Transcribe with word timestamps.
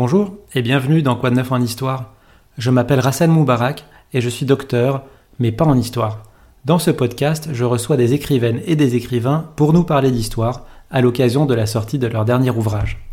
Bonjour 0.00 0.36
et 0.54 0.62
bienvenue 0.62 1.02
dans 1.02 1.16
Quoi 1.16 1.30
de 1.30 1.34
neuf 1.34 1.50
en 1.50 1.60
histoire. 1.60 2.14
Je 2.56 2.70
m'appelle 2.70 3.00
Rassan 3.00 3.32
Moubarak 3.32 3.84
et 4.12 4.20
je 4.20 4.28
suis 4.28 4.46
docteur, 4.46 5.02
mais 5.40 5.50
pas 5.50 5.64
en 5.64 5.76
histoire. 5.76 6.22
Dans 6.64 6.78
ce 6.78 6.92
podcast, 6.92 7.48
je 7.52 7.64
reçois 7.64 7.96
des 7.96 8.14
écrivaines 8.14 8.62
et 8.64 8.76
des 8.76 8.94
écrivains 8.94 9.52
pour 9.56 9.72
nous 9.72 9.82
parler 9.82 10.12
d'histoire 10.12 10.64
à 10.92 11.00
l'occasion 11.00 11.46
de 11.46 11.54
la 11.54 11.66
sortie 11.66 11.98
de 11.98 12.06
leur 12.06 12.24
dernier 12.24 12.50
ouvrage. 12.50 13.04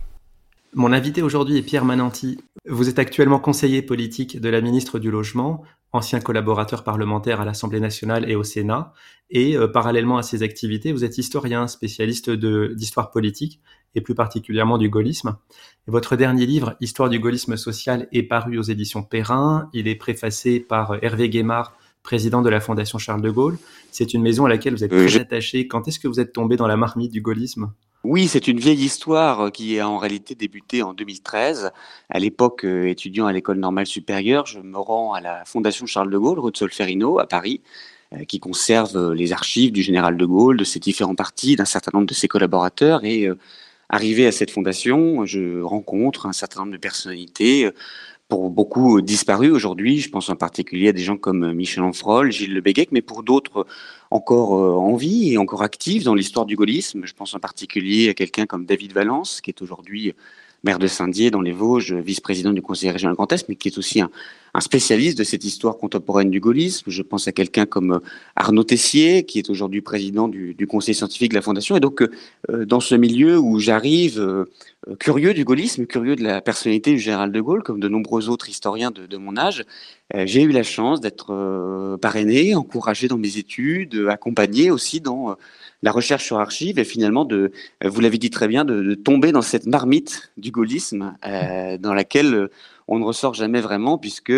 Mon 0.76 0.94
invité 0.94 1.24
aujourd'hui 1.24 1.58
est 1.58 1.64
Pierre 1.64 1.86
Mananti. 1.86 2.38
Vous 2.70 2.88
êtes 2.88 3.00
actuellement 3.00 3.40
conseiller 3.40 3.82
politique 3.82 4.40
de 4.40 4.50
la 4.50 4.62
ministre 4.62 5.00
du 5.00 5.10
Logement, 5.10 5.64
ancien 5.92 6.20
collaborateur 6.20 6.84
parlementaire 6.84 7.42
à 7.42 7.46
l'Assemblée 7.46 7.80
nationale 7.80 8.30
et 8.30 8.36
au 8.36 8.44
Sénat, 8.44 8.94
et 9.32 9.58
euh, 9.58 9.68
parallèlement 9.68 10.18
à 10.18 10.24
ces 10.24 10.44
activités, 10.44 10.92
vous 10.92 11.04
êtes 11.04 11.18
historien, 11.18 11.66
spécialiste 11.66 12.30
d'histoire 12.30 13.10
politique 13.10 13.60
et 13.96 14.02
plus 14.02 14.16
particulièrement 14.16 14.78
du 14.78 14.90
gaullisme. 14.90 15.36
votre 15.88 16.16
dernier 16.16 16.46
livre, 16.46 16.76
Histoire 16.82 17.10
du 17.10 17.20
gaullisme 17.20 17.58
social, 17.58 18.08
est 18.12 18.24
paru 18.24 18.58
aux 18.58 18.64
éditions 18.64 19.04
Perrin. 19.04 19.70
Il 19.74 19.88
est 19.88 19.96
préfacé 19.96 20.60
par 20.60 21.04
Hervé 21.04 21.30
Guémard, 21.30 21.78
président 22.04 22.42
de 22.42 22.50
la 22.50 22.60
Fondation 22.60 22.98
Charles 22.98 23.22
de 23.22 23.32
Gaulle. 23.32 23.58
C'est 23.92 24.14
une 24.14 24.22
maison 24.22 24.46
à 24.46 24.50
laquelle 24.50 24.76
vous 24.76 24.84
êtes 24.84 24.92
très 24.92 25.18
attaché. 25.18 25.68
Quand 25.68 25.88
est-ce 25.88 26.00
que 26.00 26.08
vous 26.08 26.20
êtes 26.20 26.34
tombé 26.34 26.56
dans 26.58 26.68
la 26.68 26.78
marmite 26.78 27.12
du 27.12 27.22
gaullisme? 27.22 27.72
Oui, 28.08 28.28
c'est 28.28 28.48
une 28.48 28.60
vieille 28.60 28.84
histoire 28.84 29.52
qui 29.52 29.80
a 29.80 29.90
en 29.90 29.98
réalité 29.98 30.36
débuté 30.36 30.84
en 30.84 30.94
2013. 30.94 31.72
À 32.10 32.20
l'époque, 32.20 32.64
euh, 32.64 32.88
étudiant 32.88 33.26
à 33.26 33.34
l'école 33.34 33.58
normale 33.58 33.88
supérieure, 33.88 34.46
je 34.46 34.60
me 34.60 34.78
rends 34.78 35.14
à 35.14 35.22
la 35.22 35.44
Fondation 35.46 35.88
Charles 35.88 36.12
de 36.12 36.18
Gaulle, 36.20 36.38
rue 36.38 36.52
de 36.52 36.58
Solferino, 36.58 37.18
à 37.18 37.26
Paris, 37.26 37.62
euh, 38.14 38.24
qui 38.26 38.40
conserve 38.40 39.14
les 39.14 39.34
archives 39.34 39.72
du 39.72 39.82
général 39.82 40.18
de 40.18 40.26
Gaulle, 40.26 40.56
de 40.56 40.64
ses 40.64 40.80
différents 40.80 41.16
partis, 41.16 41.56
d'un 41.56 41.66
certain 41.66 41.90
nombre 41.96 42.06
de 42.06 42.14
ses 42.14 42.28
collaborateurs. 42.28 43.04
Et 43.04 43.26
euh, 43.26 43.40
arrivé 43.90 44.26
à 44.28 44.32
cette 44.32 44.52
fondation, 44.52 45.26
je 45.26 45.62
rencontre 45.62 46.26
un 46.26 46.34
certain 46.34 46.62
nombre 46.62 46.74
de 46.74 46.78
personnalités 46.78 47.70
pour 48.28 48.50
beaucoup 48.50 49.02
disparus 49.02 49.52
aujourd'hui. 49.52 50.00
Je 50.00 50.10
pense 50.10 50.30
en 50.30 50.36
particulier 50.36 50.90
à 50.90 50.94
des 50.94 51.04
gens 51.04 51.18
comme 51.18 51.54
Michel 51.54 51.84
Onfrol, 51.84 52.32
Gilles 52.32 52.54
Lebéguec, 52.54 52.92
mais 52.92 53.02
pour 53.02 53.24
d'autres 53.24 53.68
encore 54.10 54.52
en 54.52 54.96
vie 54.96 55.34
et 55.34 55.38
encore 55.38 55.62
actifs 55.62 56.04
dans 56.04 56.16
l'histoire 56.16 56.46
du 56.46 56.56
gaullisme. 56.56 57.06
Je 57.06 57.14
pense 57.14 57.36
en 57.36 57.40
particulier 57.40 58.10
à 58.10 58.14
quelqu'un 58.14 58.46
comme 58.46 58.66
David 58.66 58.94
Valence, 58.94 59.42
qui 59.42 59.52
est 59.52 59.62
aujourd'hui 59.62 60.14
maire 60.66 60.80
de 60.80 60.88
Saint-Dié 60.88 61.30
dans 61.30 61.42
les 61.42 61.52
Vosges, 61.52 61.94
vice-président 61.94 62.52
du 62.52 62.62
conseil 62.62 62.90
régional 62.90 63.16
Grand 63.16 63.32
Est, 63.32 63.48
mais 63.48 63.56
qui 63.56 63.68
est 63.68 63.78
aussi 63.78 64.02
un, 64.02 64.10
spécialiste 64.60 65.18
de 65.18 65.26
cette 65.26 65.44
histoire 65.44 65.78
contemporaine 65.78 66.32
du 66.32 66.40
gaullisme. 66.40 66.90
Je 66.90 67.02
pense 67.02 67.28
à 67.28 67.34
quelqu'un 67.34 67.66
comme 67.66 68.00
Arnaud 68.38 68.64
Tessier, 68.64 69.26
qui 69.26 69.38
est 69.38 69.50
aujourd'hui 69.50 69.82
président 69.82 70.30
du, 70.30 70.56
conseil 70.68 70.96
scientifique 70.96 71.32
de 71.32 71.36
la 71.36 71.42
Fondation. 71.42 71.76
Et 71.76 71.82
donc, 71.82 72.02
euh, 72.02 72.66
dans 72.66 72.80
ce 72.80 72.96
milieu 72.96 73.38
où 73.38 73.60
j'arrive, 73.60 74.46
euh, 74.88 74.96
curieux 74.96 75.34
du 75.34 75.44
gaullisme, 75.44 75.86
curieux 75.86 76.16
de 76.16 76.24
la 76.24 76.42
personnalité 76.42 76.92
du 76.92 77.00
général 77.00 77.32
de 77.32 77.42
Gaulle, 77.42 77.64
comme 77.64 77.80
de 77.80 77.90
nombreux 77.90 78.30
autres 78.30 78.50
historiens 78.50 78.92
de, 78.92 79.18
mon 79.18 79.36
âge, 79.36 79.66
euh, 80.16 80.24
j'ai 80.26 80.44
eu 80.44 80.52
la 80.52 80.64
chance 80.64 81.02
d'être 81.02 81.34
euh, 81.34 81.98
parrainé, 81.98 82.56
encouragé 82.56 83.08
dans 83.08 83.18
mes 83.18 83.38
études, 83.38 84.08
accompagné 84.10 84.72
aussi 84.72 85.02
dans 85.02 85.36
la 85.86 85.92
recherche 85.92 86.26
sur 86.26 86.40
archives 86.40 86.80
et 86.80 86.84
finalement 86.84 87.26
de, 87.26 87.52
euh, 87.84 87.90
vous 87.90 88.02
l'avez 88.02 88.18
dit 88.18 88.32
très 88.32 88.48
bien, 88.48 88.66
de, 88.66 88.96
tomber 88.96 89.32
dans 89.32 89.44
cette 89.44 89.68
marmite 89.68 90.32
du 90.36 90.50
gaullisme 90.50 91.16
euh, 91.28 91.78
dans 91.78 91.94
laquelle 91.94 92.34
euh, 92.34 92.52
on 92.88 92.98
ne 92.98 93.04
ressort 93.04 93.36
jamais 93.36 93.62
vraiment 93.62 94.00
puisque 94.00 94.34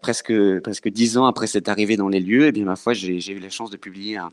presque 0.00 0.32
presque 0.62 0.88
dix 0.88 1.16
ans 1.16 1.26
après 1.26 1.46
cette 1.48 1.68
arrivée 1.68 1.96
dans 1.96 2.08
les 2.08 2.20
lieux, 2.20 2.44
et 2.44 2.48
eh 2.48 2.52
bien 2.52 2.64
ma 2.64 2.76
foi, 2.76 2.92
j'ai 2.92 3.32
eu 3.32 3.38
la 3.40 3.50
chance 3.50 3.70
de 3.70 3.76
publier 3.76 4.16
un, 4.16 4.30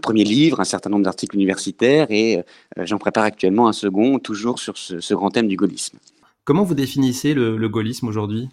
premier 0.00 0.24
livre, 0.24 0.58
un 0.58 0.64
certain 0.64 0.90
nombre 0.90 1.04
d'articles 1.04 1.36
universitaires 1.36 2.08
et 2.10 2.42
j'en 2.76 2.98
prépare 2.98 3.22
actuellement 3.22 3.68
un 3.68 3.72
second, 3.72 4.18
toujours 4.18 4.58
sur 4.58 4.76
ce, 4.76 5.14
grand 5.14 5.30
thème 5.30 5.46
du 5.46 5.56
gaullisme. 5.56 5.98
Comment 6.42 6.64
vous 6.64 6.74
définissez 6.74 7.32
le 7.32 7.68
gaullisme 7.68 8.08
aujourd'hui? 8.08 8.48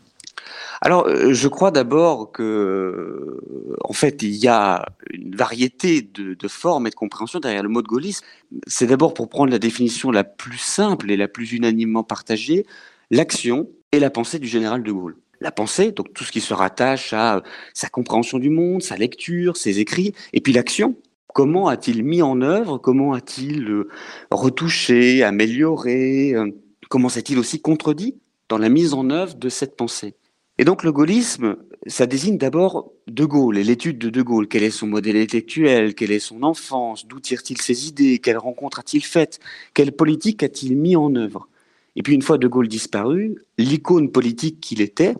Alors, 0.82 1.08
euh, 1.08 1.34
je 1.34 1.48
crois 1.48 1.72
d'abord 1.72 2.32
que, 2.32 3.40
en 3.84 3.94
fait, 3.94 4.22
il 4.22 4.36
y 4.36 4.48
a 4.48 4.86
une 5.12 5.36
variété 5.36 6.02
de, 6.02 6.48
formes 6.48 6.88
et 6.88 6.90
de 6.90 6.96
compréhension 6.96 7.40
derrière 7.40 7.64
le 7.64 7.70
mot 7.70 7.82
de 7.82 7.88
gaullisme. 7.88 8.26
C'est 8.68 8.88
d'abord 8.88 9.14
pour 9.14 9.30
prendre 9.30 9.52
la 9.52 9.60
définition 9.60 10.12
la 10.12 10.24
plus 10.24 10.58
simple 10.58 11.10
et 11.12 11.18
la 11.18 11.28
plus 11.28 11.54
unanimement 11.54 12.04
partagée, 12.04 12.66
l'action 13.12 13.70
et 13.92 14.00
la 14.00 14.10
pensée 14.10 14.40
du 14.40 14.48
général 14.48 14.84
de 14.84 14.92
Gaulle. 14.92 15.18
La 15.40 15.52
pensée, 15.52 15.92
donc 15.92 16.14
tout 16.14 16.24
ce 16.24 16.32
qui 16.32 16.42
se 16.42 16.54
rattache 16.54 17.14
à 17.14 17.44
sa 17.74 17.90
compréhension 17.90 18.40
du 18.40 18.50
monde, 18.50 18.82
sa 18.82 18.98
lecture, 18.98 19.56
ses 19.58 19.80
écrits, 19.80 20.14
et 20.34 20.42
puis 20.42 20.52
l'action, 20.54 20.96
comment 21.34 21.68
a-t-il 21.68 22.04
mis 22.04 22.22
en 22.22 22.42
œuvre, 22.42 22.80
comment 22.80 23.14
a-t-il 23.14 23.70
euh, 23.70 23.88
retouché, 24.32 25.24
amélioré, 25.24 26.34
euh, 26.34 26.52
comment 26.90 27.10
s'est-il 27.10 27.38
aussi 27.38 27.62
contredit 27.62 28.16
dans 28.50 28.58
la 28.58 28.70
mise 28.70 28.94
en 28.94 29.10
œuvre 29.12 29.36
de 29.36 29.50
cette 29.50 29.76
pensée? 29.76 30.16
Et 30.60 30.66
donc 30.66 30.84
le 30.84 30.92
gaullisme, 30.92 31.58
ça 31.86 32.08
désigne 32.08 32.38
d'abord 32.38 32.92
De 33.08 33.26
Gaulle 33.26 33.58
et 33.58 33.64
l'étude 33.64 34.00
de 34.00 34.10
De 34.10 34.22
Gaulle. 34.24 34.48
Quel 34.48 34.64
est 34.64 34.72
son 34.72 34.88
modèle 34.88 35.18
intellectuel? 35.18 35.94
Quelle 35.94 36.12
est 36.12 36.20
son 36.20 36.42
enfance? 36.42 37.06
D'où 37.06 37.20
tire-t-il 37.20 37.62
ses 37.62 37.88
idées? 37.88 38.20
Quelles 38.20 38.38
rencontres 38.38 38.80
a-t-il 38.80 39.04
faites 39.04 39.40
Quelle 39.76 39.92
politique 39.92 40.42
a-t-il 40.42 40.76
mis 40.76 40.96
en 40.96 41.16
œuvre? 41.16 41.48
Et 41.96 42.02
puis 42.02 42.16
une 42.16 42.22
fois 42.24 42.38
De 42.38 42.48
Gaulle 42.48 42.68
disparu, 42.68 43.36
l'icône 43.58 44.12
politique 44.12 44.60
qu'il 44.60 44.82
était, 44.82 45.16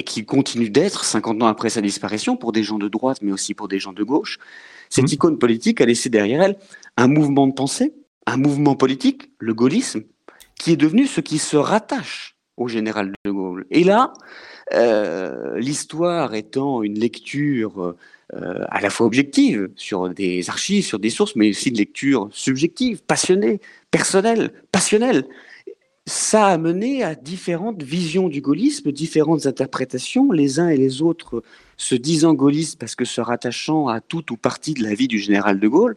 et 0.00 0.02
qu'il 0.02 0.24
continue 0.24 0.70
d'être 0.70 1.04
50 1.04 1.42
ans 1.42 1.46
après 1.46 1.68
sa 1.68 1.82
disparition, 1.82 2.38
pour 2.38 2.52
des 2.52 2.62
gens 2.62 2.78
de 2.78 2.88
droite, 2.88 3.18
mais 3.20 3.32
aussi 3.32 3.52
pour 3.52 3.68
des 3.68 3.78
gens 3.78 3.92
de 3.92 4.02
gauche, 4.02 4.38
cette 4.88 5.04
mmh. 5.04 5.14
icône 5.14 5.38
politique 5.38 5.82
a 5.82 5.84
laissé 5.84 6.08
derrière 6.08 6.40
elle 6.40 6.56
un 6.96 7.06
mouvement 7.06 7.46
de 7.46 7.52
pensée, 7.52 7.92
un 8.26 8.38
mouvement 8.38 8.76
politique, 8.76 9.30
le 9.38 9.52
gaullisme, 9.52 10.04
qui 10.58 10.72
est 10.72 10.76
devenu 10.76 11.06
ce 11.06 11.20
qui 11.20 11.36
se 11.36 11.56
rattache 11.56 12.39
au 12.56 12.68
général 12.68 13.12
de 13.24 13.30
Gaulle. 13.30 13.66
Et 13.70 13.84
là, 13.84 14.12
euh, 14.74 15.58
l'histoire 15.58 16.34
étant 16.34 16.82
une 16.82 16.98
lecture 16.98 17.94
euh, 18.34 18.64
à 18.68 18.80
la 18.80 18.90
fois 18.90 19.06
objective 19.06 19.70
sur 19.74 20.08
des 20.08 20.48
archives, 20.50 20.84
sur 20.84 20.98
des 20.98 21.10
sources, 21.10 21.34
mais 21.34 21.50
aussi 21.50 21.70
une 21.70 21.76
lecture 21.76 22.28
subjective, 22.32 23.02
passionnée, 23.02 23.60
personnelle, 23.90 24.52
passionnelle, 24.70 25.24
ça 26.06 26.46
a 26.46 26.58
mené 26.58 27.02
à 27.02 27.14
différentes 27.14 27.82
visions 27.82 28.28
du 28.28 28.40
gaullisme, 28.40 28.90
différentes 28.90 29.46
interprétations, 29.46 30.32
les 30.32 30.58
uns 30.58 30.68
et 30.68 30.76
les 30.76 31.02
autres 31.02 31.42
se 31.76 31.94
disant 31.94 32.34
gaullistes 32.34 32.78
parce 32.78 32.94
que 32.94 33.04
se 33.04 33.20
rattachant 33.20 33.88
à 33.88 34.00
toute 34.00 34.30
ou 34.30 34.36
partie 34.36 34.74
de 34.74 34.82
la 34.82 34.94
vie 34.94 35.08
du 35.08 35.18
général 35.18 35.60
de 35.60 35.68
Gaulle. 35.68 35.96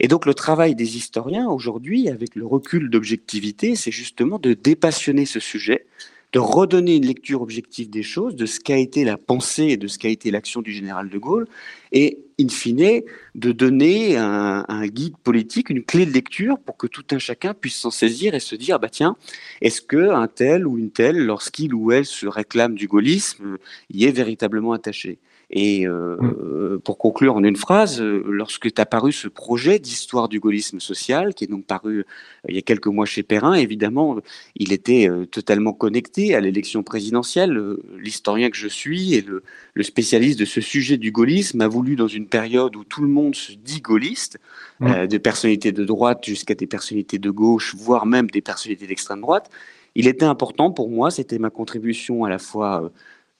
Et 0.00 0.08
donc 0.08 0.26
le 0.26 0.34
travail 0.34 0.74
des 0.74 0.96
historiens 0.96 1.48
aujourd'hui, 1.48 2.08
avec 2.08 2.34
le 2.34 2.46
recul 2.46 2.88
d'objectivité, 2.88 3.74
c'est 3.74 3.90
justement 3.90 4.38
de 4.38 4.54
dépassionner 4.54 5.26
ce 5.26 5.40
sujet, 5.40 5.86
de 6.32 6.38
redonner 6.38 6.96
une 6.96 7.06
lecture 7.06 7.42
objective 7.42 7.90
des 7.90 8.02
choses, 8.02 8.36
de 8.36 8.46
ce 8.46 8.60
qu'a 8.60 8.78
été 8.78 9.04
la 9.04 9.16
pensée 9.16 9.64
et 9.64 9.76
de 9.76 9.86
ce 9.86 9.98
qu'a 9.98 10.08
été 10.08 10.30
l'action 10.30 10.62
du 10.62 10.72
général 10.72 11.08
de 11.08 11.18
Gaulle, 11.18 11.46
et 11.92 12.18
in 12.40 12.48
fine, 12.48 13.02
de 13.34 13.52
donner 13.52 14.16
un, 14.16 14.86
guide 14.86 15.16
politique, 15.18 15.70
une 15.70 15.82
clé 15.82 16.06
de 16.06 16.12
lecture 16.12 16.58
pour 16.58 16.76
que 16.76 16.86
tout 16.86 17.04
un 17.10 17.18
chacun 17.18 17.54
puisse 17.54 17.76
s'en 17.76 17.90
saisir 17.90 18.34
et 18.34 18.40
se 18.40 18.54
dire, 18.54 18.78
bah 18.78 18.88
tiens, 18.88 19.16
est-ce 19.60 19.82
que 19.82 20.10
un 20.10 20.28
tel 20.28 20.66
ou 20.66 20.78
une 20.78 20.90
telle, 20.90 21.18
lorsqu'il 21.18 21.74
ou 21.74 21.92
elle 21.92 22.06
se 22.06 22.26
réclame 22.26 22.74
du 22.74 22.86
gaullisme, 22.86 23.58
y 23.90 24.04
est 24.04 24.12
véritablement 24.12 24.72
attaché? 24.72 25.18
Et 25.50 25.86
euh, 25.86 26.16
mm. 26.20 26.80
pour 26.80 26.98
conclure 26.98 27.34
en 27.34 27.42
une 27.42 27.56
phrase, 27.56 28.02
euh, 28.02 28.22
lorsque 28.26 28.66
est 28.66 28.78
apparu 28.78 29.12
ce 29.12 29.28
projet 29.28 29.78
d'histoire 29.78 30.28
du 30.28 30.40
gaullisme 30.40 30.78
social, 30.78 31.32
qui 31.32 31.44
est 31.44 31.46
donc 31.46 31.64
paru 31.64 32.00
euh, 32.00 32.04
il 32.48 32.54
y 32.54 32.58
a 32.58 32.62
quelques 32.62 32.88
mois 32.88 33.06
chez 33.06 33.22
Perrin, 33.22 33.54
évidemment, 33.54 34.18
il 34.56 34.72
était 34.72 35.08
totalement 35.30 35.72
connecté 35.72 36.34
à 36.34 36.40
l'élection 36.40 36.82
présidentielle. 36.82 37.76
L'historien 37.98 38.50
que 38.50 38.56
je 38.56 38.68
suis 38.68 39.14
et 39.14 39.22
le, 39.22 39.42
le, 39.74 39.82
spécialiste 39.82 40.38
de 40.38 40.44
ce 40.44 40.60
sujet 40.60 40.96
du 40.96 41.12
gaullisme 41.12 41.60
a 41.60 41.68
voulu, 41.68 41.96
dans 41.96 42.08
une 42.08 42.26
période 42.26 42.76
où 42.76 42.84
tout 42.84 43.02
le 43.02 43.08
monde 43.08 43.34
se 43.34 43.52
dit 43.52 43.80
gaulliste, 43.80 44.38
mm. 44.80 45.06
de 45.06 45.18
personnalités 45.18 45.72
de 45.72 45.84
droite 45.84 46.24
jusqu'à 46.24 46.54
des 46.54 46.66
personnalités 46.66 47.18
de 47.18 47.30
gauche, 47.30 47.74
voire 47.76 48.06
même 48.06 48.28
des 48.28 48.42
personnalités 48.42 48.86
d'extrême 48.86 49.20
droite, 49.20 49.50
il 49.94 50.06
était 50.06 50.26
important 50.26 50.70
pour 50.70 50.90
moi, 50.90 51.10
c'était 51.10 51.38
ma 51.38 51.50
contribution 51.50 52.24
à 52.24 52.30
la 52.30 52.38
fois 52.38 52.92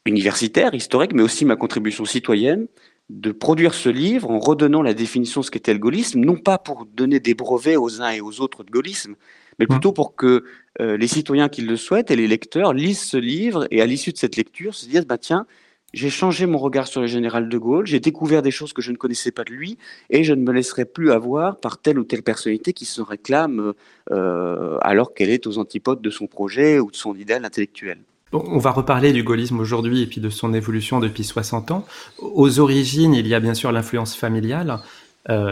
universitaire, 0.08 0.74
historique, 0.74 1.12
mais 1.14 1.22
aussi 1.22 1.44
ma 1.44 1.56
contribution 1.56 2.04
citoyenne, 2.04 2.66
de 3.10 3.32
produire 3.32 3.74
ce 3.74 3.88
livre 3.88 4.30
en 4.30 4.38
redonnant 4.38 4.82
la 4.82 4.94
définition 4.94 5.40
de 5.40 5.46
ce 5.46 5.50
qu'était 5.50 5.72
le 5.72 5.78
gaullisme, 5.78 6.20
non 6.20 6.36
pas 6.36 6.58
pour 6.58 6.86
donner 6.86 7.20
des 7.20 7.34
brevets 7.34 7.76
aux 7.76 8.02
uns 8.02 8.10
et 8.10 8.20
aux 8.20 8.40
autres 8.40 8.64
de 8.64 8.70
gaullisme, 8.70 9.14
mais 9.58 9.64
mmh. 9.64 9.68
plutôt 9.68 9.92
pour 9.92 10.14
que 10.14 10.44
euh, 10.80 10.96
les 10.96 11.08
citoyens 11.08 11.48
qui 11.48 11.62
le 11.62 11.76
souhaitent 11.76 12.10
et 12.10 12.16
les 12.16 12.28
lecteurs 12.28 12.74
lisent 12.74 13.00
ce 13.00 13.16
livre 13.16 13.66
et 13.70 13.80
à 13.80 13.86
l'issue 13.86 14.12
de 14.12 14.18
cette 14.18 14.36
lecture 14.36 14.74
se 14.74 14.86
disent 14.86 15.06
bah 15.06 15.18
tiens, 15.18 15.46
j'ai 15.94 16.10
changé 16.10 16.44
mon 16.44 16.58
regard 16.58 16.86
sur 16.86 17.00
le 17.00 17.06
général 17.06 17.48
de 17.48 17.58
Gaulle, 17.58 17.86
j'ai 17.86 17.98
découvert 17.98 18.42
des 18.42 18.50
choses 18.50 18.74
que 18.74 18.82
je 18.82 18.92
ne 18.92 18.96
connaissais 18.96 19.30
pas 19.30 19.44
de 19.44 19.52
lui 19.52 19.78
et 20.10 20.22
je 20.22 20.34
ne 20.34 20.42
me 20.42 20.52
laisserai 20.52 20.84
plus 20.84 21.10
avoir 21.10 21.56
par 21.56 21.80
telle 21.80 21.98
ou 21.98 22.04
telle 22.04 22.22
personnalité 22.22 22.74
qui 22.74 22.84
se 22.84 23.00
réclame 23.00 23.72
euh, 24.10 24.76
alors 24.82 25.14
qu'elle 25.14 25.30
est 25.30 25.46
aux 25.46 25.56
antipodes 25.56 26.02
de 26.02 26.10
son 26.10 26.26
projet 26.26 26.78
ou 26.78 26.90
de 26.90 26.96
son 26.96 27.14
idéal 27.14 27.46
intellectuel. 27.46 28.00
On 28.32 28.58
va 28.58 28.72
reparler 28.72 29.12
du 29.12 29.22
gaullisme 29.22 29.58
aujourd'hui 29.58 30.02
et 30.02 30.06
puis 30.06 30.20
de 30.20 30.28
son 30.28 30.52
évolution 30.52 31.00
depuis 31.00 31.24
60 31.24 31.70
ans. 31.70 31.86
Aux 32.18 32.58
origines, 32.60 33.14
il 33.14 33.26
y 33.26 33.34
a 33.34 33.40
bien 33.40 33.54
sûr 33.54 33.72
l'influence 33.72 34.14
familiale. 34.14 34.80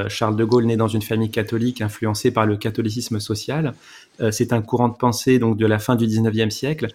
Charles 0.08 0.37
de 0.37 0.44
Gaulle 0.44 0.64
naît 0.64 0.76
dans 0.76 0.88
une 0.88 1.02
famille 1.02 1.31
catholique 1.31 1.82
influencée 1.82 2.31
par 2.31 2.46
le 2.46 2.56
catholicisme 2.56 3.20
social. 3.20 3.75
c'est 4.31 4.52
un 4.52 4.62
courant 4.62 4.88
de 4.88 4.96
pensée 4.96 5.38
donc 5.38 5.58
de 5.58 5.67
la 5.67 5.78
fin 5.78 5.96
du 5.96 6.06
19e 6.06 6.50
siècle 6.50 6.88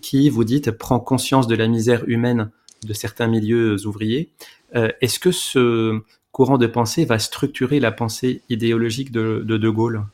qui, 0.00 0.30
vous 0.30 0.44
dites, 0.44 0.72
prend 0.72 0.98
conscience 0.98 1.46
de 1.46 1.54
la 1.54 1.68
misère 1.68 2.02
humaine 2.08 2.50
de 2.84 2.92
certains 2.92 3.28
milieux 3.28 3.86
ouvriers. 3.86 4.30
Est-ce 4.72 5.18
que 5.18 5.30
ce 5.30 6.00
courant 6.32 6.58
de 6.58 6.66
pensée 6.66 7.04
va 7.04 7.20
structurer 7.20 7.78
la 7.78 7.92
pensée 7.92 8.42
idéologique 8.48 9.12
De, 9.12 9.44
de 9.44 9.68
Gaulle? 9.68 10.04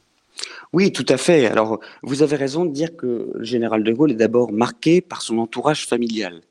Oui, 0.72 0.92
tout 0.92 1.06
à 1.08 1.16
fait. 1.16 1.46
Alors, 1.46 1.80
vous 2.02 2.22
avez 2.22 2.36
raison 2.36 2.64
de 2.64 2.70
dire 2.70 2.96
que 2.96 3.30
le 3.34 3.44
général 3.44 3.82
de 3.82 3.92
Gaulle 3.92 4.12
est 4.12 4.14
d'abord 4.14 4.52
marqué 4.52 5.00
par 5.00 5.22
son 5.22 5.38
entourage 5.38 5.86
familial. 5.86 6.42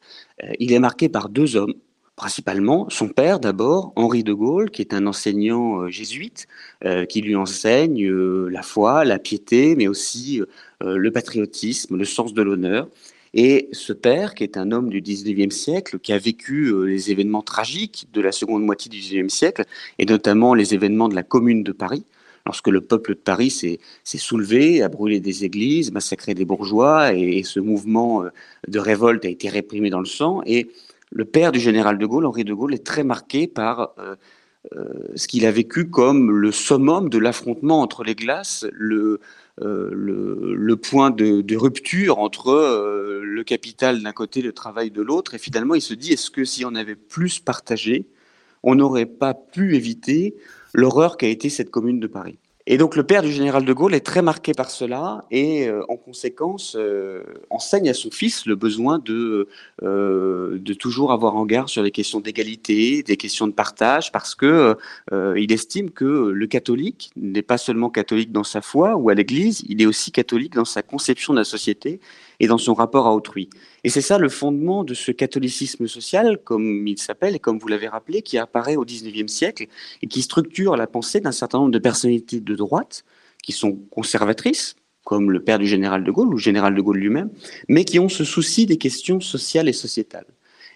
Euh, 0.44 0.52
il 0.60 0.74
est 0.74 0.80
marqué 0.80 1.08
par 1.08 1.30
deux 1.30 1.56
hommes, 1.56 1.74
principalement 2.16 2.90
son 2.90 3.08
père 3.08 3.40
d'abord, 3.40 3.94
Henri 3.96 4.24
de 4.24 4.34
Gaulle, 4.34 4.72
qui 4.72 4.82
est 4.82 4.94
un 4.94 5.08
enseignant 5.08 5.84
euh, 5.84 5.90
jésuite, 5.90 6.48
euh, 6.84 7.06
qui 7.06 7.22
lui 7.22 7.36
enseigne 7.36 8.10
la 8.10 8.62
foi, 8.62 9.06
la 9.06 9.20
piété, 9.20 9.76
mais 9.76 9.88
aussi 9.88 10.42
le 10.82 11.12
patriotisme, 11.12 11.98
le 11.98 12.06
sens 12.06 12.34
de 12.34 12.42
l'honneur. 12.42 12.88
Et 13.34 13.70
ce 13.74 13.94
père, 13.94 14.34
qui 14.34 14.44
est 14.44 14.58
un 14.58 14.72
homme 14.72 14.90
du 14.90 15.02
19e 15.02 15.52
siècle, 15.52 16.00
qui 16.00 16.14
a 16.14 16.18
vécu 16.18 16.74
les 16.88 17.12
événements 17.12 17.44
tragiques 17.44 18.08
de 18.12 18.22
la 18.22 18.32
seconde 18.32 18.64
moitié 18.64 18.90
du 18.90 18.98
19e 18.98 19.30
siècle, 19.30 19.66
et 20.00 20.06
notamment 20.06 20.54
les 20.56 20.74
événements 20.74 21.08
de 21.10 21.16
la 21.16 21.24
Commune 21.24 21.64
de 21.64 21.72
Paris, 21.72 22.06
lorsque 22.50 22.70
le 22.70 22.82
peuple 22.82 23.12
de 23.12 23.20
Paris 23.20 23.52
s'est 23.52 24.18
soulevé, 24.18 24.82
a 24.82 24.90
brûlé 24.90 25.20
des 25.20 25.46
églises, 25.46 25.92
massacré 25.92 26.34
des 26.34 26.46
bourgeois, 26.46 27.14
et, 27.14 27.44
ce 27.44 27.60
mouvement 27.60 28.24
euh, 28.24 28.30
de 28.68 28.80
révolte 28.80 29.24
a 29.24 29.30
été 29.30 29.50
réprimé 29.50 29.92
dans 29.92 30.00
le 30.00 30.08
sang. 30.08 30.42
Et 30.48 30.72
le 31.12 31.26
père 31.26 31.52
du 31.52 31.60
général 31.60 32.00
de 32.00 32.06
Gaulle, 32.08 32.26
Henri 32.26 32.44
de 32.46 32.54
Gaulle, 32.56 32.74
est 32.74 32.84
très 32.84 33.04
marqué 33.04 33.46
par 33.46 33.94
euh, 34.00 34.16
euh, 34.76 34.86
ce 35.16 35.28
qu'il 35.28 35.46
a 35.46 35.52
vécu 35.52 35.92
comme 35.92 36.32
le 36.32 36.52
summum 36.52 37.08
de 37.08 37.20
l'affrontement 37.20 37.82
entre 37.82 38.04
les 38.04 38.16
glaces, 38.16 38.66
le, 38.72 39.20
point 40.82 41.12
de, 41.12 41.42
de, 41.42 41.56
rupture 41.56 42.18
entre 42.18 42.50
le 43.22 43.44
capital 43.44 44.02
d'un 44.02 44.12
côté, 44.12 44.42
le 44.42 44.54
travail 44.54 44.90
de 44.90 45.04
l'autre. 45.04 45.36
Et 45.36 45.38
finalement, 45.38 45.76
il 45.76 45.82
se 45.82 45.94
dit, 45.94 46.14
est-ce 46.14 46.32
que 46.32 46.46
si 46.46 46.66
on 46.66 46.74
avait 46.74 46.96
plus 46.96 47.40
partagé, 47.40 48.08
on 48.64 48.74
n'aurait 48.74 49.06
pas 49.06 49.36
pu 49.36 49.76
éviter 49.76 50.36
l'horreur 50.74 51.18
qu'a 51.18 51.28
été 51.28 51.50
cette 51.50 51.72
commune 51.72 52.00
de 52.00 52.08
Paris. 52.08 52.38
Et 52.72 52.78
donc 52.78 52.96
le 52.96 53.02
père 53.02 53.24
du 53.24 53.32
général 53.32 53.66
de 53.66 53.74
Gaulle 53.74 53.96
est 53.96 54.06
très 54.06 54.22
marqué 54.22 54.54
par 54.54 54.70
cela 54.70 55.26
et 55.32 55.68
euh, 55.68 55.82
en 55.90 55.96
conséquence 55.96 56.76
euh, 56.80 57.24
enseigne 57.50 57.90
à 57.90 57.96
son 57.96 58.12
fils 58.12 58.46
le 58.46 58.56
besoin 58.56 59.00
de, 59.00 59.48
euh, 59.82 60.60
de 60.60 60.74
toujours 60.76 61.12
avoir 61.12 61.36
en 61.36 61.48
garde 61.48 61.68
sur 61.68 61.82
les 61.82 61.90
questions 61.90 62.20
d'égalité, 62.20 63.02
des 63.02 63.18
questions 63.18 63.48
de 63.48 63.54
partage, 63.54 64.12
parce 64.12 64.36
que 64.36 64.78
il 65.12 65.52
estime 65.52 65.90
que 65.90 66.30
le 66.30 66.46
catholique 66.46 67.10
n'est 67.16 67.42
pas 67.42 67.58
seulement 67.58 67.90
catholique 67.90 68.32
dans 68.32 68.44
sa 68.44 68.62
foi 68.62 68.96
ou 68.96 69.10
à 69.10 69.16
l'Église, 69.16 69.64
il 69.68 69.82
est 69.82 69.88
aussi 69.88 70.12
catholique 70.12 70.54
dans 70.54 70.66
sa 70.66 70.84
conception 70.84 71.34
de 71.34 71.40
la 71.40 71.46
société 71.46 72.00
et 72.40 72.48
dans 72.48 72.58
son 72.58 72.74
rapport 72.74 73.08
à 73.08 73.14
autrui. 73.14 73.50
Et 73.84 73.90
c'est 73.90 74.02
ça 74.02 74.18
le 74.18 74.30
fondement 74.30 74.84
de 74.84 74.94
ce 74.94 75.12
catholicisme 75.12 75.88
social, 75.88 76.38
comme 76.44 76.88
il 76.88 76.98
s'appelle, 76.98 77.36
et 77.36 77.40
comme 77.40 77.60
vous 77.60 77.68
l'avez 77.68 77.88
rappelé, 77.88 78.22
qui 78.22 78.38
apparaît 78.38 78.76
au 78.76 78.86
XIXe 78.86 79.32
siècle 79.32 79.68
et 80.02 80.08
qui 80.08 80.22
structure 80.22 80.76
la 80.76 80.88
pensée 80.88 81.20
d'un 81.20 81.32
certain 81.32 81.60
nombre 81.60 81.72
de 81.72 81.80
personnalités 81.80 82.40
de 82.40 82.56
droite 82.56 83.04
qui 83.44 83.52
sont 83.52 83.78
conservatrices, 83.90 84.76
comme 85.04 85.32
le 85.32 85.44
père 85.44 85.60
du 85.60 85.68
général 85.68 86.04
de 86.04 86.12
Gaulle 86.12 86.28
ou 86.28 86.34
le 86.34 86.38
général 86.38 86.76
de 86.76 86.82
Gaulle 86.82 86.98
lui-même, 86.98 87.30
mais 87.68 87.84
qui 87.86 88.00
ont 88.00 88.10
ce 88.10 88.24
souci 88.24 88.66
des 88.66 88.78
questions 88.78 89.20
sociales 89.20 89.68
et 89.68 89.74
sociétales. 89.74 90.28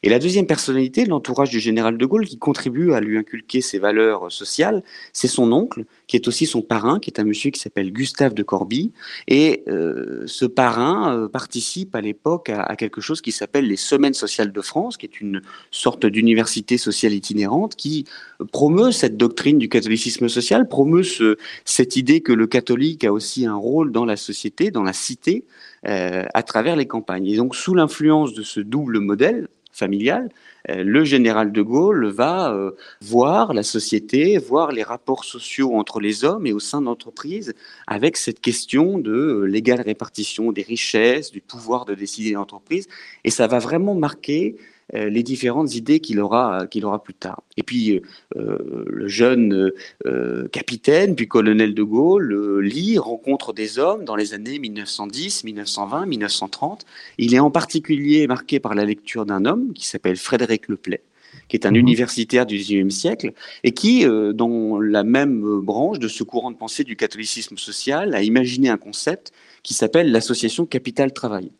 Et 0.04 0.10
la 0.10 0.20
deuxième 0.20 0.46
personnalité, 0.46 1.06
l'entourage 1.06 1.50
du 1.50 1.62
général 1.62 1.98
de 1.98 2.06
Gaulle, 2.06 2.26
qui 2.26 2.38
contribue 2.38 2.92
à 2.92 3.00
lui 3.00 3.18
inculquer 3.18 3.62
ses 3.62 3.80
valeurs 3.80 4.30
sociales, 4.30 4.84
c'est 5.14 5.30
son 5.30 5.54
oncle, 5.54 5.86
qui 6.08 6.18
est 6.18 6.28
aussi 6.28 6.46
son 6.46 6.62
parrain, 6.62 7.00
qui 7.00 7.10
est 7.10 7.22
un 7.22 7.24
monsieur 7.24 7.52
qui 7.52 7.60
s'appelle 7.62 7.94
Gustave 7.94 8.34
de 8.34 8.44
Corbie. 8.44 8.92
Et 9.30 9.64
euh, 9.70 10.24
ce 10.26 10.44
parrain 10.44 11.16
euh, 11.16 11.30
participe 11.30 11.96
à 11.96 12.02
l'époque 12.02 12.50
à, 12.50 12.76
quelque 12.76 13.00
chose 13.00 13.22
qui 13.22 13.32
s'appelle 13.32 13.66
les 13.66 13.78
Semaines 13.78 14.14
sociales 14.14 14.52
de 14.52 14.62
France, 14.62 14.98
qui 14.98 15.06
est 15.06 15.22
une 15.22 15.42
sorte 15.72 16.06
d'université 16.06 16.78
sociale 16.78 17.14
itinérante 17.14 17.76
qui 17.78 18.04
promeut 18.52 18.92
cette 18.92 19.16
doctrine 19.16 19.58
du 19.58 19.70
catholicisme 19.70 20.28
social, 20.28 20.68
promeut 20.68 21.04
ce, 21.04 21.38
cette 21.64 21.96
idée 21.96 22.20
que 22.20 22.34
le 22.34 22.48
catholique 22.48 23.06
a 23.06 23.14
aussi 23.14 23.46
un 23.46 23.56
rôle 23.56 23.94
dans 23.94 24.04
la 24.04 24.18
société, 24.18 24.70
dans 24.70 24.84
la 24.84 24.92
cité, 24.92 25.46
euh, 25.88 26.26
à 26.34 26.44
travers 26.44 26.76
les 26.76 26.88
campagnes. 26.88 27.28
Et 27.28 27.38
donc, 27.38 27.56
sous 27.56 27.74
l'influence 27.74 28.34
de 28.34 28.44
ce 28.44 28.60
double 28.60 29.00
modèle, 29.00 29.48
familiale, 29.74 30.30
euh, 30.70 30.84
le 30.84 31.04
général 31.04 31.52
de 31.52 31.62
Gaulle 31.62 32.08
va 32.08 32.54
euh, 32.54 32.72
voir 33.02 33.54
la 33.54 33.64
société, 33.64 34.38
voir 34.38 34.72
les 34.72 34.84
rapports 34.84 35.26
sociaux 35.26 35.76
entre 35.76 36.00
les 36.00 36.24
hommes 36.24 36.46
et 36.46 36.54
au 36.54 36.60
sein 36.60 36.82
d'entreprises 36.82 37.54
avec 37.88 38.16
cette 38.16 38.40
question 38.40 38.98
de 39.00 39.12
euh, 39.12 39.44
l'égale 39.46 39.82
répartition 39.82 40.52
des 40.52 40.62
richesses, 40.62 41.32
du 41.32 41.42
pouvoir 41.42 41.86
de 41.86 41.96
décider 41.96 42.34
d'entreprise. 42.34 42.88
Et 43.24 43.32
ça 43.32 43.48
va 43.48 43.60
vraiment 43.60 43.96
marquer 43.96 44.56
les 44.94 45.24
différentes 45.24 45.76
idées 45.76 46.00
qu'il 46.00 46.20
aura, 46.20 46.68
qu'il 46.68 46.86
aura 46.86 47.04
plus 47.04 47.14
tard. 47.14 47.42
Et 47.58 47.64
puis, 47.64 48.02
euh, 48.36 48.84
le 48.86 49.08
jeune 49.08 49.72
euh, 50.06 50.48
capitaine, 50.50 51.16
puis 51.16 51.28
colonel 51.28 51.74
de 51.74 51.84
Gaulle, 51.84 52.60
lit, 52.62 52.98
rencontre 52.98 53.54
des 53.54 53.80
hommes 53.80 54.06
dans 54.06 54.16
les 54.16 54.34
années 54.34 54.60
1910, 54.60 55.44
1920, 55.46 56.06
1930. 56.06 56.86
Il 57.18 57.34
est 57.34 57.40
en 57.40 57.52
particulier 57.52 58.28
marqué 58.28 58.60
par 58.60 58.76
la 58.76 58.86
lecture 58.86 59.26
d'un 59.26 59.46
homme 59.46 59.74
qui 59.74 59.88
s'appelle 59.88 60.18
Frédéric 60.18 60.68
Leplay 60.68 61.02
qui 61.50 61.58
est 61.58 61.66
un 61.66 61.72
mhm. 61.72 61.78
universitaire 61.78 62.46
du 62.46 62.56
XIXe 62.58 62.94
siècle, 62.94 63.34
et 63.64 63.74
qui, 63.74 64.06
dans 64.06 64.80
la 64.80 65.04
même 65.04 65.42
branche 65.62 66.00
de 66.00 66.08
ce 66.08 66.24
courant 66.24 66.52
de 66.52 66.56
pensée 66.56 66.84
du 66.84 66.96
catholicisme 66.96 67.58
social, 67.58 68.14
a 68.14 68.22
imaginé 68.22 68.70
un 68.70 68.78
concept 68.78 69.34
qui 69.64 69.74
s'appelle 69.74 70.12
l'association 70.12 70.66
capital-travail. 70.66 71.52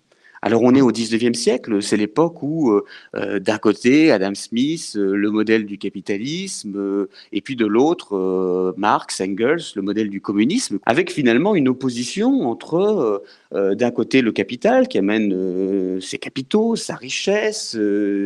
Alors 0.46 0.62
on 0.64 0.76
est 0.76 0.82
au 0.82 0.92
19e 0.92 1.36
siècle, 1.36 1.82
c'est 1.82 1.96
l'époque 1.96 2.44
où 2.44 2.72
euh, 2.72 2.84
euh, 3.16 3.40
d'un 3.40 3.58
côté 3.58 4.12
Adam 4.12 4.36
Smith, 4.36 4.92
euh, 4.98 5.16
le 5.16 5.32
modèle 5.32 5.66
du 5.66 5.78
capitalisme, 5.78 7.08
et 7.32 7.40
puis 7.40 7.56
de 7.56 7.66
l'autre 7.66 8.74
Marx, 8.76 9.22
Engels, 9.22 9.62
le 9.76 9.82
modèle 9.82 10.10
du 10.10 10.20
communisme, 10.20 10.80
avec 10.86 11.14
finalement 11.14 11.56
une 11.56 11.70
opposition 11.70 12.42
entre 12.50 13.24
d'un 13.52 13.92
côté 13.92 14.22
le 14.22 14.32
capital 14.32 14.88
qui 14.88 14.98
amène 14.98 16.02
ses 16.02 16.18
capitaux, 16.18 16.76
sa 16.76 16.96
richesse, 16.96 17.78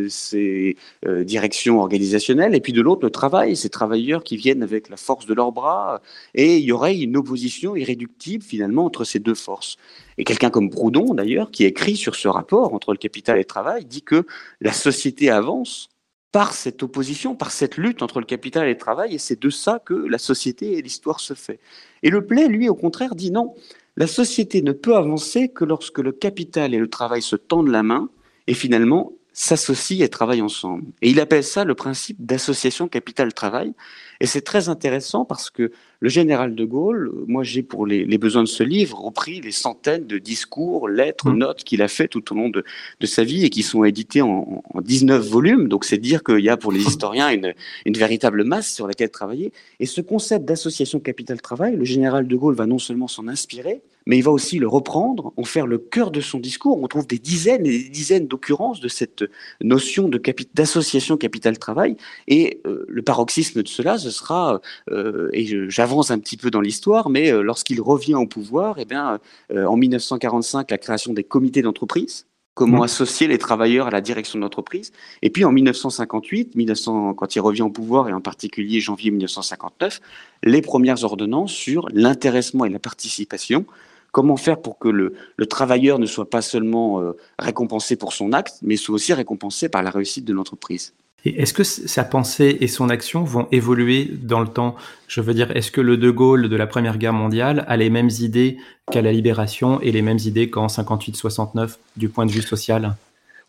ses 0.10 0.76
directions 1.06 1.80
organisationnelles, 1.80 2.56
et 2.56 2.62
puis 2.62 2.74
de 2.74 2.82
l'autre 2.82 3.04
le 3.04 3.12
travail, 3.12 3.56
ces 3.56 3.70
travailleurs 3.70 4.24
qui 4.24 4.38
viennent 4.38 4.64
avec 4.64 4.90
la 4.90 4.98
force 4.98 5.26
de 5.26 5.34
leurs 5.34 5.52
bras, 5.52 6.02
et 6.34 6.58
il 6.58 6.64
y 6.64 6.72
aurait 6.72 6.98
une 6.98 7.18
opposition 7.18 7.76
irréductible 7.76 8.44
finalement 8.44 8.86
entre 8.86 9.04
ces 9.04 9.20
deux 9.20 9.36
forces. 9.36 9.78
Et 10.18 10.24
quelqu'un 10.24 10.50
comme 10.50 10.70
Proudhon, 10.70 11.14
d'ailleurs, 11.14 11.52
qui 11.52 11.66
écrit 11.66 11.96
sur 11.96 12.16
ce 12.16 12.28
rapport 12.28 12.74
entre 12.74 12.92
le 12.92 12.98
capital 12.98 13.38
et 13.38 13.42
le 13.42 13.46
travail, 13.46 13.86
dit 13.86 14.02
que 14.02 14.26
la 14.62 14.74
société 14.74 15.30
avance 15.30 15.90
par 16.32 16.54
cette 16.54 16.84
opposition, 16.84 17.36
par 17.36 17.52
cette 17.52 17.78
lutte 17.78 18.02
entre 18.02 18.20
le 18.20 18.26
capital 18.26 18.68
et 18.68 18.74
le 18.74 18.78
travail, 18.78 19.16
et 19.16 19.18
c'est 19.18 19.42
de 19.42 19.50
ça 19.50 19.80
que 19.84 19.94
la 19.94 20.18
société 20.18 20.78
et 20.78 20.82
l'histoire 20.82 21.20
se 21.20 21.34
fait. 21.34 21.60
Et 22.04 22.10
le 22.10 22.26
Play, 22.26 22.48
lui, 22.48 22.68
au 22.70 22.76
contraire, 22.76 23.16
dit 23.16 23.32
non, 23.32 23.56
la 23.96 24.08
société 24.08 24.62
ne 24.62 24.72
peut 24.72 24.96
avancer 24.96 25.50
que 25.50 25.66
lorsque 25.66 26.00
le 26.00 26.12
capital 26.12 26.74
et 26.74 26.80
le 26.80 26.90
travail 26.90 27.22
se 27.22 27.36
tendent 27.36 27.70
la 27.70 27.84
main, 27.84 28.10
et 28.48 28.54
finalement 28.54 29.14
s'associent 29.34 30.04
et 30.04 30.10
travaillent 30.10 30.42
ensemble. 30.42 30.86
Et 31.02 31.12
il 31.12 31.20
appelle 31.20 31.44
ça 31.44 31.64
le 31.64 31.76
principe 31.76 32.18
d'association 32.26 32.88
capital-travail. 32.88 33.74
Et 34.20 34.26
c'est 34.26 34.42
très 34.42 34.68
intéressant 34.68 35.26
parce 35.26 35.52
que 35.52 35.72
le 36.00 36.10
général 36.10 36.56
de 36.56 36.66
Gaulle, 36.66 37.12
moi 37.28 37.44
j'ai 37.44 37.64
pour 37.64 37.86
les, 37.86 38.18
besoins 38.18 38.44
de 38.44 38.48
ce 38.48 38.64
livre 38.64 39.00
repris 39.00 39.42
les 39.42 39.52
centaines 39.52 40.06
de 40.06 40.18
discours, 40.18 40.88
lettres, 40.90 41.30
mmh. 41.30 41.38
notes 41.38 41.64
qu'il 41.64 41.82
a 41.82 41.88
fait 41.88 42.08
tout 42.08 42.32
au 42.32 42.36
long 42.36 42.50
de, 42.50 42.64
sa 43.06 43.24
vie 43.24 43.46
et 43.46 43.50
qui 43.50 43.64
sont 43.64 43.84
édités 43.84 44.22
en, 44.22 44.64
en 44.74 44.82
19 44.82 45.26
volumes. 45.26 45.68
Donc 45.68 45.86
c'est 45.86 45.98
dire 45.98 46.24
qu'il 46.24 46.40
y 46.40 46.50
a 46.50 46.58
pour 46.58 46.72
les 46.72 46.82
historiens 46.88 47.30
une, 47.30 47.54
une 47.86 47.98
véritable 47.98 48.44
masse 48.44 48.74
sur 48.74 48.88
laquelle 48.88 49.10
travailler. 49.10 49.52
Et 49.80 49.86
ce 49.86 50.02
concept 50.02 50.46
d'association 50.46 51.00
capital-travail, 51.00 51.76
le 51.76 51.86
général 51.86 52.28
de 52.28 52.36
Gaulle 52.36 52.56
va 52.56 52.66
non 52.66 52.80
seulement 52.80 53.08
s'en 53.08 53.28
inspirer, 53.28 53.82
mais 54.08 54.18
il 54.18 54.24
va 54.24 54.32
aussi 54.32 54.58
le 54.58 54.70
reprendre, 54.70 55.34
en 55.36 55.44
faire 55.44 55.68
le 55.68 55.78
cœur 55.78 56.12
de 56.12 56.22
son 56.22 56.40
discours. 56.40 56.82
On 56.82 56.88
trouve 56.88 57.06
des 57.06 57.20
dizaines 57.20 57.66
et 57.66 57.84
des 57.84 57.90
dizaines 57.90 58.26
d'occurrences 58.26 58.80
de 58.80 58.88
cette 58.88 59.26
notion 59.62 60.10
d'association 60.54 61.18
capital-travail. 61.18 61.98
Et 62.30 62.62
euh, 62.66 62.86
le 62.88 63.02
paroxysme 63.02 63.64
de 63.64 63.68
cela, 63.68 63.98
ce 63.98 64.10
sera, 64.10 64.62
euh, 64.92 65.30
et 65.34 65.70
j'avance 65.70 65.87
un 66.12 66.20
petit 66.20 66.38
peu 66.38 66.52
dans 66.52 66.62
l'histoire, 66.62 67.10
mais 67.10 67.32
euh, 67.32 67.42
lorsqu'il 67.42 67.82
revient 67.82 68.16
au 68.16 68.28
pouvoir, 68.28 68.76
eh 68.80 68.86
bien, 68.86 69.20
en 69.54 69.76
1945, 69.76 70.72
la 70.72 70.78
création 70.78 71.14
des 71.14 71.24
comités 71.24 71.62
d'entreprise, 71.62 72.28
comment 72.54 72.80
mmh. 72.80 72.84
associer 72.84 73.28
les 73.28 73.38
travailleurs 73.38 73.88
à 73.88 73.92
la 73.92 74.02
direction 74.02 74.40
de 74.40 74.44
l'entreprise. 74.44 74.92
Et 75.22 75.30
puis 75.30 75.46
en 75.46 75.52
1958, 75.52 76.56
1900, 76.56 77.14
quand 77.14 77.36
il 77.36 77.40
revient 77.40 77.62
au 77.62 77.70
pouvoir, 77.70 78.10
et 78.10 78.14
en 78.14 78.22
particulier 78.22 78.80
janvier 78.80 79.12
1959, 79.12 80.00
les 80.44 80.62
premières 80.62 81.04
ordonnances 81.04 81.52
sur 81.52 81.88
l'intéressement 81.94 82.66
et 82.66 82.70
la 82.70 82.80
participation 82.80 83.66
Comment 84.12 84.38
faire 84.38 84.62
pour 84.62 84.80
que 84.80 84.88
le, 84.88 85.14
travailleur 85.48 86.00
ne 86.00 86.06
soit 86.06 86.30
pas 86.30 86.42
seulement 86.42 87.02
euh, 87.02 87.12
récompensé 87.38 87.96
pour 87.98 88.14
son 88.14 88.34
acte, 88.34 88.56
mais 88.62 88.76
soit 88.76 88.96
aussi 88.96 89.14
récompensé 89.14 89.70
par 89.70 89.84
la 89.84 89.92
réussite 89.92 90.26
de 90.26 90.34
l'entreprise? 90.34 90.96
Est-ce 91.26 91.54
que 91.54 91.64
sa 91.64 92.04
pensée 92.04 92.58
et 92.62 92.68
son 92.68 92.90
action 92.90 93.24
vont 93.24 93.48
évoluer 93.52 94.10
dans 94.22 94.40
le 94.40 94.48
temps? 94.48 94.76
Je 95.08 95.22
veux 95.22 95.34
dire, 95.34 95.56
est-ce 95.56 95.72
que 95.72 95.82
le 95.82 95.98
De 95.98 96.10
Gaulle 96.10 96.48
de 96.48 96.56
la 96.56 96.68
Première 96.68 96.98
Guerre 96.98 97.14
mondiale 97.14 97.66
a 97.68 97.76
les 97.76 97.90
mêmes 97.90 98.10
idées 98.22 98.58
qu'à 98.92 99.02
la 99.02 99.12
Libération 99.12 99.82
et 99.82 99.92
les 99.92 100.02
mêmes 100.02 100.20
idées 100.24 100.50
qu'en 100.50 100.68
58-69 100.68 101.78
du 101.98 102.10
point 102.10 102.26
de 102.26 102.32
vue 102.32 102.42
social? 102.42 102.96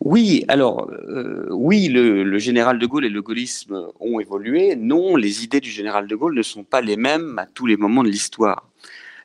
Oui, 0.01 0.45
alors 0.47 0.89
euh, 0.91 1.49
oui, 1.51 1.89
le, 1.89 2.39
général 2.39 2.79
de 2.79 2.87
Gaulle 2.87 3.05
et 3.05 3.11
le 3.11 3.21
gaullisme 3.21 3.89
ont 4.01 4.21
évolué. 4.21 4.77
Non, 4.77 5.17
les 5.17 5.45
idées 5.45 5.61
du 5.61 5.71
général 5.71 6.07
de 6.07 6.15
Gaulle 6.15 6.37
ne 6.37 6.43
sont 6.43 6.63
pas 6.63 6.81
les 6.81 6.97
mêmes 6.97 7.39
à 7.39 7.47
tous 7.47 7.67
les 7.67 7.77
moments 7.77 8.05
de 8.05 8.09
l'histoire. 8.09 8.69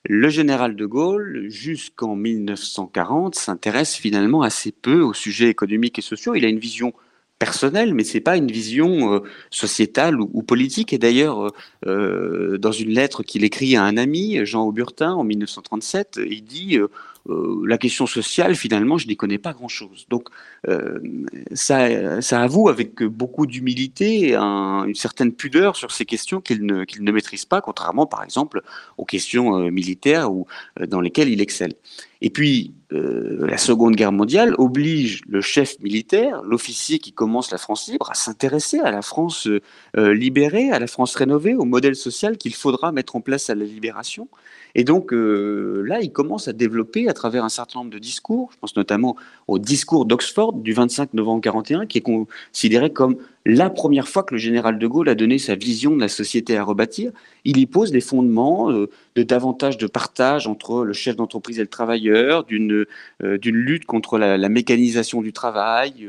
Le 0.05 0.29
général 0.29 0.75
de 0.75 0.85
Gaulle, 0.85 1.45
jusqu'en 1.47 2.15
1940, 2.15 3.35
s'intéresse 3.35 3.95
finalement 3.95 4.41
assez 4.41 4.71
peu 4.71 4.99
aux 5.01 5.13
sujets 5.13 5.47
économiques 5.47 5.99
et 5.99 6.01
sociaux. 6.01 6.35
Il 6.35 6.43
a 6.43 6.49
une 6.49 6.59
vision 6.59 6.91
personnelle, 7.43 7.93
mais 7.93 8.05
c'est 8.05 8.21
pas 8.21 8.37
une 8.37 8.49
vision 8.49 9.15
euh, 9.15 9.19
sociétale 9.49 10.21
ou, 10.21 10.43
politique. 10.43 10.93
Et 10.93 10.97
d'ailleurs, 10.97 11.51
euh, 11.85 12.57
dans 12.57 12.71
une 12.71 12.91
lettre 12.91 13.21
qu'il 13.21 13.43
écrit 13.43 13.75
à 13.75 13.83
un 13.83 13.97
ami, 13.97 14.45
Jean 14.45 14.63
Auburtin, 14.65 15.11
en 15.11 15.25
1937, 15.25 16.21
il 16.25 16.45
dit 16.45 16.79
euh, 17.29 17.63
la 17.65 17.77
question 17.77 18.05
sociale, 18.05 18.55
finalement, 18.55 18.97
je 18.97 19.07
n'y 19.07 19.15
connais 19.15 19.37
pas 19.37 19.53
grand-chose. 19.53 20.05
Donc, 20.09 20.27
euh, 20.67 20.99
ça, 21.53 21.87
avoue 22.41 22.67
avec 22.67 23.01
beaucoup 23.03 23.45
d'humilité 23.45 24.35
une 24.35 24.95
certaine 24.95 25.31
pudeur 25.31 25.77
sur 25.77 25.91
ces 25.91 26.05
questions 26.05 26.41
qu'il 26.41 26.65
ne, 26.65 26.83
qu'il 26.83 27.03
ne 27.03 27.11
maîtrise 27.11 27.45
pas, 27.45 27.61
contrairement, 27.61 28.05
par 28.05 28.23
exemple, 28.23 28.61
aux 28.97 29.05
questions 29.05 29.57
euh, 29.57 29.71
militaires 29.71 30.33
ou 30.33 30.47
dans 30.85 30.99
lesquelles 30.99 31.29
il 31.29 31.39
excelle. 31.41 31.73
Et 32.21 32.29
puis, 32.29 32.73
la 32.91 33.57
Seconde 33.57 33.95
Guerre 33.95 34.11
mondiale 34.11 34.53
oblige 34.57 35.23
le 35.27 35.41
chef 35.41 35.79
militaire, 35.79 36.41
l'officier 36.43 36.99
qui 36.99 37.11
commence 37.11 37.51
la 37.51 37.57
France 37.57 37.89
libre, 37.89 38.09
à 38.11 38.13
s'intéresser 38.13 38.79
à 38.79 38.91
la 38.91 39.01
France 39.01 39.49
libérée, 39.95 40.71
à 40.71 40.79
la 40.79 40.87
France 40.87 41.15
rénovée, 41.15 41.55
au 41.55 41.65
modèle 41.65 41.95
social 41.95 42.37
qu'il 42.37 42.53
faudra 42.53 42.93
mettre 42.93 43.17
en 43.17 43.21
place 43.21 43.49
à 43.49 43.55
la 43.55 43.65
libération. 43.65 44.29
Et 44.75 44.83
donc 44.83 45.13
euh, 45.13 45.83
là, 45.85 46.01
il 46.01 46.11
commence 46.11 46.47
à 46.47 46.53
développer 46.53 47.07
à 47.07 47.13
travers 47.13 47.43
un 47.43 47.49
certain 47.49 47.79
nombre 47.79 47.91
de 47.91 47.99
discours, 47.99 48.49
je 48.53 48.57
pense 48.59 48.75
notamment 48.75 49.15
au 49.47 49.59
discours 49.59 50.05
d'Oxford 50.05 50.53
du 50.53 50.73
25 50.73 51.13
novembre 51.13 51.41
41, 51.41 51.85
qui 51.85 51.99
est 51.99 52.01
considéré 52.01 52.91
comme 52.91 53.17
la 53.45 53.69
première 53.69 54.07
fois 54.07 54.23
que 54.23 54.33
le 54.33 54.39
général 54.39 54.79
de 54.79 54.87
Gaulle 54.87 55.09
a 55.09 55.15
donné 55.15 55.37
sa 55.37 55.55
vision 55.55 55.95
de 55.95 56.01
la 56.01 56.07
société 56.07 56.57
à 56.57 56.63
rebâtir. 56.63 57.11
Il 57.43 57.57
y 57.57 57.65
pose 57.65 57.91
les 57.91 58.01
fondements 58.01 58.71
euh, 58.71 58.89
de 59.15 59.23
davantage 59.23 59.77
de 59.77 59.87
partage 59.87 60.47
entre 60.47 60.83
le 60.83 60.93
chef 60.93 61.15
d'entreprise 61.15 61.59
et 61.59 61.61
le 61.61 61.67
travailleur, 61.67 62.43
d'une 62.43 62.85
euh, 63.23 63.37
lutte 63.43 63.85
contre 63.85 64.17
la, 64.17 64.49
mécanisation 64.49 65.21
du 65.21 65.33
travail, 65.33 66.07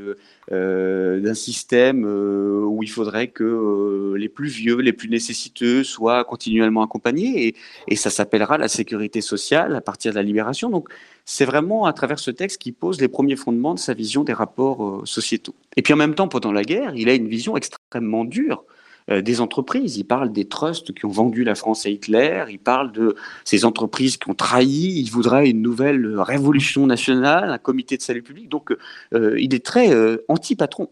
euh, 0.52 1.20
d'un 1.20 1.32
système 1.32 2.04
euh, 2.04 2.64
où 2.66 2.82
il 2.82 2.90
faudrait 2.90 3.28
que 3.28 3.44
euh, 3.44 4.18
les 4.18 4.28
plus 4.28 4.48
vieux, 4.48 4.76
les 4.76 4.92
plus 4.92 5.08
nécessiteux 5.08 5.82
soient 5.84 6.22
continuellement 6.24 6.82
accompagnés 6.82 7.54
et, 7.88 7.96
ça 7.96 8.10
s'appellera 8.10 8.58
la 8.58 8.68
sécurité 8.68 9.22
sociale 9.22 9.74
à 9.74 9.80
partir 9.80 10.12
de 10.12 10.16
la 10.16 10.22
libération. 10.22 10.68
Donc 10.68 10.90
c'est 11.24 11.46
vraiment 11.46 11.86
à 11.86 11.94
travers 11.94 12.18
ce 12.18 12.30
texte 12.30 12.60
qui 12.60 12.72
pose 12.72 13.00
les 13.00 13.08
premiers 13.08 13.36
fondements 13.36 13.72
de 13.72 13.78
sa 13.78 13.94
vision 13.94 14.22
des 14.22 14.34
rapports 14.34 15.06
sociétaux. 15.06 15.54
Et 15.76 15.82
puis 15.82 15.94
en 15.94 15.96
même 15.96 16.14
temps, 16.14 16.28
pendant 16.28 16.52
la 16.52 16.62
guerre, 16.62 16.94
il 16.94 17.08
a 17.08 17.14
une 17.14 17.28
vision 17.28 17.56
extrêmement 17.56 18.26
dure 18.26 18.64
euh, 18.66 18.73
des 19.08 19.40
entreprises. 19.40 19.96
Il 19.98 20.04
parle 20.04 20.32
des 20.32 20.46
trusts 20.46 20.94
qui 20.94 21.04
ont 21.04 21.10
vendu 21.10 21.44
la 21.44 21.54
France 21.54 21.84
à 21.84 21.90
Hitler. 21.90 22.44
Il 22.48 22.58
parle 22.58 22.92
de 22.92 23.14
ces 23.44 23.64
entreprises 23.64 24.16
qui 24.16 24.30
ont 24.30 24.34
trahi. 24.34 24.98
Il 24.98 25.10
voudrait 25.10 25.50
une 25.50 25.60
nouvelle 25.60 26.18
révolution 26.18 26.86
nationale, 26.86 27.50
un 27.50 27.58
comité 27.58 27.96
de 27.96 28.02
salut 28.02 28.22
public. 28.22 28.48
Donc, 28.48 28.74
euh, 29.12 29.38
il 29.38 29.54
est 29.54 29.64
très 29.64 29.92
euh, 29.92 30.24
anti-patron. 30.28 30.88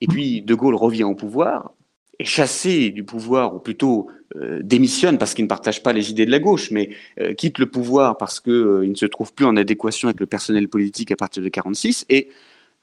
Et 0.00 0.06
puis, 0.06 0.40
De 0.42 0.54
Gaulle 0.54 0.74
revient 0.74 1.04
au 1.04 1.14
pouvoir, 1.14 1.72
est 2.18 2.24
chassé 2.24 2.90
du 2.90 3.04
pouvoir, 3.04 3.54
ou 3.54 3.58
plutôt 3.58 4.08
démissionne 4.62 5.18
parce 5.18 5.34
qu'il 5.34 5.44
ne 5.44 5.48
partage 5.48 5.82
pas 5.82 5.92
les 5.92 6.10
idées 6.10 6.24
de 6.24 6.30
la 6.30 6.38
gauche, 6.38 6.70
mais 6.70 6.88
quitte 7.36 7.58
le 7.58 7.66
pouvoir 7.66 8.16
parce 8.16 8.40
qu'il 8.40 8.54
ne 8.54 8.94
se 8.94 9.04
trouve 9.04 9.34
plus 9.34 9.44
en 9.44 9.58
adéquation 9.58 10.08
avec 10.08 10.20
le 10.20 10.26
personnel 10.26 10.68
politique 10.68 11.12
à 11.12 11.16
partir 11.16 11.42
de 11.42 11.50
46. 11.50 12.06
Et 12.08 12.30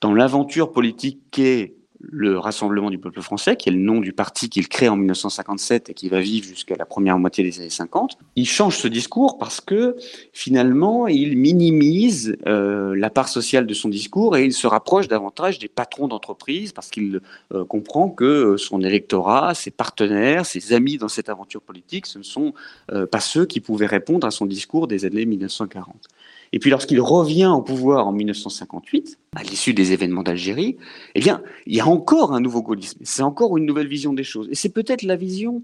dans 0.01 0.13
l'aventure 0.13 0.71
politique 0.71 1.19
qu'est 1.31 1.73
le 2.01 2.39
Rassemblement 2.39 2.89
du 2.89 2.97
peuple 2.97 3.21
français, 3.21 3.55
qui 3.55 3.69
est 3.69 3.71
le 3.71 3.79
nom 3.79 3.99
du 3.99 4.13
parti 4.13 4.49
qu'il 4.49 4.67
crée 4.67 4.87
en 4.87 4.95
1957 4.95 5.89
et 5.89 5.93
qui 5.93 6.09
va 6.09 6.19
vivre 6.19 6.47
jusqu'à 6.47 6.75
la 6.75 6.85
première 6.85 7.19
moitié 7.19 7.43
des 7.43 7.59
années 7.59 7.69
50, 7.69 8.17
il 8.35 8.47
change 8.47 8.77
ce 8.77 8.87
discours 8.87 9.37
parce 9.37 9.59
que 9.59 9.97
finalement, 10.31 11.07
il 11.07 11.37
minimise 11.37 12.37
euh, 12.47 12.95
la 12.95 13.09
part 13.09 13.27
sociale 13.27 13.67
de 13.67 13.73
son 13.73 13.89
discours 13.89 14.37
et 14.37 14.45
il 14.45 14.53
se 14.53 14.67
rapproche 14.67 15.07
davantage 15.07 15.59
des 15.59 15.67
patrons 15.67 16.07
d'entreprise 16.07 16.71
parce 16.71 16.89
qu'il 16.89 17.21
euh, 17.53 17.65
comprend 17.65 18.09
que 18.09 18.55
son 18.57 18.81
électorat, 18.81 19.53
ses 19.53 19.71
partenaires, 19.71 20.45
ses 20.45 20.73
amis 20.73 20.97
dans 20.97 21.09
cette 21.09 21.29
aventure 21.29 21.61
politique, 21.61 22.05
ce 22.05 22.17
ne 22.17 22.23
sont 22.23 22.53
euh, 22.91 23.05
pas 23.05 23.19
ceux 23.19 23.45
qui 23.45 23.59
pouvaient 23.59 23.85
répondre 23.85 24.25
à 24.25 24.31
son 24.31 24.45
discours 24.45 24.87
des 24.87 25.05
années 25.05 25.25
1940. 25.25 26.07
Et 26.53 26.59
puis 26.59 26.69
lorsqu'il 26.69 26.99
revient 27.01 27.51
au 27.53 27.61
pouvoir 27.61 28.07
en 28.07 28.11
1958, 28.11 29.19
à 29.35 29.43
l'issue 29.43 29.73
des 29.73 29.91
événements 29.91 30.23
d'Algérie, 30.23 30.77
eh 31.15 31.19
bien, 31.19 31.41
il 31.67 31.75
y 31.75 31.79
a 31.79 31.87
encore 31.87 32.33
un 32.33 32.39
nouveau 32.39 32.61
gaullisme. 32.61 32.99
C'est 33.03 33.23
encore 33.23 33.57
une 33.57 33.65
nouvelle 33.65 33.87
vision 33.87 34.13
des 34.13 34.23
choses. 34.23 34.47
Et 34.49 34.55
c'est 34.55 34.69
peut-être 34.69 35.03
la 35.03 35.15
vision 35.15 35.63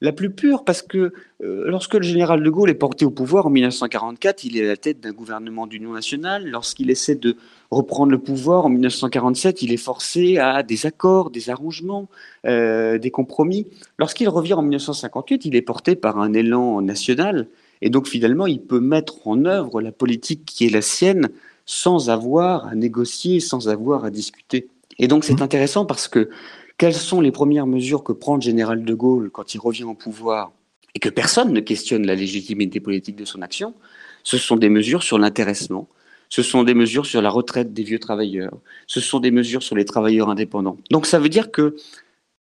la 0.00 0.12
plus 0.12 0.30
pure 0.30 0.64
parce 0.64 0.82
que 0.82 1.12
euh, 1.42 1.64
lorsque 1.66 1.94
le 1.94 2.02
général 2.02 2.42
de 2.42 2.50
Gaulle 2.50 2.68
est 2.68 2.74
porté 2.74 3.04
au 3.04 3.10
pouvoir 3.10 3.46
en 3.46 3.50
1944, 3.50 4.44
il 4.44 4.58
est 4.58 4.64
à 4.64 4.68
la 4.68 4.76
tête 4.76 5.00
d'un 5.00 5.12
gouvernement 5.12 5.66
d'union 5.66 5.92
nationale. 5.92 6.46
Lorsqu'il 6.46 6.90
essaie 6.90 7.14
de 7.14 7.36
reprendre 7.70 8.12
le 8.12 8.18
pouvoir 8.18 8.66
en 8.66 8.68
1947, 8.68 9.62
il 9.62 9.72
est 9.72 9.78
forcé 9.78 10.38
à 10.38 10.62
des 10.62 10.86
accords, 10.86 11.30
des 11.30 11.48
arrangements, 11.48 12.08
euh, 12.44 12.98
des 12.98 13.10
compromis. 13.10 13.66
Lorsqu'il 13.98 14.28
revient 14.28 14.54
en 14.54 14.62
1958, 14.62 15.46
il 15.46 15.56
est 15.56 15.62
porté 15.62 15.96
par 15.96 16.18
un 16.18 16.34
élan 16.34 16.82
national 16.82 17.48
et 17.84 17.90
donc 17.90 18.08
finalement, 18.08 18.46
il 18.46 18.62
peut 18.62 18.80
mettre 18.80 19.28
en 19.28 19.44
œuvre 19.44 19.82
la 19.82 19.92
politique 19.92 20.46
qui 20.46 20.64
est 20.64 20.70
la 20.70 20.80
sienne 20.80 21.28
sans 21.66 22.08
avoir 22.08 22.66
à 22.66 22.74
négocier, 22.74 23.40
sans 23.40 23.68
avoir 23.68 24.06
à 24.06 24.10
discuter. 24.10 24.68
Et 24.98 25.06
donc 25.06 25.22
c'est 25.22 25.38
mmh. 25.38 25.42
intéressant 25.42 25.84
parce 25.84 26.08
que 26.08 26.30
quelles 26.78 26.94
sont 26.94 27.20
les 27.20 27.30
premières 27.30 27.66
mesures 27.66 28.02
que 28.02 28.12
prend 28.12 28.36
le 28.36 28.40
général 28.40 28.86
de 28.86 28.94
Gaulle 28.94 29.30
quand 29.30 29.54
il 29.54 29.60
revient 29.60 29.84
au 29.84 29.92
pouvoir 29.92 30.52
et 30.94 30.98
que 30.98 31.10
personne 31.10 31.52
ne 31.52 31.60
questionne 31.60 32.06
la 32.06 32.14
légitimité 32.14 32.80
politique 32.80 33.16
de 33.16 33.26
son 33.26 33.42
action 33.42 33.74
Ce 34.22 34.38
sont 34.38 34.56
des 34.56 34.70
mesures 34.70 35.02
sur 35.02 35.18
l'intéressement, 35.18 35.86
ce 36.30 36.42
sont 36.42 36.62
des 36.62 36.74
mesures 36.74 37.04
sur 37.04 37.20
la 37.20 37.28
retraite 37.28 37.74
des 37.74 37.82
vieux 37.82 37.98
travailleurs, 37.98 38.56
ce 38.86 39.00
sont 39.00 39.20
des 39.20 39.30
mesures 39.30 39.62
sur 39.62 39.76
les 39.76 39.84
travailleurs 39.84 40.30
indépendants. 40.30 40.78
Donc 40.90 41.04
ça 41.04 41.18
veut 41.18 41.28
dire 41.28 41.50
que 41.50 41.76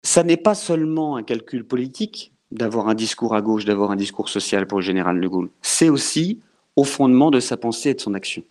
ça 0.04 0.22
n'est 0.22 0.36
pas 0.36 0.54
seulement 0.54 1.16
un 1.16 1.24
calcul 1.24 1.64
politique, 1.64 2.33
d'avoir 2.54 2.88
un 2.88 2.94
discours 2.94 3.34
à 3.34 3.42
gauche, 3.42 3.64
d'avoir 3.64 3.90
un 3.90 3.96
discours 3.96 4.28
social 4.28 4.66
pour 4.66 4.78
le 4.78 4.84
général 4.84 5.20
de 5.20 5.28
Gaulle. 5.28 5.50
C'est 5.60 5.90
aussi 5.90 6.40
au 6.76 6.84
fondement 6.84 7.30
de 7.30 7.40
sa 7.40 7.56
pensée 7.56 7.90
et 7.90 7.94
de 7.94 8.00
son 8.00 8.14
action. 8.14 8.42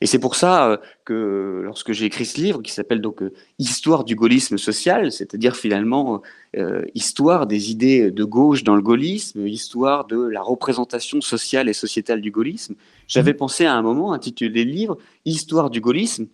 Et 0.00 0.06
c'est 0.06 0.20
pour 0.20 0.36
ça 0.36 0.68
euh, 0.68 0.76
que 1.04 1.62
lorsque 1.64 1.92
j'ai 1.92 2.04
écrit 2.04 2.24
ce 2.24 2.40
livre, 2.40 2.62
qui 2.62 2.72
s'appelle 2.72 3.00
donc 3.00 3.20
euh, 3.20 3.32
Histoire 3.58 4.04
du 4.04 4.14
gaullisme 4.14 4.56
social, 4.58 5.10
c'est-à-dire 5.10 5.56
finalement 5.56 6.22
euh, 6.56 6.84
histoire 6.94 7.48
des 7.48 7.72
idées 7.72 8.12
de 8.12 8.24
gauche 8.24 8.62
dans 8.62 8.76
le 8.76 8.82
gaullisme, 8.82 9.44
histoire 9.46 10.06
de 10.06 10.20
la 10.20 10.40
représentation 10.40 11.20
sociale 11.20 11.68
et 11.68 11.72
sociétale 11.72 12.20
du 12.20 12.30
gaullisme, 12.30 12.76
j'avais 13.08 13.32
mmh. 13.32 13.36
pensé 13.36 13.64
à 13.66 13.74
un 13.74 13.82
moment 13.82 14.12
intituler 14.12 14.64
le 14.64 14.70
livre 14.70 14.98
Histoire 15.24 15.68
du 15.68 15.80
gaullisme, 15.80 16.26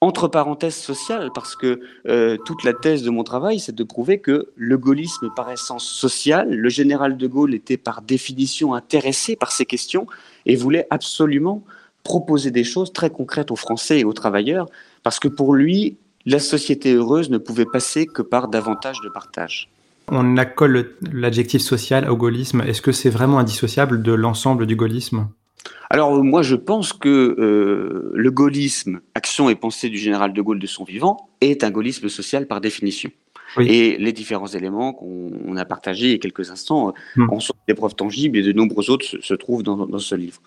entre 0.00 0.28
parenthèses 0.28 0.76
sociales, 0.76 1.30
parce 1.34 1.54
que 1.54 1.80
euh, 2.08 2.38
toute 2.46 2.64
la 2.64 2.72
thèse 2.72 3.02
de 3.02 3.10
mon 3.10 3.22
travail, 3.22 3.60
c'est 3.60 3.74
de 3.74 3.84
prouver 3.84 4.18
que 4.18 4.48
le 4.56 4.78
gaullisme 4.78 5.30
par 5.36 5.50
essence 5.50 5.84
social, 5.84 6.50
le 6.50 6.68
général 6.70 7.18
de 7.18 7.26
Gaulle 7.26 7.54
était 7.54 7.76
par 7.76 8.00
définition 8.00 8.74
intéressé 8.74 9.36
par 9.36 9.52
ces 9.52 9.66
questions 9.66 10.06
et 10.46 10.56
voulait 10.56 10.86
absolument 10.88 11.62
proposer 12.02 12.50
des 12.50 12.64
choses 12.64 12.94
très 12.94 13.10
concrètes 13.10 13.50
aux 13.50 13.56
Français 13.56 14.00
et 14.00 14.04
aux 14.04 14.14
travailleurs, 14.14 14.66
parce 15.02 15.18
que 15.18 15.28
pour 15.28 15.54
lui, 15.54 15.98
la 16.24 16.38
société 16.38 16.94
heureuse 16.94 17.28
ne 17.28 17.38
pouvait 17.38 17.66
passer 17.66 18.06
que 18.06 18.22
par 18.22 18.48
davantage 18.48 19.00
de 19.04 19.10
partage. 19.10 19.70
On 20.08 20.38
accole 20.38 20.92
l'adjectif 21.12 21.60
social 21.60 22.08
au 22.08 22.16
gaullisme. 22.16 22.62
Est-ce 22.62 22.82
que 22.82 22.92
c'est 22.92 23.10
vraiment 23.10 23.38
indissociable 23.38 24.02
de 24.02 24.12
l'ensemble 24.12 24.66
du 24.66 24.76
gaullisme? 24.76 25.28
Alors 25.90 26.22
moi 26.22 26.42
je 26.42 26.54
pense 26.54 26.92
que 26.92 27.08
euh, 27.08 28.12
le 28.14 28.30
gaullisme, 28.30 29.00
action 29.14 29.50
et 29.50 29.56
pensée 29.56 29.88
du 29.88 29.98
général 29.98 30.32
de 30.32 30.40
Gaulle 30.40 30.60
de 30.60 30.66
son 30.66 30.84
vivant, 30.84 31.28
est 31.40 31.64
un 31.64 31.70
gaullisme 31.70 32.08
social 32.08 32.46
par 32.46 32.60
définition. 32.60 33.10
Et 33.58 33.96
les 33.98 34.12
différents 34.12 34.46
éléments 34.46 34.92
qu'on 34.92 35.56
a 35.56 35.64
partagés 35.64 36.06
il 36.06 36.12
y 36.12 36.14
a 36.14 36.18
quelques 36.18 36.52
instants 36.52 36.94
hmm. 37.16 37.30
en 37.30 37.40
sont 37.40 37.54
des 37.66 37.74
preuves 37.74 37.96
tangibles 37.96 38.38
et 38.38 38.42
de 38.42 38.52
nombreux 38.52 38.90
autres 38.90 39.04
se, 39.04 39.34
trouvent 39.34 39.64
dans, 39.64 39.98
ce 39.98 40.14
livre. 40.14 40.40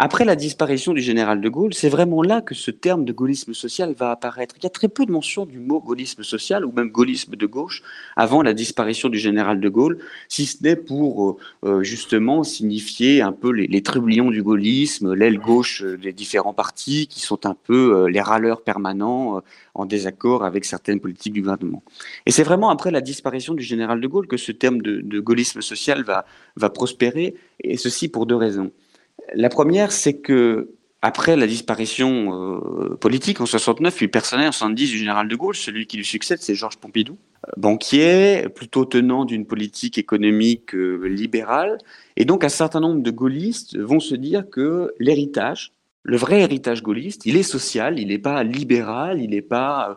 Après 0.00 0.24
la 0.24 0.36
disparition 0.36 0.92
du 0.92 1.00
général 1.00 1.40
de 1.40 1.48
Gaulle, 1.48 1.74
c'est 1.74 1.88
vraiment 1.88 2.22
là 2.22 2.40
que 2.40 2.54
ce 2.54 2.70
terme 2.70 3.04
de 3.04 3.12
gaullisme 3.12 3.52
social 3.52 3.94
va 3.94 4.12
apparaître. 4.12 4.54
Il 4.56 4.62
y 4.62 4.66
a 4.66 4.70
très 4.70 4.86
peu 4.86 5.04
de 5.04 5.10
mention 5.10 5.44
du 5.44 5.58
mot 5.58 5.80
gaullisme 5.80 6.22
social 6.22 6.64
ou 6.64 6.70
même 6.70 6.90
gaullisme 6.90 7.34
de 7.34 7.46
gauche 7.46 7.82
avant 8.14 8.42
la 8.42 8.54
disparition 8.54 9.08
du 9.08 9.18
général 9.18 9.58
de 9.58 9.68
Gaulle, 9.68 9.98
si 10.28 10.46
ce 10.46 10.62
n'est 10.62 10.76
pour 10.76 11.30
euh, 11.30 11.36
euh, 11.64 11.82
justement 11.82 12.44
signifier 12.44 13.22
un 13.22 13.32
peu 13.32 13.50
les, 13.50 13.66
les 13.66 13.80
du 13.80 14.42
gaullisme, 14.44 15.14
l'aile 15.14 15.40
gauche 15.40 15.82
des 15.82 16.12
différents 16.12 16.54
partis 16.54 17.08
qui 17.08 17.18
sont 17.18 17.44
un 17.44 17.56
peu 17.60 17.96
euh, 17.96 18.08
les 18.08 18.20
râleurs 18.20 18.62
permanents 18.62 19.42
en 19.74 19.84
désaccord 19.84 20.44
avec 20.44 20.64
certaines 20.64 21.00
politiques 21.00 21.32
du 21.32 21.40
gouvernement. 21.40 21.82
Et 22.24 22.30
c'est 22.30 22.44
vraiment 22.44 22.70
après 22.70 22.92
la 22.92 23.00
disparition 23.00 23.52
du 23.52 23.64
général 23.64 24.00
de 24.00 24.06
Gaulle 24.06 24.28
que 24.28 24.36
ce 24.36 24.52
terme 24.52 24.80
de, 24.80 25.00
de 25.00 25.18
gaullisme 25.18 25.60
social 25.60 26.04
va, 26.04 26.24
va 26.54 26.70
prospérer, 26.70 27.34
et 27.64 27.76
ceci 27.76 28.06
pour 28.06 28.26
deux 28.26 28.36
raisons. 28.36 28.70
La 29.34 29.48
première, 29.48 29.92
c'est 29.92 30.18
que 30.18 30.70
après 31.00 31.36
la 31.36 31.46
disparition 31.46 32.32
euh, 32.32 32.96
politique 32.96 33.40
en 33.40 33.46
69, 33.46 33.94
puis 33.94 34.08
personnel 34.08 34.48
en 34.48 34.52
70 34.52 34.90
du 34.90 34.98
général 34.98 35.28
de 35.28 35.36
Gaulle, 35.36 35.54
celui 35.54 35.86
qui 35.86 35.96
lui 35.96 36.04
succède, 36.04 36.38
c'est 36.40 36.56
Georges 36.56 36.78
Pompidou, 36.78 37.16
euh, 37.46 37.52
banquier, 37.56 38.48
plutôt 38.54 38.84
tenant 38.84 39.24
d'une 39.24 39.46
politique 39.46 39.96
économique 39.96 40.74
euh, 40.74 41.06
libérale. 41.06 41.78
Et 42.16 42.24
donc 42.24 42.42
un 42.42 42.48
certain 42.48 42.80
nombre 42.80 43.00
de 43.00 43.10
gaullistes 43.12 43.78
vont 43.78 44.00
se 44.00 44.16
dire 44.16 44.50
que 44.50 44.92
l'héritage, 44.98 45.72
le 46.02 46.16
vrai 46.16 46.40
héritage 46.40 46.82
gaulliste, 46.82 47.26
il 47.26 47.36
est 47.36 47.44
social, 47.44 48.00
il 48.00 48.08
n'est 48.08 48.18
pas 48.18 48.42
libéral, 48.42 49.20
il 49.20 49.30
n'est 49.30 49.42
pas 49.42 49.96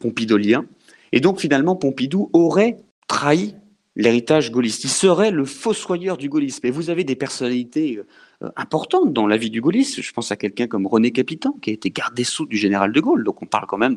pompidolien. 0.00 0.64
Et 1.12 1.20
donc 1.20 1.40
finalement, 1.40 1.76
Pompidou 1.76 2.30
aurait 2.32 2.78
trahi 3.06 3.54
l'héritage 3.98 4.50
gaulliste. 4.50 4.84
Il 4.84 4.90
serait 4.90 5.30
le 5.30 5.44
fossoyeur 5.44 6.16
du 6.16 6.28
gaullisme. 6.30 6.66
Et 6.66 6.70
vous 6.70 6.88
avez 6.88 7.04
des 7.04 7.16
personnalités 7.16 8.00
euh, 8.42 8.48
importantes 8.56 9.12
dans 9.12 9.26
la 9.26 9.36
vie 9.36 9.50
du 9.50 9.60
gaullisme. 9.60 10.00
Je 10.00 10.12
pense 10.12 10.30
à 10.32 10.36
quelqu'un 10.36 10.68
comme 10.68 10.86
René 10.86 11.10
Capitan, 11.10 11.52
qui 11.60 11.70
a 11.70 11.72
été 11.72 11.90
garde 11.90 12.14
des 12.14 12.24
Sceaux 12.24 12.46
du 12.46 12.56
général 12.56 12.92
de 12.92 13.00
Gaulle. 13.00 13.24
Donc 13.24 13.42
on 13.42 13.46
parle 13.46 13.66
quand 13.66 13.76
même 13.76 13.96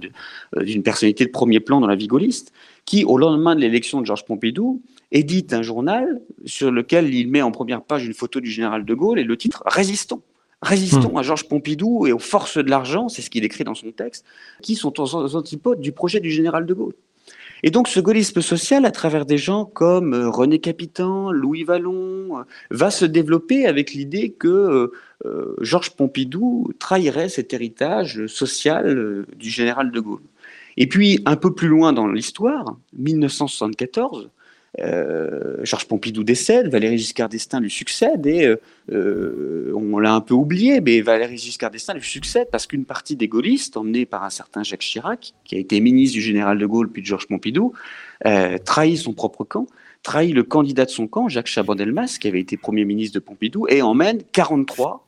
euh, 0.57 0.63
d'une 0.63 0.83
personnalité 0.83 1.23
de 1.23 1.29
premier 1.29 1.59
plan 1.59 1.79
dans 1.79 1.87
la 1.87 1.95
vie 1.95 2.07
gaulliste, 2.07 2.51
qui, 2.85 3.05
au 3.05 3.17
lendemain 3.17 3.55
de 3.55 3.61
l'élection 3.61 4.01
de 4.01 4.07
Georges 4.07 4.25
Pompidou, 4.25 4.81
édite 5.11 5.53
un 5.53 5.61
journal 5.61 6.21
sur 6.45 6.71
lequel 6.71 7.13
il 7.13 7.29
met 7.29 7.43
en 7.43 7.51
première 7.51 7.83
page 7.83 8.05
une 8.05 8.15
photo 8.15 8.41
du 8.41 8.49
général 8.49 8.83
de 8.83 8.93
Gaulle 8.95 9.19
et 9.19 9.23
le 9.23 9.37
titre 9.37 9.63
Résistons. 9.67 10.23
Résistons 10.63 11.13
hmm. 11.13 11.17
à 11.17 11.21
Georges 11.21 11.47
Pompidou 11.47 12.07
et 12.07 12.11
aux 12.11 12.19
forces 12.19 12.57
de 12.57 12.69
l'argent, 12.69 13.07
c'est 13.07 13.21
ce 13.21 13.29
qu'il 13.29 13.43
écrit 13.43 13.63
dans 13.63 13.75
son 13.75 13.91
texte, 13.91 14.25
qui 14.61 14.75
sont 14.75 14.99
aux 14.99 15.35
antipodes 15.35 15.79
du 15.79 15.91
projet 15.91 16.19
du 16.19 16.31
général 16.31 16.65
de 16.65 16.73
Gaulle. 16.73 16.93
Et 17.63 17.69
donc 17.69 17.87
ce 17.87 17.99
gaullisme 17.99 18.41
social, 18.41 18.85
à 18.85 18.91
travers 18.91 19.25
des 19.25 19.37
gens 19.37 19.65
comme 19.65 20.13
euh, 20.13 20.29
René 20.29 20.59
Capitan, 20.59 21.31
Louis 21.31 21.63
Vallon, 21.63 22.39
euh, 22.39 22.43
va 22.71 22.89
se 22.89 23.05
développer 23.05 23.65
avec 23.67 23.93
l'idée 23.93 24.31
que 24.31 24.91
euh, 25.25 25.55
Georges 25.61 25.91
Pompidou 25.91 26.71
trahirait 26.79 27.29
cet 27.29 27.53
héritage 27.53 28.25
social 28.25 29.25
du 29.37 29.49
général 29.49 29.91
de 29.91 29.99
Gaulle. 29.99 30.21
Et 30.77 30.87
puis 30.87 31.19
un 31.25 31.35
peu 31.35 31.53
plus 31.53 31.67
loin 31.67 31.93
dans 31.93 32.07
l'histoire, 32.07 32.77
1974, 32.97 34.29
euh, 34.79 35.57
Georges 35.63 35.85
Pompidou 35.85 36.23
décède, 36.23 36.69
Valéry 36.69 36.97
Giscard 36.97 37.27
d'Estaing 37.27 37.59
lui 37.59 37.69
succède 37.69 38.25
et 38.25 38.45
euh, 38.45 38.55
euh, 38.91 39.73
on 39.75 39.99
l'a 39.99 40.13
un 40.13 40.21
peu 40.21 40.33
oublié, 40.33 40.79
mais 40.79 41.01
Valéry 41.01 41.37
Giscard 41.37 41.71
d'Estaing 41.71 41.95
lui 41.95 42.03
succède 42.03 42.47
parce 42.51 42.67
qu'une 42.67 42.85
partie 42.85 43.17
des 43.17 43.27
gaullistes, 43.27 43.75
emmenés 43.75 44.05
par 44.05 44.23
un 44.23 44.29
certain 44.29 44.63
Jacques 44.63 44.81
Chirac, 44.81 45.33
qui 45.43 45.55
a 45.55 45.59
été 45.59 45.79
ministre 45.81 46.13
du 46.13 46.21
général 46.21 46.57
de 46.57 46.65
Gaulle 46.65 46.89
puis 46.89 47.01
de 47.01 47.07
Georges 47.07 47.27
Pompidou, 47.27 47.73
trahit 48.65 48.97
son 48.97 49.13
propre 49.13 49.43
camp, 49.43 49.67
trahit 50.03 50.33
le 50.33 50.43
candidat 50.43 50.85
de 50.85 50.89
son 50.89 51.07
camp, 51.07 51.27
Jacques 51.27 51.47
Chaban-Delmas, 51.47 52.17
qui 52.19 52.27
avait 52.27 52.39
été 52.39 52.55
Premier 52.55 52.85
ministre 52.85 53.15
de 53.15 53.19
Pompidou, 53.19 53.67
et 53.67 53.81
emmène 53.81 54.21
43 54.31 55.05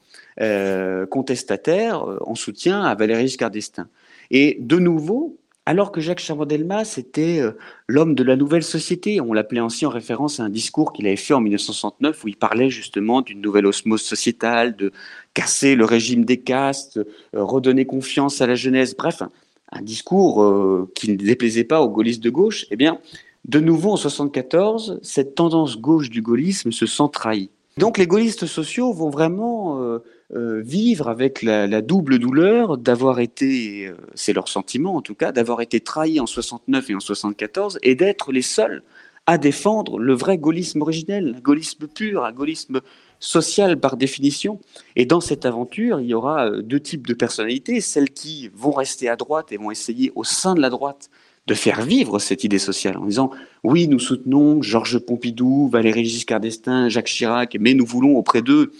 contestataires 1.10 2.04
en 2.22 2.36
soutien 2.36 2.82
à 2.84 2.96
Valéry 2.96 3.28
Giscard 3.28 3.52
d'Estaing. 3.52 3.88
Et 4.32 4.58
de 4.60 4.80
nouveau, 4.80 5.38
alors 5.66 5.92
que 5.92 6.02
Jacques 6.02 6.20
Chaban-Delmas 6.20 6.96
était 6.98 7.40
euh, 7.40 7.52
l'homme 7.88 8.16
de 8.16 8.24
la 8.24 8.36
nouvelle 8.36 8.64
société, 8.64 9.22
on 9.22 9.32
l'appelait 9.32 9.62
ainsi 9.62 9.86
en 9.86 9.90
référence 9.90 10.40
à 10.40 10.44
un 10.44 10.50
discours 10.50 10.92
qu'il 10.92 11.08
avait 11.08 11.16
fait 11.16 11.34
en 11.34 11.40
1969 11.40 12.24
où 12.24 12.28
il 12.28 12.36
parlait 12.36 12.70
justement 12.70 13.22
d'une 13.22 13.40
nouvelle 13.40 13.66
osmose 13.66 14.02
sociétale, 14.02 14.76
de 14.76 14.92
casser 15.34 15.76
le 15.76 15.86
régime 15.86 16.26
des 16.26 16.42
castes, 16.42 16.98
euh, 16.98 17.44
redonner 17.44 17.86
confiance 17.86 18.42
à 18.42 18.48
la 18.48 18.56
jeunesse, 18.56 18.96
bref, 18.96 19.24
un, 19.72 19.82
discours 19.82 20.44
euh, 20.44 20.92
qui 20.96 21.10
ne 21.10 21.16
déplaisait 21.16 21.64
pas 21.64 21.82
aux 21.82 21.90
gaullistes 21.90 22.24
de 22.24 22.30
gauche, 22.30 22.66
eh 22.70 22.76
bien, 22.76 23.00
de 23.46 23.60
nouveau 23.60 23.92
en 23.92 23.98
1974, 23.98 25.00
cette 25.02 25.36
tendance 25.36 25.78
gauche 25.78 26.10
du 26.10 26.22
gaullisme 26.22 26.72
se 26.72 26.86
sent 26.86 27.10
trahie. 27.12 27.50
Donc 27.78 27.98
les 27.98 28.06
gaullistes 28.06 28.46
sociaux 28.46 28.94
vont 28.94 29.10
vraiment 29.10 30.00
vivre 30.32 31.10
avec 31.10 31.42
la, 31.42 31.82
double 31.82 32.20
douleur 32.20 32.78
d'avoir 32.78 33.20
été, 33.20 33.88
euh, 33.88 33.96
c'est 34.16 34.34
leur 34.34 34.48
sentiment 34.48 34.96
en 34.96 35.02
tout 35.02 35.16
cas, 35.16 35.32
d'avoir 35.32 35.62
été 35.62 35.80
trahis 35.80 36.20
en 36.20 36.26
69 36.26 36.90
et 36.90 36.96
en 36.96 37.00
74 37.00 37.80
et 37.84 37.96
d'être 37.96 38.32
les 38.32 38.42
seuls 38.42 38.84
à 39.26 39.38
défendre 39.38 40.00
le 40.00 40.14
vrai 40.14 40.38
gaullisme 40.38 40.82
originel, 40.82 41.36
un 41.38 41.40
gaullisme 41.40 41.88
pur, 41.88 42.26
un 42.26 42.32
gaullisme 42.32 42.82
social 43.20 43.80
par 43.80 43.96
définition. 43.96 44.60
Et 44.98 45.06
dans 45.06 45.22
cette 45.22 45.46
aventure, 45.46 46.02
il 46.02 46.08
y 46.08 46.14
aura 46.14 46.48
euh, 46.48 46.62
deux 46.62 46.80
types 46.80 47.08
de 47.08 47.14
personnalités, 47.14 47.80
celles 47.80 48.10
qui 48.12 48.50
vont 48.54 48.72
rester 48.72 49.08
à 49.08 49.16
droite 49.16 49.52
et 49.52 49.58
vont 49.58 49.72
essayer 49.72 50.12
au 50.16 50.24
sein 50.24 50.56
de 50.56 50.62
la 50.62 50.70
droite 50.70 51.10
de 51.46 51.54
faire 51.54 51.82
vivre 51.82 52.20
cette 52.20 52.44
idée 52.44 52.60
sociale 52.60 52.98
en 52.98 53.06
disant 53.06 53.30
oui, 53.64 53.88
nous 53.88 54.00
soutenons 54.00 54.62
Georges 54.62 55.00
Pompidou, 55.00 55.68
Valéry 55.68 56.06
Giscard 56.06 56.40
d'Estaing, 56.40 56.90
Jacques 56.90 57.08
Chirac, 57.08 57.58
mais 57.60 57.74
nous 57.74 57.86
voulons 57.86 58.16
auprès 58.16 58.42
d'eux 58.42 58.72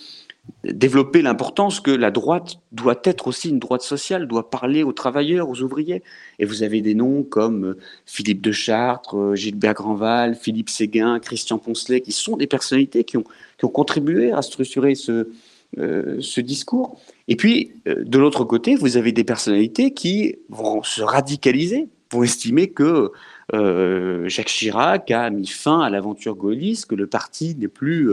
développer 0.64 1.22
l'importance 1.22 1.80
que 1.80 1.92
la 1.92 2.12
droite 2.12 2.56
doit 2.72 3.00
être 3.04 3.28
aussi 3.28 3.50
une 3.50 3.60
droite 3.60 3.82
sociale, 3.82 4.28
doit 4.28 4.50
parler 4.50 4.84
aux 4.84 4.94
travailleurs, 4.94 5.50
aux 5.50 5.62
ouvriers. 5.62 6.04
Et 6.40 6.46
vous 6.46 6.64
avez 6.64 6.82
des 6.82 6.96
noms 6.96 7.24
comme 7.24 7.66
euh, 7.66 7.78
Philippe 8.06 8.42
de 8.42 8.52
Chartres, 8.52 9.18
euh, 9.18 9.36
Gilbert 9.36 9.74
Grandval, 9.74 10.36
Philippe 10.36 10.70
Séguin, 10.70 11.20
Christian 11.20 11.58
Poncelet, 11.58 12.02
qui 12.02 12.12
sont 12.12 12.38
des 12.38 12.48
personnalités 12.48 13.04
qui 13.04 13.18
ont, 13.18 13.24
contribué 13.62 14.34
à 14.34 14.42
structurer 14.42 14.94
ce, 14.94 15.30
euh, 15.78 16.18
ce 16.20 16.42
discours. 16.42 17.00
Et 17.30 17.38
puis, 17.38 17.72
de 17.86 18.18
l'autre 18.18 18.44
côté, 18.44 18.76
vous 18.76 18.98
avez 18.98 19.14
des 19.14 19.24
personnalités 19.24 19.94
qui 19.94 20.36
vont 20.50 20.84
se 20.84 21.02
radicaliser, 21.02 21.88
vont 22.12 22.24
estimer 22.24 22.68
que 22.72 23.12
Jacques 23.54 24.48
Chirac 24.48 25.12
a 25.12 25.30
mis 25.30 25.48
fin 25.48 25.80
à 25.82 25.90
l'aventure 25.90 26.36
gaulliste, 26.36 26.88
que 26.88 26.96
le 26.96 27.08
parti 27.08 27.56
n'est 27.56 27.68
plus 27.68 28.10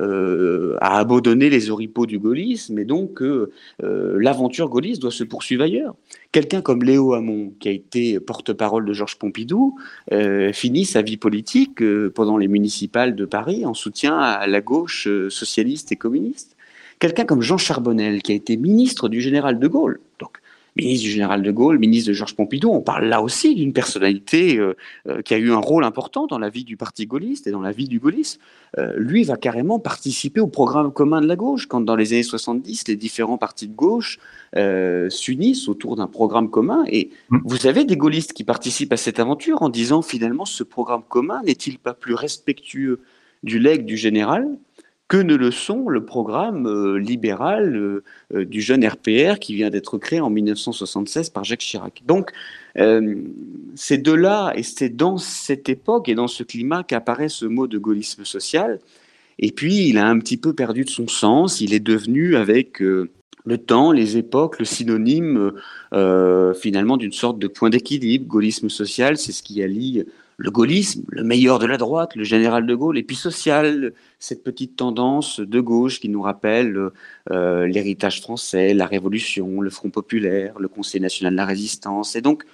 euh, 0.00 0.76
à 0.80 0.98
abandonner 0.98 1.50
les 1.50 1.68
oripeaux 1.68 2.06
du 2.06 2.20
gaullisme 2.20 2.78
et 2.78 2.84
donc 2.84 3.22
euh, 3.22 3.50
l'aventure 3.80 4.68
gaulliste 4.68 5.02
doit 5.02 5.10
se 5.10 5.24
poursuivre 5.24 5.64
ailleurs. 5.64 5.96
Quelqu'un 6.30 6.62
comme 6.62 6.84
Léo 6.84 7.14
Hamon, 7.14 7.52
qui 7.58 7.68
a 7.68 7.72
été 7.72 8.20
porte-parole 8.20 8.84
de 8.84 8.92
Georges 8.92 9.18
Pompidou, 9.18 9.76
euh, 10.12 10.52
finit 10.52 10.84
sa 10.84 11.02
vie 11.02 11.16
politique 11.16 11.82
pendant 12.14 12.36
les 12.36 12.46
municipales 12.46 13.16
de 13.16 13.24
Paris 13.24 13.66
en 13.66 13.74
soutien 13.74 14.16
à 14.16 14.46
la 14.46 14.60
gauche 14.60 15.08
socialiste 15.28 15.90
et 15.90 15.96
communiste. 15.96 16.56
Quelqu'un 17.00 17.24
comme 17.24 17.42
Jean 17.42 17.58
Charbonnel, 17.58 18.22
qui 18.22 18.30
a 18.30 18.36
été 18.36 18.56
ministre 18.56 19.08
du 19.08 19.20
général 19.20 19.58
de 19.58 19.66
Gaulle, 19.66 20.00
donc 20.20 20.38
ministre 20.76 21.04
du 21.04 21.10
général 21.10 21.42
de 21.42 21.50
Gaulle, 21.50 21.78
ministre 21.78 22.08
de 22.08 22.14
Georges 22.14 22.34
Pompidou, 22.34 22.70
on 22.70 22.80
parle 22.80 23.06
là 23.06 23.22
aussi 23.22 23.54
d'une 23.54 23.72
personnalité 23.72 24.58
euh, 24.58 24.76
euh, 25.08 25.22
qui 25.22 25.34
a 25.34 25.38
eu 25.38 25.52
un 25.52 25.58
rôle 25.58 25.84
important 25.84 26.26
dans 26.26 26.38
la 26.38 26.48
vie 26.48 26.64
du 26.64 26.76
parti 26.76 27.06
gaulliste 27.06 27.46
et 27.46 27.50
dans 27.50 27.60
la 27.60 27.72
vie 27.72 27.88
du 27.88 27.98
gaullisme. 27.98 28.40
Euh, 28.78 28.92
lui 28.96 29.24
va 29.24 29.36
carrément 29.36 29.78
participer 29.78 30.40
au 30.40 30.46
programme 30.46 30.92
commun 30.92 31.20
de 31.20 31.26
la 31.26 31.36
gauche, 31.36 31.66
quand 31.66 31.80
dans 31.80 31.96
les 31.96 32.12
années 32.12 32.22
70, 32.22 32.88
les 32.88 32.96
différents 32.96 33.38
partis 33.38 33.68
de 33.68 33.74
gauche 33.74 34.18
s'unissent 35.10 35.68
autour 35.68 35.94
d'un 35.94 36.08
programme 36.08 36.50
commun. 36.50 36.84
Et 36.88 37.10
mmh. 37.30 37.38
vous 37.44 37.66
avez 37.66 37.84
des 37.84 37.96
gaullistes 37.96 38.32
qui 38.32 38.42
participent 38.42 38.92
à 38.92 38.96
cette 38.96 39.20
aventure 39.20 39.62
en 39.62 39.68
disant 39.68 40.02
finalement 40.02 40.44
ce 40.44 40.64
programme 40.64 41.02
commun 41.08 41.40
n'est-il 41.44 41.78
pas 41.78 41.94
plus 41.94 42.14
respectueux 42.14 43.00
du 43.42 43.58
legs 43.58 43.84
du 43.84 43.96
général 43.96 44.48
que 45.10 45.16
ne 45.16 45.34
le 45.34 45.50
sont 45.50 45.88
le 45.88 46.04
programme 46.04 46.68
euh, 46.68 46.96
libéral 46.96 47.74
euh, 47.74 48.04
euh, 48.32 48.44
du 48.44 48.60
jeune 48.60 48.86
RPR 48.86 49.40
qui 49.40 49.56
vient 49.56 49.68
d'être 49.68 49.98
créé 49.98 50.20
en 50.20 50.30
1976 50.30 51.30
par 51.30 51.42
Jacques 51.42 51.58
Chirac. 51.60 52.02
Donc, 52.06 52.30
c'est 53.74 53.98
de 53.98 54.12
là, 54.12 54.52
et 54.54 54.62
c'est 54.62 54.90
dans 54.90 55.18
cette 55.18 55.68
époque 55.68 56.08
et 56.08 56.14
dans 56.14 56.28
ce 56.28 56.44
climat 56.44 56.84
qu'apparaît 56.84 57.28
ce 57.28 57.44
mot 57.44 57.66
de 57.66 57.76
gaullisme 57.78 58.24
social. 58.24 58.78
Et 59.40 59.50
puis, 59.50 59.88
il 59.88 59.98
a 59.98 60.06
un 60.06 60.20
petit 60.20 60.36
peu 60.36 60.52
perdu 60.52 60.84
de 60.84 60.90
son 60.90 61.08
sens, 61.08 61.60
il 61.60 61.74
est 61.74 61.80
devenu 61.80 62.36
avec 62.36 62.78
le 62.78 63.58
temps, 63.58 63.90
les 63.90 64.16
époques, 64.16 64.60
le 64.60 64.64
synonyme 64.64 65.50
finalement 66.54 66.96
d'une 66.96 67.12
sorte 67.12 67.40
de 67.40 67.48
point 67.48 67.70
d'équilibre. 67.70 68.28
Gaullisme 68.28 68.70
social, 68.70 69.16
c'est 69.16 69.32
ce 69.32 69.42
qui 69.42 69.64
allie 69.64 70.04
le 70.40 70.50
gaullisme, 70.50 71.02
le 71.08 71.22
meilleur 71.22 71.58
de 71.58 71.66
la 71.66 71.76
droite, 71.76 72.16
le 72.16 72.24
général 72.24 72.64
de 72.64 72.74
Gaulle, 72.74 72.96
et 72.96 73.02
puis 73.02 73.14
social, 73.14 73.92
cette 74.18 74.42
petite 74.42 74.74
tendance 74.74 75.38
de 75.38 75.60
gauche 75.60 76.00
qui 76.00 76.08
nous 76.08 76.22
rappelle 76.22 76.78
euh, 77.30 77.66
l'héritage 77.66 78.22
français, 78.22 78.72
la 78.72 78.86
Révolution, 78.86 79.60
le 79.60 79.68
Front 79.68 79.90
populaire, 79.90 80.58
le 80.58 80.68
Conseil 80.68 81.02
national 81.02 81.34
de 81.34 81.36
la 81.36 81.44
résistance. 81.44 82.16
Et 82.16 82.22
donc, 82.22 82.44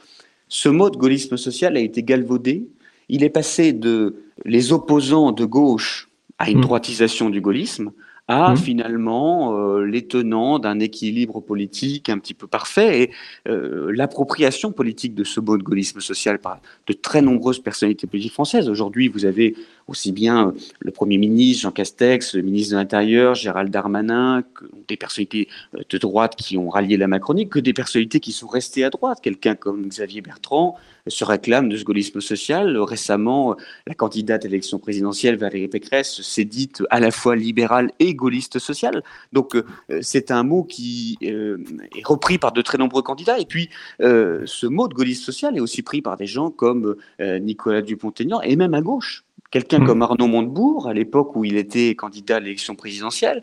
ce 0.48 0.68
mot 0.68 0.90
de 0.90 0.96
gaullisme 0.96 1.36
social 1.36 1.76
a 1.76 1.80
été 1.80 2.02
galvaudé. 2.02 2.66
Il 3.08 3.22
est 3.22 3.30
passé 3.30 3.72
de 3.72 4.16
les 4.44 4.72
opposants 4.72 5.30
de 5.30 5.44
gauche 5.44 6.08
à 6.38 6.50
une 6.50 6.58
mmh. 6.58 6.62
droitisation 6.62 7.30
du 7.30 7.40
gaullisme, 7.40 7.92
à 8.28 8.52
mmh. 8.52 8.56
finalement 8.56 9.56
euh, 9.56 9.84
l'étonnant 9.84 10.58
d'un 10.58 10.80
équilibre 10.80 11.40
politique 11.40 12.08
un 12.08 12.18
petit 12.18 12.34
peu 12.34 12.46
parfait 12.46 13.02
et 13.02 13.10
euh, 13.48 13.92
l'appropriation 13.94 14.72
politique 14.72 15.14
de 15.14 15.24
ce 15.24 15.40
de 15.40 15.62
gaullisme 15.62 16.00
social 16.00 16.40
par 16.40 16.60
de 16.86 16.92
très 16.92 17.22
nombreuses 17.22 17.60
personnalités 17.60 18.06
politiques 18.06 18.32
françaises. 18.32 18.68
Aujourd'hui, 18.68 19.08
vous 19.08 19.24
avez 19.24 19.54
aussi 19.88 20.12
bien 20.12 20.52
le 20.80 20.90
Premier 20.90 21.18
ministre 21.18 21.62
Jean 21.62 21.70
Castex, 21.70 22.34
le 22.34 22.42
ministre 22.42 22.72
de 22.72 22.78
l'Intérieur 22.78 23.34
Gérald 23.34 23.70
Darmanin, 23.70 24.42
que 24.54 24.64
des 24.88 24.96
personnalités 24.96 25.48
de 25.88 25.98
droite 25.98 26.36
qui 26.36 26.58
ont 26.58 26.68
rallié 26.68 26.96
la 26.96 27.06
Macronie, 27.06 27.48
que 27.48 27.58
des 27.58 27.72
personnalités 27.72 28.20
qui 28.20 28.32
sont 28.32 28.48
restées 28.48 28.84
à 28.84 28.90
droite. 28.90 29.18
Quelqu'un 29.22 29.54
comme 29.54 29.86
Xavier 29.86 30.20
Bertrand 30.20 30.76
se 31.08 31.24
réclame 31.24 31.68
de 31.68 31.76
ce 31.76 31.84
gaullisme 31.84 32.20
social. 32.20 32.76
Récemment, 32.78 33.56
la 33.86 33.94
candidate 33.94 34.44
à 34.44 34.48
l'élection 34.48 34.78
présidentielle, 34.78 35.36
Valérie 35.36 35.68
Pécresse, 35.68 36.20
s'est 36.22 36.44
dite 36.44 36.82
à 36.90 37.00
la 37.00 37.10
fois 37.10 37.36
libérale 37.36 37.92
et 37.98 38.14
gaulliste 38.14 38.58
sociale. 38.58 39.02
Donc, 39.32 39.54
euh, 39.54 39.64
c'est 40.02 40.30
un 40.30 40.42
mot 40.42 40.64
qui 40.64 41.18
euh, 41.22 41.58
est 41.96 42.06
repris 42.06 42.38
par 42.38 42.52
de 42.52 42.62
très 42.62 42.78
nombreux 42.78 43.02
candidats. 43.02 43.38
Et 43.38 43.46
puis, 43.46 43.70
euh, 44.00 44.42
ce 44.46 44.66
mot 44.66 44.88
de 44.88 44.94
gaulliste 44.94 45.24
social 45.24 45.56
est 45.56 45.60
aussi 45.60 45.82
pris 45.82 46.02
par 46.02 46.16
des 46.16 46.26
gens 46.26 46.50
comme 46.50 46.96
Nicolas 47.20 47.82
Dupont-Aignan 47.82 48.40
et 48.42 48.56
même 48.56 48.74
à 48.74 48.80
gauche. 48.80 49.25
Quelqu'un 49.50 49.78
mmh. 49.78 49.86
comme 49.86 50.02
Arnaud 50.02 50.26
Montebourg, 50.26 50.88
à 50.88 50.94
l'époque 50.94 51.36
où 51.36 51.44
il 51.44 51.56
était 51.56 51.94
candidat 51.94 52.36
à 52.36 52.40
l'élection 52.40 52.74
présidentielle, 52.74 53.42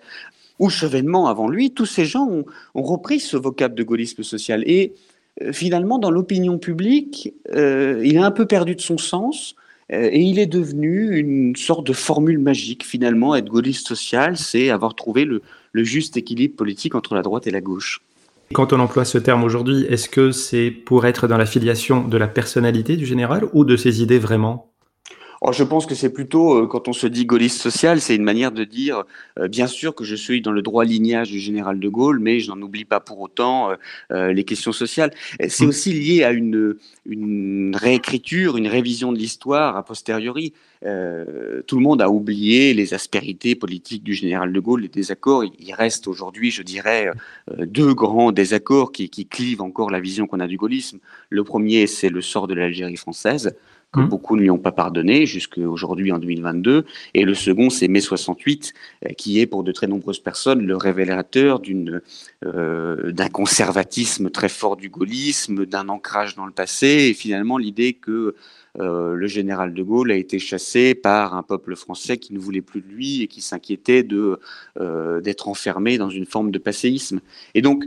ou 0.60 0.70
Chevènement 0.70 1.28
avant 1.28 1.48
lui, 1.48 1.72
tous 1.72 1.86
ces 1.86 2.06
gens 2.06 2.28
ont, 2.28 2.46
ont 2.76 2.84
repris 2.84 3.20
ce 3.20 3.38
vocable 3.38 3.76
de 3.76 3.84
gaullisme 3.84 4.24
social. 4.24 4.64
Et 4.68 4.94
euh, 5.42 5.52
finalement, 5.52 6.00
dans 6.00 6.12
l'opinion 6.12 6.58
publique, 6.58 7.34
euh, 7.56 8.02
il 8.04 8.18
a 8.18 8.26
un 8.26 8.32
peu 8.32 8.46
perdu 8.46 8.76
de 8.76 8.82
son 8.82 8.98
sens 8.98 9.56
euh, 9.92 10.10
et 10.12 10.22
il 10.22 10.40
est 10.40 10.48
devenu 10.48 11.18
une 11.18 11.56
sorte 11.56 11.88
de 11.88 11.94
formule 11.94 12.40
magique. 12.40 12.86
Finalement, 12.86 13.36
être 13.36 13.50
gaulliste 13.50 13.88
social, 13.88 14.38
c'est 14.38 14.70
avoir 14.70 14.96
trouvé 14.96 15.26
le, 15.26 15.42
le 15.72 15.84
juste 15.84 16.18
équilibre 16.18 16.56
politique 16.56 16.96
entre 16.96 17.16
la 17.16 17.22
droite 17.22 17.48
et 17.48 17.52
la 17.52 17.62
gauche. 17.62 18.02
Quand 18.54 18.72
on 18.72 18.80
emploie 18.80 19.06
ce 19.06 19.18
terme 19.18 19.44
aujourd'hui, 19.44 19.86
est-ce 19.90 20.08
que 20.08 20.32
c'est 20.32 20.70
pour 20.70 21.08
être 21.08 21.28
dans 21.28 21.38
la 21.38 21.48
filiation 21.48 22.08
de 22.08 22.18
la 22.18 22.28
personnalité 22.28 22.96
du 22.98 23.06
général 23.06 23.48
ou 23.54 23.66
de 23.66 23.76
ses 23.76 24.04
idées 24.04 24.20
vraiment 24.20 24.73
Oh, 25.46 25.52
je 25.52 25.64
pense 25.66 25.86
que 25.86 25.94
c'est 25.94 26.14
plutôt, 26.14 26.54
euh, 26.54 26.68
quand 26.68 26.88
on 26.88 26.94
se 26.94 27.06
dit 27.06 27.26
gaulliste 27.26 27.60
social, 27.60 28.00
c'est 28.00 28.16
une 28.16 28.24
manière 28.24 28.54
de 28.54 28.64
dire, 28.64 29.04
euh, 29.38 29.50
bien 29.50 29.68
sûr 29.68 29.94
que 29.94 30.06
je 30.06 30.16
suis 30.16 30.40
dans 30.40 30.54
le 30.54 30.62
droit 30.62 30.86
lignage 30.86 31.32
du 31.32 31.40
général 31.40 31.82
de 31.82 31.90
Gaulle, 31.90 32.20
mais 32.20 32.40
je 32.40 32.50
n'en 32.50 32.62
oublie 32.62 32.86
pas 32.86 33.02
pour 33.02 33.20
autant 33.20 33.72
euh, 34.12 34.32
les 34.32 34.46
questions 34.46 34.72
sociales. 34.72 35.12
C'est 35.50 35.66
mmh. 35.66 35.68
aussi 35.68 35.92
lié 35.92 36.24
à 36.24 36.32
une, 36.32 36.78
une 37.06 37.76
réécriture, 37.76 38.56
une 38.56 38.70
révision 38.70 39.12
de 39.12 39.18
l'histoire 39.18 39.76
a 39.76 39.84
posteriori. 39.84 40.54
tout 40.82 41.78
le 41.78 41.82
monde 41.82 42.02
a 42.02 42.10
oublié 42.10 42.74
les 42.74 42.94
aspérités 42.94 43.56
politiques 43.56 44.04
du 44.04 44.14
général 44.14 44.54
de 44.54 44.60
Gaulle, 44.62 44.84
les 44.84 44.88
désaccords. 44.88 45.44
Il 45.44 45.74
reste 45.74 46.08
aujourd'hui, 46.08 46.52
je 46.52 46.64
dirais, 46.64 47.12
deux 47.58 47.94
grands 47.94 48.32
désaccords 48.32 48.94
qui, 48.94 49.10
qui 49.10 49.26
clivent 49.26 49.62
encore 49.62 49.92
la 49.92 50.00
vision 50.00 50.26
qu'on 50.26 50.40
a 50.40 50.48
du 50.48 50.58
gaullisme. 50.58 51.00
Le 51.30 51.44
premier, 51.44 51.88
c'est 51.88 52.10
le 52.10 52.22
sort 52.22 52.48
de 52.48 52.54
l'Algérie 52.54 52.98
française 52.98 53.54
que 53.94 54.00
mmh. 54.00 54.10
beaucoup 54.10 54.36
ne 54.36 54.42
lui 54.42 54.50
ont 54.50 54.58
pas 54.58 54.72
pardonné 54.72 55.26
jusqu'à 55.26 55.62
aujourd'hui 55.62 56.12
en 56.12 56.20
2022. 56.20 56.86
Et 57.14 57.24
le 57.24 57.34
second, 57.36 57.70
c'est 57.70 57.88
mai 57.88 58.02
68, 58.02 58.74
euh, 59.06 59.10
qui 59.14 59.40
est 59.40 59.46
pour 59.46 59.64
de 59.64 59.72
très 59.72 59.88
nombreuses 59.88 60.20
personnes 60.20 60.66
le 60.66 60.76
révélateur 60.76 61.60
d'une 61.60 62.02
euh, 62.46 63.12
d'un 63.12 63.30
conservatisme 63.30 64.30
très 64.30 64.50
fort 64.50 64.76
du 64.76 64.90
gaullisme, 64.90 65.66
d'un 65.66 65.88
ancrage 65.90 66.36
dans 66.36 66.46
le 66.46 66.52
passé, 66.52 67.08
et 67.10 67.14
finalement 67.14 67.58
l'idée 67.58 67.94
que 67.94 68.36
euh, 68.80 69.14
le 69.14 69.28
général 69.28 69.74
de 69.76 69.84
Gaulle 69.84 70.12
a 70.12 70.16
été 70.16 70.40
chassé 70.40 70.96
par 70.96 71.36
un 71.36 71.44
peuple 71.44 71.76
français 71.76 72.18
qui 72.18 72.34
ne 72.34 72.40
voulait 72.40 72.62
plus 72.62 72.82
de 72.82 72.88
lui 72.88 73.22
et 73.22 73.28
qui 73.28 73.42
s'inquiétait 73.42 74.04
de 74.04 74.40
d'être 75.22 75.48
enfermé 75.48 75.98
dans 75.98 76.10
une 76.10 76.26
forme 76.26 76.50
de 76.50 76.58
passéisme. 76.58 77.20
Et 77.54 77.62
donc, 77.62 77.86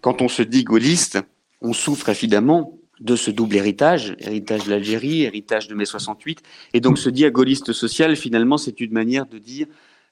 quand 0.00 0.22
on 0.22 0.28
se 0.28 0.42
dit 0.42 0.62
gaulliste, 0.62 1.18
on 1.60 1.72
souffre 1.72 2.08
évidemment 2.08 2.77
de 3.00 3.16
ce 3.16 3.30
double 3.30 3.56
héritage, 3.56 4.16
héritage 4.18 4.64
de 4.64 4.70
l'Algérie, 4.70 5.22
héritage 5.22 5.68
de 5.68 5.74
mai 5.74 5.84
68, 5.84 6.42
et 6.74 6.80
donc 6.80 6.98
se 6.98 7.10
dire 7.10 7.30
gaulliste 7.30 7.72
social, 7.72 8.16
finalement, 8.16 8.58
c'est 8.58 8.80
une 8.80 8.92
manière 8.92 9.26
de 9.26 9.38
dire 9.38 9.66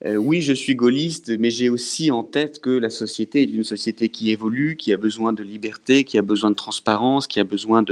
euh, 0.05 0.17
oui, 0.17 0.43
je 0.43 0.53
suis 0.53 0.75
gaulliste, 0.75 1.33
mais 1.39 1.51
j'ai 1.51 1.71
aussi 1.71 2.11
en 2.11 2.23
tête 2.23 2.61
que 2.61 2.71
la 2.71 2.91
société 2.91 3.43
est 3.43 3.47
une 3.47 3.65
société 3.65 4.11
qui 4.11 4.31
évolue, 4.31 4.77
qui 4.77 4.93
a 4.93 4.99
besoin 4.99 5.33
de 5.33 5.43
liberté, 5.43 6.05
qui 6.05 6.19
a 6.19 6.23
besoin 6.23 6.51
de 6.51 6.55
transparence, 6.57 7.27
qui 7.27 7.41
a 7.41 7.45
besoin 7.45 7.83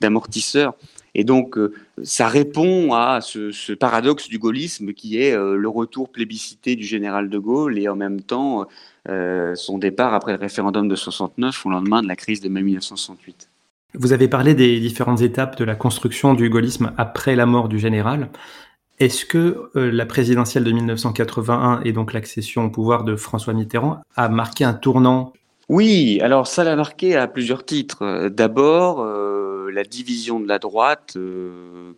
d'amortisseurs. 0.00 0.74
Et 1.14 1.24
donc, 1.24 1.58
euh, 1.58 1.74
ça 2.04 2.28
répond 2.28 2.92
à 2.92 3.20
ce, 3.20 3.72
paradoxe 3.72 4.28
du 4.28 4.38
gaullisme 4.38 4.92
qui 4.92 5.20
est 5.20 5.32
euh, 5.32 5.56
le 5.56 5.68
retour 5.68 6.10
plébiscité 6.10 6.76
du 6.76 6.84
général 6.84 7.28
de 7.28 7.38
Gaulle 7.38 7.78
et 7.78 7.88
en 7.88 7.96
même 7.96 8.22
temps 8.22 8.66
son 9.54 9.78
départ 9.78 10.12
après 10.12 10.32
le 10.32 10.38
référendum 10.38 10.86
de 10.86 10.94
69 10.94 11.64
au 11.64 11.70
lendemain 11.70 12.02
de 12.02 12.08
la 12.08 12.14
crise 12.14 12.42
de 12.42 12.50
mai 12.50 12.60
1968. 12.60 13.48
Vous 13.94 14.12
avez 14.12 14.28
parlé 14.28 14.54
des 14.54 14.80
différentes 14.80 15.22
étapes 15.22 15.56
de 15.56 15.64
la 15.64 15.74
construction 15.74 16.34
du 16.34 16.50
gaullisme 16.50 16.92
après 16.98 17.34
la 17.36 17.46
mort 17.46 17.68
du 17.68 17.78
général. 17.78 18.28
Est-ce 18.98 19.24
que 19.24 19.70
euh, 19.76 19.90
la 19.90 20.04
présidentielle 20.04 20.64
de 20.64 20.72
1981 20.72 21.80
et 21.84 21.92
donc 21.92 22.12
l'accession 22.12 22.66
au 22.66 22.70
pouvoir 22.70 23.04
de 23.04 23.16
François 23.16 23.54
Mitterrand 23.54 24.02
a 24.14 24.28
marqué 24.28 24.64
un 24.64 24.74
tournant? 24.74 25.32
Oui, 25.70 26.18
alors 26.22 26.46
ça 26.46 26.64
l'a 26.64 26.76
marqué 26.76 27.16
à 27.16 27.28
plusieurs 27.28 27.64
titres. 27.64 28.28
D'abord, 28.28 29.00
euh, 29.00 29.37
la 29.70 29.84
division 29.84 30.40
de 30.40 30.48
la 30.48 30.58
droite, 30.58 31.14
euh, 31.16 31.92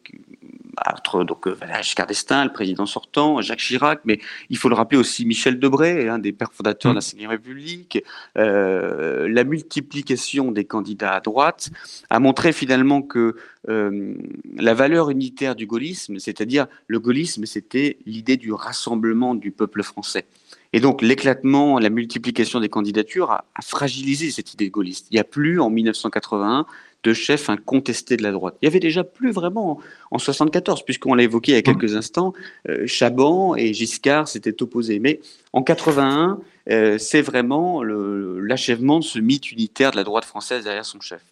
entre 0.87 1.25
donc 1.25 1.47
euh, 1.47 1.57
Giscard 1.83 2.07
d'Estaing, 2.07 2.45
le 2.45 2.53
président 2.53 2.87
sortant, 2.87 3.41
Jacques 3.41 3.61
Chirac, 3.61 4.01
mais 4.05 4.21
il 4.49 4.57
faut 4.57 4.69
le 4.69 4.75
rappeler 4.75 4.99
aussi 4.99 5.27
Michel 5.27 5.59
Debré, 5.59 6.09
un 6.09 6.19
des 6.19 6.33
pères 6.33 6.53
fondateurs 6.53 6.93
de 6.95 6.99
la 6.99 7.27
Ve 7.27 7.29
République. 7.29 8.03
Euh, 8.39 9.29
la 9.29 9.45
multiplication 9.45 10.53
des 10.53 10.65
candidats 10.65 11.15
à 11.15 11.21
droite 11.21 11.71
a 12.09 12.21
montré 12.21 12.53
finalement 12.53 13.03
que 13.03 13.37
euh, 13.69 14.15
la 14.57 14.75
valeur 14.75 15.11
unitaire 15.11 15.55
du 15.55 15.67
gaullisme, 15.67 16.19
c'est-à-dire 16.19 16.67
le 16.87 16.99
gaullisme, 16.99 17.45
c'était 17.47 17.99
l'idée 18.07 18.37
du 18.37 18.53
rassemblement 18.53 19.35
du 19.35 19.51
peuple 19.51 19.83
français. 19.83 20.27
Et 20.73 20.81
donc 20.81 21.03
l'éclatement, 21.03 21.79
la 21.81 21.91
multiplication 21.91 22.61
des 22.61 22.69
candidatures 22.69 23.33
a, 23.33 23.45
a, 23.57 23.63
fragilisé 23.63 24.31
cette 24.31 24.55
idée 24.55 24.71
gaulliste. 24.71 25.09
Il 25.11 25.15
n'y 25.15 25.21
a 25.21 25.25
plus 25.25 25.61
en 25.61 25.69
1981 25.69 26.65
de 27.03 27.13
chef 27.13 27.49
incontesté 27.49 28.17
de 28.17 28.23
la 28.23 28.33
droite. 28.33 28.57
Il 28.61 28.67
y 28.67 28.69
avait 28.69 28.81
déjà 28.81 29.05
plus 29.05 29.33
vraiment 29.33 29.81
en 30.11 30.19
74, 30.19 30.85
puisqu'on 30.85 31.15
l'a 31.15 31.23
évoqué 31.23 31.53
il 31.53 31.55
y 31.55 31.59
a 31.59 31.63
quelques 31.63 31.97
instants, 31.97 32.33
euh, 32.69 32.87
Chaban 32.87 33.57
et 33.57 33.73
Giscard 33.73 34.29
s'étaient 34.29 34.63
opposés. 34.63 34.99
Mais 34.99 35.21
en 35.53 35.63
81, 35.63 36.41
euh, 36.71 36.99
c'est 36.99 37.23
vraiment 37.23 37.83
l'achèvement 37.83 38.99
de 38.99 39.05
ce 39.05 39.19
mythe 39.19 39.51
unitaire 39.51 39.93
de 39.93 39.97
la 39.97 40.05
droite 40.05 40.25
française 40.25 40.65
derrière 40.65 40.85
son 40.85 41.01
chef. 41.01 41.23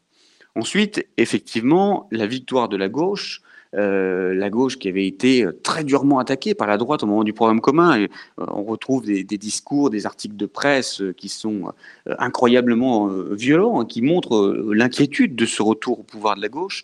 Ensuite, 0.54 1.06
effectivement, 1.16 2.08
la 2.10 2.26
victoire 2.26 2.68
de 2.68 2.76
la 2.76 2.88
gauche 2.88 3.42
euh, 3.74 4.34
la 4.34 4.48
gauche 4.48 4.78
qui 4.78 4.88
avait 4.88 5.06
été 5.06 5.44
euh, 5.44 5.52
très 5.62 5.84
durement 5.84 6.18
attaquée 6.18 6.54
par 6.54 6.66
la 6.66 6.78
droite 6.78 7.02
au 7.02 7.06
moment 7.06 7.24
du 7.24 7.34
programme 7.34 7.60
commun. 7.60 8.00
Euh, 8.00 8.08
on 8.38 8.64
retrouve 8.64 9.04
des, 9.04 9.24
discours, 9.24 9.90
des 9.90 10.06
articles 10.06 10.36
de 10.36 10.46
presse 10.46 11.02
qui 11.16 11.28
sont 11.28 11.72
incroyablement 12.18 13.08
violents, 13.30 13.80
hein, 13.80 13.84
qui 13.84 14.02
montrent 14.02 14.56
l'inquiétude 14.72 15.36
de 15.36 15.46
ce 15.46 15.62
retour 15.62 16.00
au 16.00 16.02
pouvoir 16.02 16.36
de 16.36 16.40
la 16.40 16.48
gauche. 16.48 16.82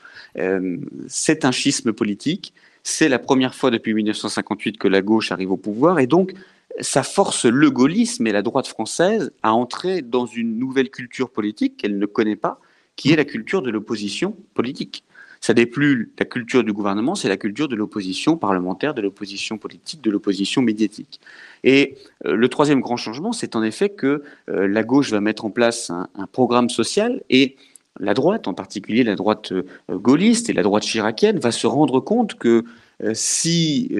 c'est 1.08 1.44
un 1.44 1.52
schisme 1.52 1.92
politique. 1.92 2.52
C'est 2.82 3.08
la 3.08 3.18
première 3.18 3.54
fois 3.54 3.70
depuis 3.70 3.94
1958 3.94 4.78
que 4.78 4.88
la 4.88 5.00
gauche 5.00 5.32
arrive 5.32 5.52
au 5.52 5.56
pouvoir 5.56 5.98
et 5.98 6.06
donc 6.06 6.34
ça 6.80 7.02
force 7.02 7.46
le 7.46 7.70
gaullisme 7.70 8.26
et 8.26 8.32
la 8.32 8.42
droite 8.42 8.66
française 8.66 9.32
à 9.42 9.54
entrer 9.54 10.02
dans 10.02 10.26
une 10.26 10.58
nouvelle 10.58 10.90
culture 10.90 11.30
politique 11.30 11.76
qu'elle 11.78 11.98
ne 11.98 12.06
connaît 12.06 12.36
pas, 12.36 12.60
qui 12.96 13.12
est 13.12 13.16
la 13.16 13.24
culture 13.24 13.62
de 13.62 13.70
l'opposition 13.70 14.36
politique 14.54 15.04
ça 15.44 15.52
n'est 15.52 15.66
plus 15.66 16.10
la 16.18 16.24
culture 16.24 16.64
du 16.64 16.72
gouvernement, 16.72 17.14
c'est 17.14 17.28
la 17.28 17.36
culture 17.36 17.68
de 17.68 17.76
l'opposition 17.76 18.38
parlementaire, 18.38 18.94
de 18.94 19.02
l'opposition 19.02 19.58
politique, 19.58 20.00
de 20.00 20.10
l'opposition 20.10 20.62
médiatique. 20.62 21.20
Et 21.64 21.98
euh, 22.24 22.34
le 22.34 22.48
troisième 22.48 22.80
grand 22.80 22.96
changement, 22.96 23.34
c'est 23.34 23.54
en 23.54 23.62
effet 23.62 23.90
que 23.90 24.22
euh, 24.48 24.66
la 24.66 24.82
gauche 24.82 25.10
va 25.10 25.20
mettre 25.20 25.44
en 25.44 25.50
place 25.50 25.90
un, 25.90 26.08
programme 26.32 26.70
social 26.70 27.22
et 27.28 27.56
la 28.00 28.14
droite, 28.14 28.48
en 28.48 28.54
particulier 28.54 29.04
la 29.04 29.16
droite 29.16 29.52
euh, 29.52 29.64
gaulliste 29.90 30.48
et 30.48 30.54
la 30.54 30.62
droite 30.62 30.84
chiracienne, 30.84 31.38
va 31.38 31.52
se 31.52 31.66
rendre 31.66 32.00
compte 32.00 32.36
que 32.36 32.64
si 33.12 33.92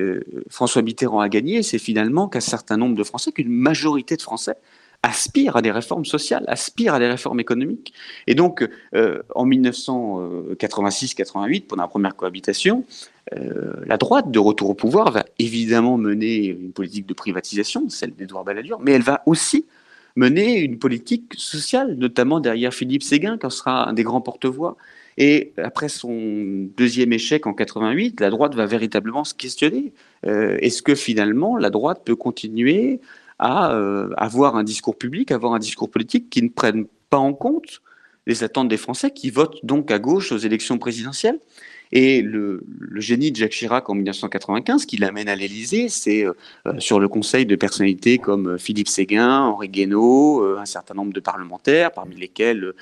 François 0.49 0.81
Mitterrand 0.81 1.19
a 1.19 1.29
gagné, 1.29 1.65
c'est 1.65 1.81
finalement 1.81 2.29
qu'un 2.29 2.39
certain 2.39 2.77
nombre 2.77 2.95
de 2.95 3.03
Français, 3.03 3.33
qu'une 3.33 3.51
majorité 3.51 4.17
de 4.17 4.23
Français 4.23 4.55
aspire 5.05 5.57
à 5.57 5.63
des 5.63 5.71
réformes 5.71 6.07
sociales, 6.07 6.45
aspire 6.49 6.95
à 6.95 6.99
des 6.99 7.07
réformes 7.07 7.39
économiques. 7.39 7.93
Et 8.27 8.35
donc, 8.35 8.69
euh, 8.95 9.23
en 9.35 9.47
1986-88, 9.47 11.67
pendant 11.67 11.83
la 11.83 11.89
première 11.89 12.17
cohabitation, 12.17 12.87
euh, 13.37 13.75
la 13.87 13.99
droite, 13.99 14.31
de 14.31 14.39
retour 14.39 14.71
au 14.71 14.75
pouvoir, 14.75 15.13
va 15.13 15.27
évidemment 15.39 15.99
mener 15.99 16.47
une 16.47 16.73
politique 16.73 17.05
de 17.07 17.13
privatisation, 17.13 17.91
celle 17.91 18.15
d'Edouard 18.15 18.45
Balladur, 18.45 18.81
mais 18.81 18.93
elle 18.93 19.03
va 19.03 19.23
aussi 19.27 19.67
mener 20.17 20.61
une 20.61 20.79
politique 20.79 21.35
sociale, 21.37 21.97
notamment 21.97 22.41
derrière 22.41 22.73
Philippe 22.73 23.03
Séguin, 23.03 23.37
qui 23.37 23.51
sera 23.51 23.87
un 23.89 23.93
des 23.93 24.05
grands 24.05 24.23
porte-voix. 24.23 24.79
Et 25.19 25.53
après 25.59 25.91
son 25.91 26.67
deuxième 26.77 27.13
échec 27.13 27.47
en 27.47 27.53
88, 27.53 28.21
la 28.21 28.31
droite 28.31 28.55
va 28.55 28.65
véritablement 28.65 29.25
se 29.25 29.35
questionner. 29.35 29.93
Euh, 30.27 30.57
est-ce 30.61 30.81
que 30.83 30.95
finalement 30.95 31.59
la 31.59 31.69
droite 31.71 32.03
peut 32.05 32.17
continuer 32.17 33.01
à 33.39 33.77
avoir 34.17 34.57
un 34.57 34.65
discours 34.65 34.97
public, 34.97 35.33
avoir 35.33 35.55
un 35.55 35.59
discours 35.59 35.91
politique 35.91 36.31
qui 36.31 36.43
ne 36.43 36.49
prenne 36.49 36.87
pas 37.11 37.19
en 37.19 37.35
compte 37.35 37.83
les 38.27 38.43
attentes 38.43 38.69
des 38.69 38.77
Français 38.77 39.11
qui 39.11 39.31
votent 39.31 39.59
donc 39.65 39.91
à 39.91 39.99
gauche 39.99 40.33
aux 40.33 40.39
élections 40.39 40.79
présidentielles. 40.79 41.39
Et 41.93 42.23
le, 42.23 42.65
génie 42.97 43.31
de 43.31 43.37
Jacques 43.37 43.53
Chirac 43.53 43.89
en 43.89 43.95
1995, 43.95 44.87
qui 44.87 44.97
l'amène 44.97 45.29
à 45.29 45.37
l'Élysée, 45.37 45.89
c'est 45.89 46.25
euh, 46.25 46.33
euh, 46.67 46.79
sur 46.79 46.99
le 46.99 47.09
conseil 47.09 47.47
de 47.47 47.57
personnalités 47.57 48.19
comme 48.19 48.51
euh, 48.51 48.59
Philippe 48.59 48.89
Séguin, 48.89 49.43
Henri 49.43 49.69
Guénaud, 49.69 50.45
un 50.59 50.65
certain 50.65 50.95
nombre 50.95 51.13
de 51.13 51.21
parlementaires, 51.21 51.93
parmi 51.93 52.17
lesquels 52.17 52.73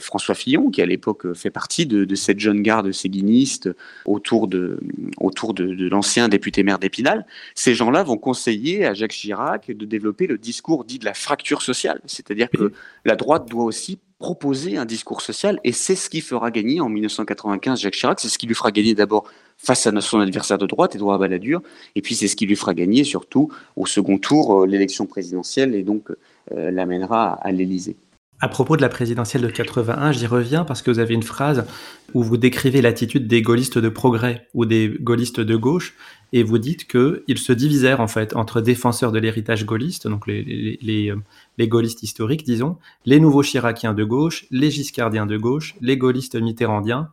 François 0.00 0.34
Fillon, 0.34 0.70
qui 0.70 0.82
à 0.82 0.86
l'époque 0.86 1.32
fait 1.34 1.50
partie 1.50 1.86
de, 1.86 2.14
cette 2.14 2.40
jeune 2.40 2.62
garde 2.62 2.92
séguiniste 2.92 3.70
autour 4.04 4.48
de, 4.48 4.78
autour 5.18 5.54
de, 5.54 5.74
de 5.74 5.88
l'ancien 5.88 6.28
député 6.28 6.62
maire 6.62 6.78
d'Épinal. 6.78 7.26
Ces 7.54 7.74
gens-là 7.74 8.02
vont 8.02 8.16
conseiller 8.16 8.84
à 8.84 8.94
Jacques 8.94 9.12
Chirac 9.12 9.70
de 9.70 9.86
développer 9.86 10.26
le 10.26 10.38
discours 10.38 10.84
dit 10.84 10.98
de 10.98 11.04
la 11.04 11.14
fracture 11.14 11.62
sociale, 11.62 12.00
c'est-à-dire 12.06 12.48
que 12.50 12.72
la 13.04 13.16
droite 13.16 13.48
doit 13.48 13.64
aussi 13.64 13.98
proposer 14.22 14.76
un 14.76 14.84
discours 14.84 15.20
social 15.20 15.58
et 15.64 15.72
c'est 15.72 15.96
ce 15.96 16.08
qui 16.08 16.20
fera 16.20 16.52
gagner 16.52 16.80
en 16.80 16.88
1995 16.88 17.80
Jacques 17.80 17.94
Chirac, 17.94 18.20
c'est 18.20 18.28
ce 18.28 18.38
qui 18.38 18.46
lui 18.46 18.54
fera 18.54 18.70
gagner 18.70 18.94
d'abord 18.94 19.24
face 19.58 19.84
à 19.88 20.00
son 20.00 20.20
adversaire 20.20 20.58
de 20.58 20.66
droite, 20.66 20.94
Édouard 20.94 21.18
Balladur, 21.18 21.60
et 21.96 22.02
puis 22.02 22.14
c'est 22.14 22.28
ce 22.28 22.36
qui 22.36 22.46
lui 22.46 22.54
fera 22.54 22.72
gagner 22.72 23.02
surtout 23.02 23.50
au 23.74 23.84
second 23.84 24.18
tour 24.18 24.62
euh, 24.62 24.66
l'élection 24.66 25.06
présidentielle 25.06 25.74
et 25.74 25.82
donc 25.82 26.10
euh, 26.52 26.70
l'amènera 26.70 27.32
à 27.34 27.50
l'Élysée. 27.50 27.96
À 28.42 28.48
propos 28.48 28.76
de 28.76 28.82
la 28.82 28.88
présidentielle 28.88 29.42
de 29.42 29.48
81, 29.48 30.10
j'y 30.10 30.26
reviens 30.26 30.64
parce 30.64 30.82
que 30.82 30.90
vous 30.90 30.98
avez 30.98 31.14
une 31.14 31.22
phrase 31.22 31.64
où 32.12 32.24
vous 32.24 32.36
décrivez 32.36 32.82
l'attitude 32.82 33.28
des 33.28 33.40
gaullistes 33.40 33.78
de 33.78 33.88
progrès 33.88 34.48
ou 34.52 34.66
des 34.66 34.92
gaullistes 35.00 35.38
de 35.38 35.54
gauche 35.54 35.94
et 36.32 36.42
vous 36.42 36.58
dites 36.58 36.88
qu'ils 36.88 37.38
se 37.38 37.52
divisèrent 37.52 38.00
en 38.00 38.08
fait 38.08 38.34
entre 38.34 38.60
défenseurs 38.60 39.12
de 39.12 39.20
l'héritage 39.20 39.64
gaulliste, 39.64 40.08
donc 40.08 40.28
euh, 40.28 40.42
les, 40.42 41.68
gaullistes 41.68 42.02
historiques, 42.02 42.42
disons, 42.42 42.78
les 43.06 43.20
nouveaux 43.20 43.44
chiraciens 43.44 43.94
de 43.94 44.02
gauche, 44.02 44.46
les 44.50 44.72
giscardiens 44.72 45.26
de 45.26 45.36
gauche, 45.36 45.76
les 45.80 45.96
gaullistes 45.96 46.34
mitterrandiens. 46.34 47.10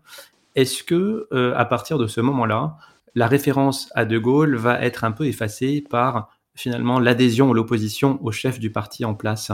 Est-ce 0.55 0.83
que, 0.83 1.27
euh, 1.31 1.53
à 1.55 1.65
partir 1.65 1.99
de 1.99 2.07
ce 2.07 2.21
moment-là, 2.21 2.77
la 3.13 3.27
référence 3.27 3.91
à 3.93 4.05
De 4.05 4.17
Gaulle 4.17 4.55
va 4.55 4.81
être 4.81 5.03
un 5.03 5.11
peu 5.11 5.27
effacée 5.27 5.83
par 5.87 6.29
finalement 6.55 6.99
l'adhésion 6.99 7.51
ou 7.51 7.53
l'opposition 7.53 8.17
au 8.25 8.31
chef 8.31 8.59
du 8.59 8.71
parti 8.71 9.05
en 9.05 9.13
place? 9.13 9.51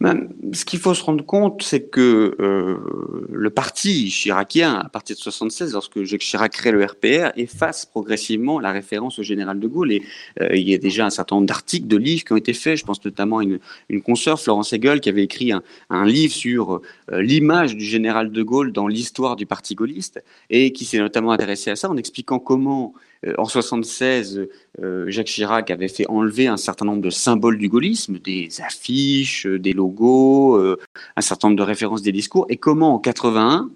Ben, 0.00 0.28
ce 0.52 0.64
qu'il 0.64 0.80
faut 0.80 0.92
se 0.92 1.02
rendre 1.02 1.24
compte, 1.24 1.62
c'est 1.62 1.88
que 1.88 2.36
euh, 2.40 3.26
le 3.30 3.50
parti 3.50 4.10
chiracien, 4.10 4.74
à 4.74 4.88
partir 4.88 5.14
de 5.16 5.20
76, 5.20 5.72
lorsque 5.72 6.02
Jacques 6.02 6.20
Chirac 6.20 6.52
crée 6.52 6.72
le 6.72 6.84
RPR, 6.84 7.32
efface 7.36 7.86
progressivement 7.86 8.58
la 8.58 8.72
référence 8.72 9.18
au 9.18 9.22
général 9.22 9.60
de 9.60 9.68
Gaulle. 9.68 9.92
Et 9.92 10.02
euh, 10.40 10.48
il 10.54 10.68
y 10.68 10.74
a 10.74 10.78
déjà 10.78 11.06
un 11.06 11.10
certain 11.10 11.36
nombre 11.36 11.46
d'articles, 11.46 11.86
de 11.86 11.96
livres 11.96 12.24
qui 12.24 12.32
ont 12.32 12.36
été 12.36 12.52
faits. 12.52 12.76
Je 12.76 12.84
pense 12.84 13.04
notamment 13.04 13.38
à 13.38 13.44
une, 13.44 13.60
une 13.88 14.02
consoeur, 14.02 14.40
Florence 14.40 14.72
Hegel, 14.72 15.00
qui 15.00 15.08
avait 15.08 15.24
écrit 15.24 15.52
un, 15.52 15.62
livre 16.04 16.34
sur 16.34 16.80
euh, 17.12 17.22
l'image 17.22 17.76
du 17.76 17.84
général 17.84 18.32
de 18.32 18.42
Gaulle 18.42 18.72
dans 18.72 18.88
l'histoire 18.88 19.36
du 19.36 19.46
parti 19.46 19.74
gaulliste, 19.74 20.22
et 20.50 20.72
qui 20.72 20.84
s'est 20.84 20.98
notamment 20.98 21.30
intéressé 21.30 21.70
à 21.70 21.76
ça 21.76 21.88
en 21.88 21.96
expliquant 21.96 22.38
comment 22.38 22.94
en 23.38 23.44
76, 23.44 24.48
euh, 24.82 25.04
Jacques 25.08 25.28
Chirac 25.28 25.70
avait 25.70 25.88
fait 25.88 26.06
enlever 26.08 26.46
un 26.46 26.56
certain 26.56 26.84
nombre 26.84 27.02
de 27.02 27.10
symboles 27.10 27.58
du 27.58 27.68
gaullisme, 27.68 28.18
des 28.18 28.48
affiches, 28.60 29.46
des 29.46 29.72
logos, 29.72 30.56
euh, 30.56 30.78
un 31.16 31.20
certain 31.20 31.48
nombre 31.48 31.58
de 31.58 31.62
références 31.62 32.02
des 32.02 32.12
discours, 32.12 32.46
et 32.48 32.56
comment 32.56 32.94
en 32.94 32.98
81, 32.98 33.70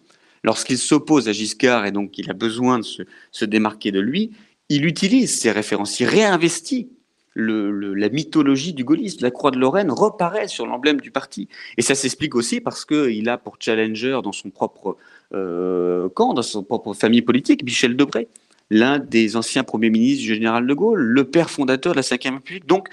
lorsqu'il 0.44 0.78
s'oppose 0.78 1.28
à 1.28 1.32
Giscard 1.32 1.86
et 1.86 1.92
donc 1.92 2.18
il 2.18 2.30
a 2.30 2.34
besoin 2.34 2.78
de 2.78 2.84
se, 3.30 3.44
démarquer 3.44 3.90
de 3.92 4.00
lui, 4.00 4.32
il 4.68 4.84
utilise 4.84 5.38
ces 5.38 5.50
références, 5.50 5.98
il 6.00 6.06
réinvestit 6.06 6.90
la 7.36 8.08
mythologie 8.08 8.72
du 8.72 8.82
gaullisme. 8.82 9.18
La 9.22 9.30
croix 9.30 9.52
de 9.52 9.58
Lorraine 9.58 9.92
reparaît 9.92 10.48
sur 10.48 10.66
l'emblème 10.66 11.00
du 11.00 11.12
parti. 11.12 11.48
Et 11.76 11.82
ça 11.82 11.94
s'explique 11.94 12.34
aussi 12.34 12.60
parce 12.60 12.84
qu'il 12.84 13.28
a 13.28 13.38
pour 13.38 13.58
challenger 13.60 14.18
dans 14.24 14.32
son 14.32 14.50
propre 14.50 14.96
camp, 15.30 16.34
dans 16.34 16.42
son 16.42 16.64
propre 16.64 16.94
famille 16.94 17.22
politique, 17.22 17.62
Michel 17.62 17.96
Debré 17.96 18.26
l'un 18.70 18.98
des 18.98 19.36
anciens 19.36 19.64
premiers 19.64 19.90
ministres 19.90 20.22
du 20.22 20.34
général 20.34 20.66
de 20.66 20.74
Gaulle, 20.74 21.00
le 21.00 21.24
père 21.24 21.50
fondateur 21.50 21.94
de 21.94 21.98
la 21.98 22.02
Ve 22.02 22.34
République. 22.34 22.66
Donc, 22.66 22.88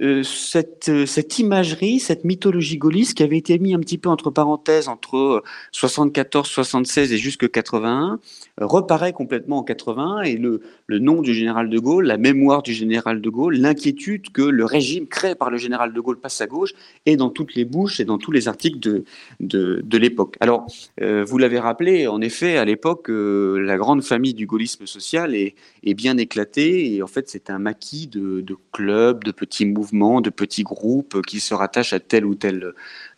euh, 0.00 0.22
cette, 0.22 0.88
euh, 0.88 1.04
cette, 1.04 1.38
imagerie, 1.38 2.00
cette 2.00 2.24
mythologie 2.24 2.78
gaulliste 2.78 3.14
qui 3.14 3.22
avait 3.22 3.36
été 3.36 3.58
mise 3.58 3.74
un 3.74 3.80
petit 3.80 3.98
peu 3.98 4.08
entre 4.08 4.30
parenthèses 4.30 4.88
entre 4.88 5.44
74, 5.72 6.48
76 6.48 7.12
et 7.12 7.18
jusque 7.18 7.50
81, 7.50 8.14
euh, 8.14 8.16
reparaît 8.58 9.12
complètement 9.12 9.58
en 9.58 9.62
80 9.62 10.22
et 10.22 10.36
le, 10.36 10.60
le, 10.86 10.98
nom 10.98 11.22
du 11.22 11.34
général 11.34 11.70
de 11.70 11.78
Gaulle, 11.78 12.06
la 12.06 12.18
mémoire 12.18 12.62
du 12.62 12.72
général 12.72 13.20
de 13.20 13.30
Gaulle, 13.30 13.56
l'inquiétude 13.56 14.30
que 14.30 14.42
le 14.42 14.64
régime 14.64 15.06
créé 15.06 15.34
par 15.34 15.50
le 15.50 15.56
général 15.56 15.92
de 15.92 16.00
Gaulle 16.00 16.20
passe 16.20 16.40
à 16.40 16.46
gauche 16.46 16.74
est 17.06 17.16
dans 17.16 17.30
toutes 17.30 17.54
les 17.54 17.64
bouches 17.64 18.00
et 18.00 18.04
dans 18.04 18.18
tous 18.18 18.30
les 18.30 18.48
articles 18.48 18.78
de, 18.78 19.04
de, 19.40 19.80
de 19.84 19.98
l'époque. 19.98 20.36
Alors, 20.40 20.66
vous 21.00 21.38
l'avez 21.38 21.58
rappelé, 21.58 22.06
en 22.06 22.20
effet, 22.20 22.56
à 22.56 22.64
l'époque, 22.64 23.06
la 23.08 23.76
grande 23.76 24.02
famille 24.02 24.34
du 24.34 24.46
gaullisme 24.46 24.86
social 24.86 25.34
est, 25.34 25.54
est 25.82 25.94
bien 25.94 26.16
éclatée 26.18 26.94
et 26.94 27.02
en 27.02 27.06
fait, 27.06 27.28
c'est 27.28 27.50
un 27.50 27.58
maquis 27.58 28.06
de, 28.06 28.40
de 28.40 28.56
clubs, 28.72 29.24
de 29.24 29.32
petits 29.32 29.66
mouvements 29.66 30.20
de 30.20 30.30
petits 30.30 30.62
groupes 30.62 31.22
qui 31.22 31.40
se 31.40 31.54
rattachent 31.54 31.92
à 31.92 32.00
telle 32.00 32.24
ou 32.24 32.34
telle 32.34 32.72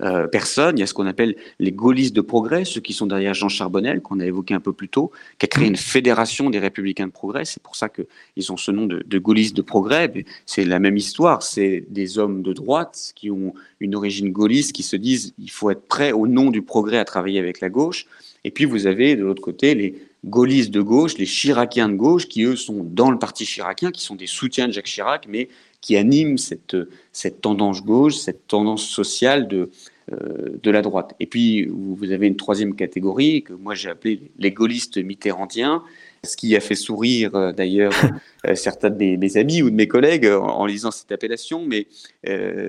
euh. 0.05 0.27
Il 0.73 0.79
y 0.79 0.83
a 0.83 0.87
ce 0.87 0.95
qu'on 0.95 1.07
appelle 1.07 1.37
les 1.59 1.73
gaullistes 1.73 2.15
de 2.15 2.21
progrès, 2.21 2.65
ceux 2.65 2.81
qui 2.81 2.93
sont 2.93 3.07
derrière 3.07 3.35
Jean 3.35 3.49
Charbonnel, 3.49 4.01
qu'on 4.01 4.21
a 4.21 4.27
évoqué 4.27 4.55
un 4.55 4.61
peu 4.61 4.73
plus 4.73 4.89
tôt, 4.89 5.11
qui 5.39 5.47
a 5.47 5.49
créé 5.49 5.67
une 5.67 5.77
fédération 5.77 6.51
des 6.51 6.59
républicains 6.59 7.07
de 7.07 7.13
progrès. 7.13 7.45
C'est 7.45 7.63
pour 7.63 7.77
ça 7.77 7.89
qu'ils 7.89 8.53
ont 8.53 8.57
ce 8.57 8.71
nom 8.71 8.87
de, 8.87 9.03
de 9.07 9.19
gaullistes 9.19 9.57
de 9.57 9.63
progrès. 9.63 10.13
C'est 10.47 10.65
la 10.65 10.79
même 10.79 10.97
histoire. 10.97 11.43
C'est 11.43 11.85
des 11.89 12.19
hommes 12.19 12.43
de 12.43 12.53
droite 12.53 13.13
qui 13.15 13.31
ont 13.31 13.55
une 13.81 13.95
origine 13.95 14.31
gaulliste, 14.31 14.73
qui 14.73 14.83
se 14.83 14.97
disent 14.97 15.35
il 15.39 15.51
faut 15.51 15.71
être 15.71 15.87
prêt 15.87 16.13
au 16.13 16.27
nom 16.27 16.51
du 16.51 16.63
progrès 16.63 16.99
à 16.99 17.05
travailler 17.05 17.39
avec 17.39 17.61
la 17.61 17.69
gauche. 17.69 18.07
Et 18.45 18.51
puis 18.51 18.67
vous 18.67 18.87
avez 18.87 19.17
de 19.17 19.23
l'autre 19.23 19.43
côté 19.43 19.75
les 19.75 19.95
gaullistes 20.25 20.71
de 20.71 20.81
gauche, 20.81 21.17
les 21.19 21.27
chiraciens 21.27 21.89
de 21.89 21.95
gauche, 21.95 22.29
qui 22.29 22.43
eux 22.43 22.57
sont 22.57 22.83
dans 22.85 23.11
le 23.11 23.19
parti 23.19 23.45
chiracien, 23.45 23.91
qui 23.91 24.03
sont 24.03 24.15
des 24.15 24.27
soutiens 24.27 24.69
de 24.69 24.73
Jacques 24.73 24.87
Chirac, 24.87 25.27
mais 25.29 25.49
qui 25.81 25.97
anime 25.97 26.39
cette, 26.39 26.77
cette 27.13 27.41
tendance 27.43 27.85
gauche, 27.85 28.17
cette 28.17 28.47
tendance 28.47 28.87
sociale 28.87 29.49
de, 29.49 29.71
de 30.11 30.71
la 30.71 30.83
droite. 30.83 31.15
Et 31.19 31.27
puis, 31.27 31.67
vous 31.67 32.13
avez 32.13 32.27
une 32.27 32.37
troisième 32.37 32.75
catégorie 32.75 33.43
que 33.43 33.55
moi 33.55 33.75
j'ai 33.75 33.89
appelée 33.89 34.21
les 34.39 34.51
gaullistes 34.51 34.99
mitterrandiens, 34.99 35.83
ce 36.25 36.37
qui 36.37 36.55
a 36.57 36.61
fait 36.61 36.75
sourire 36.75 37.35
euh, 37.35 37.53
d'ailleurs 37.53 37.93
euh, 38.47 38.55
certains 38.55 38.91
de 38.91 39.17
mes, 39.17 39.37
amis 39.39 39.63
ou 39.63 39.71
de 39.71 39.75
mes 39.75 39.89
collègues 39.89 40.27
en, 40.27 40.67
lisant 40.67 40.91
cette 40.91 41.13
appellation, 41.13 41.65
mais 41.67 41.87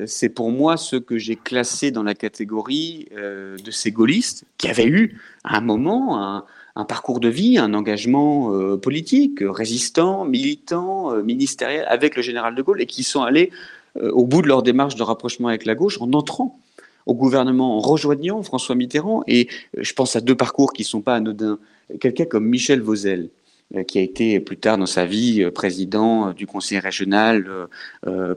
c'est 0.06 0.30
pour 0.30 0.52
moi 0.52 0.78
ce 0.78 0.96
que 0.96 1.18
j'ai 1.18 1.36
classé 1.36 1.92
dans 1.92 2.04
la 2.04 2.14
catégorie 2.14 3.08
de 3.16 3.72
ces 3.72 3.92
gaullistes 3.92 4.46
qui 4.58 4.68
avaient 4.68 4.88
eu 4.88 5.18
à 5.44 5.58
un 5.58 5.62
moment 5.62 6.22
un, 6.22 6.46
un 6.76 6.86
parcours 6.86 7.20
de 7.20 7.30
vie, 7.30 7.58
un 7.58 7.74
engagement 7.74 8.54
euh, 8.54 8.78
politique, 8.78 9.40
résistant, 9.42 10.26
militant, 10.26 11.14
euh, 11.14 11.24
ministériel 11.24 11.86
avec 11.88 12.16
le 12.16 12.22
général 12.22 12.54
de 12.56 12.62
Gaulle 12.62 12.82
et 12.82 12.86
qui 12.86 13.04
sont 13.04 13.22
allés 13.22 13.52
euh, 13.98 14.12
au 14.12 14.26
bout 14.26 14.42
de 14.42 14.48
leur 14.48 14.62
démarche 14.62 14.96
de 14.96 15.04
rapprochement 15.04 15.48
avec 15.48 15.66
la 15.66 15.76
gauche 15.76 16.02
en 16.02 16.12
entrant 16.12 16.60
au 17.06 17.14
gouvernement, 17.14 17.78
en 17.78 17.80
rejoignant 17.80 18.42
François 18.44 18.76
Mitterrand. 18.76 19.24
Et 19.28 19.48
je 19.78 19.94
pense 19.94 20.16
à 20.16 20.22
deux 20.22 20.36
parcours 20.36 20.74
qui 20.74 20.84
ne 20.84 20.88
sont 20.88 21.02
pas 21.02 21.16
anodins. 21.16 21.60
Quelqu'un 22.00 22.26
comme 22.26 22.46
Michel 22.46 22.82
Vauzel, 22.82 23.30
euh, 23.74 23.84
qui 23.84 23.98
a 23.98 24.02
été 24.02 24.40
plus 24.40 24.58
tard 24.58 24.78
dans 24.78 24.86
sa 24.86 25.08
vie 25.08 25.42
euh, 25.42 25.50
président 25.50 26.30
euh, 26.30 26.34
du 26.34 26.46
conseil 26.46 26.78
régional 26.78 27.68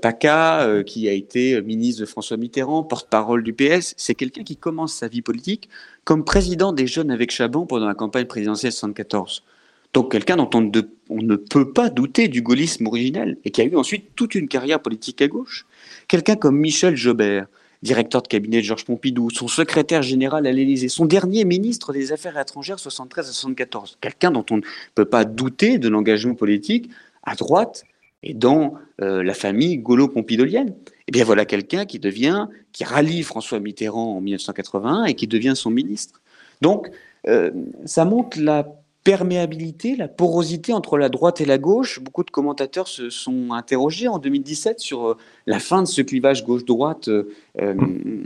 PACA, 0.01 0.83
qui 0.87 1.07
a 1.07 1.13
été 1.13 1.61
ministre 1.61 2.01
de 2.01 2.07
François 2.07 2.39
Mitterrand, 2.39 2.83
porte-parole 2.83 3.43
du 3.43 3.53
PS. 3.53 3.95
C'est 3.99 4.15
quelqu'un 4.15 4.43
qui 4.43 4.57
commence 4.57 4.95
sa 4.95 5.09
vie 5.09 5.21
politique 5.21 5.69
comme 6.05 6.25
président 6.25 6.73
des 6.73 6.87
Jeunes 6.87 7.11
avec 7.11 7.31
Chaban 7.31 7.67
pendant 7.67 7.87
la 7.87 7.95
campagne 7.95 8.25
présidentielle 8.25 8.73
74. 8.73 9.43
Donc 9.93 10.13
quelqu'un 10.13 10.37
dont 10.37 10.49
on 10.55 10.71
on 11.11 11.23
ne, 11.23 11.37
peut 11.37 11.73
pas 11.73 11.91
douter 11.91 12.29
du 12.29 12.43
gaullisme 12.43 12.87
originel 12.87 13.37
et 13.45 13.51
qui 13.51 13.61
a 13.61 13.65
eu 13.65 13.77
ensuite 13.77 14.15
toute 14.15 14.35
une 14.35 14.49
carrière 14.49 14.81
politique 14.81 15.21
à 15.23 15.29
gauche. 15.29 15.67
Quelqu'un 16.09 16.37
comme 16.37 16.59
Michel 16.59 16.97
Jobert, 16.97 17.47
directeur 17.83 18.23
de 18.23 18.29
cabinet 18.29 18.59
de 18.59 18.63
Georges 18.63 18.85
Pompidou, 18.85 19.31
son 19.31 19.49
secrétaire 19.49 20.03
général 20.03 20.47
à 20.47 20.53
l'Élysée, 20.53 20.89
son 20.89 21.07
dernier 21.07 21.45
ministre 21.45 21.93
des 21.93 22.13
Affaires 22.13 22.39
étrangères 22.39 22.79
73 22.79 23.29
à 23.29 23.33
74. 23.33 23.99
Quelqu'un 24.01 24.31
dont 24.31 24.45
on 24.51 24.57
ne 24.57 24.63
peut 24.95 25.05
pas 25.05 25.25
douter 25.25 25.79
de 25.79 25.89
l'engagement 25.89 26.35
politique 26.35 26.91
à 27.23 27.35
droite 27.35 27.85
et 28.23 28.35
dans 28.35 28.75
euh, 29.01 29.23
la 29.23 29.35
famille 29.35 29.79
gaulo-pompidolienne. 29.79 30.75
Eh 31.07 31.13
bien 31.13 31.25
voilà 31.25 31.45
quelqu'un 31.45 31.87
qui 31.87 31.99
devient, 31.99 32.49
qui 32.73 32.85
rallie 32.85 33.23
François 33.23 33.61
Mitterrand 33.61 34.17
en 34.17 34.21
1981 34.21 35.05
et 35.05 35.15
qui 35.15 35.27
devient 35.27 35.55
son 35.55 35.71
ministre. 35.71 36.21
Donc 36.61 36.91
euh, 37.27 37.51
ça 37.85 38.05
montre 38.05 38.41
la 38.41 38.67
perméabilité, 39.09 39.97
la 39.97 40.07
porosité 40.07 40.75
entre 40.75 40.99
la 40.99 41.09
droite 41.09 41.41
et 41.41 41.47
la 41.47 41.57
gauche. 41.57 41.99
Beaucoup 41.99 42.25
de 42.25 42.31
commentateurs 42.31 42.89
se 42.89 43.09
sont 43.09 43.53
interrogés 43.53 44.07
en 44.07 44.19
2017 44.19 44.81
sur 44.81 45.07
euh, 45.07 45.17
la 45.47 45.59
fin 45.61 45.81
de 45.81 45.89
ce 45.89 46.03
clivage 46.03 46.45
gauche-droite 46.45 47.09
euh, 47.09 47.33
euh, 47.59 47.75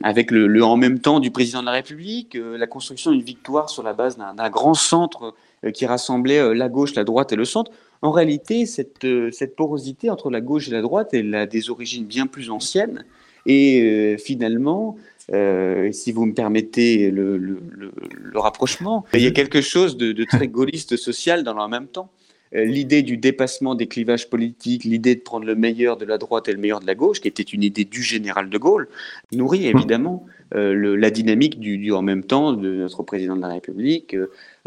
avec 0.03 0.33
le, 0.33 0.65
en 0.65 0.77
même 0.77 0.99
temps 0.99 1.21
du 1.21 1.31
président 1.31 1.61
de 1.61 1.67
la 1.67 1.73
République, 1.73 2.37
la 2.37 2.67
construction 2.67 3.13
d'une 3.13 3.23
victoire 3.23 3.71
sur 3.71 3.85
la 3.85 3.93
base 3.93 4.17
d'un 4.17 4.51
grand 4.51 4.75
centre 4.75 5.35
qui 5.73 5.87
rassemblait 5.87 6.53
la 6.53 6.69
gauche, 6.69 6.97
la 6.97 7.05
droite 7.05 7.31
et 7.33 7.37
le 7.37 7.45
centre. 7.45 7.71
en 8.03 8.11
réalité, 8.11 8.67
cette, 8.67 9.07
cette 9.31 9.55
porosité 9.55 10.11
entre 10.11 10.31
la 10.31 10.41
gauche 10.41 10.67
et 10.67 10.73
la 10.73 10.83
droite, 10.83 11.11
elle 11.15 11.33
a 11.37 11.47
des 11.47 11.71
origines 11.71 12.07
bien 12.07 12.27
plus 12.27 12.51
anciennes. 12.51 13.05
Et 13.47 14.17
finalement, 14.19 14.97
si 15.29 16.13
vous 16.13 16.27
me 16.27 16.35
permettez 16.35 17.11
le, 17.11 17.37
le, 17.37 17.61
le, 17.71 18.39
rapprochement, 18.39 19.05
il 19.15 19.23
y 19.23 19.27
a 19.27 19.31
quelque 19.31 19.61
chose 19.61 19.97
de, 19.97 20.13
de 20.13 20.25
très 20.25 20.49
gaulliste 20.49 20.97
social 20.97 21.45
dans 21.45 21.55
le 21.55 21.71
même 21.71 21.87
temps. 21.87 22.11
Euh, 22.55 22.65
l'idée 22.65 23.03
du 23.03 23.17
dépassement 23.17 23.75
des 23.75 23.87
clivages 23.87 24.29
politiques, 24.29 24.85
l'idée 24.85 25.15
de 25.15 25.21
prendre 25.21 25.47
le 25.47 25.55
meilleur 25.55 25.97
de 25.97 26.05
la 26.05 26.19
droite 26.19 26.49
et 26.49 26.53
le 26.53 26.59
meilleur 26.59 26.81
de 26.81 26.87
la 26.87 26.95
gauche, 26.95 27.21
qui 27.21 27.29
était 27.29 27.43
une 27.43 27.63
idée 27.63 27.85
du 27.85 28.03
général 28.03 28.51
de 28.51 28.59
Gaulle, 28.59 28.89
nourrit 29.33 29.67
évidemment 29.67 30.27
euh, 30.55 30.97
la 30.97 31.11
dynamique 31.11 31.59
du, 31.59 31.93
en 31.93 32.03
même 32.03 32.25
temps 32.25 32.53
de 32.53 32.75
notre 32.75 33.03
président 33.05 33.37
de 33.37 33.41
la 33.41 33.49
République 33.49 34.15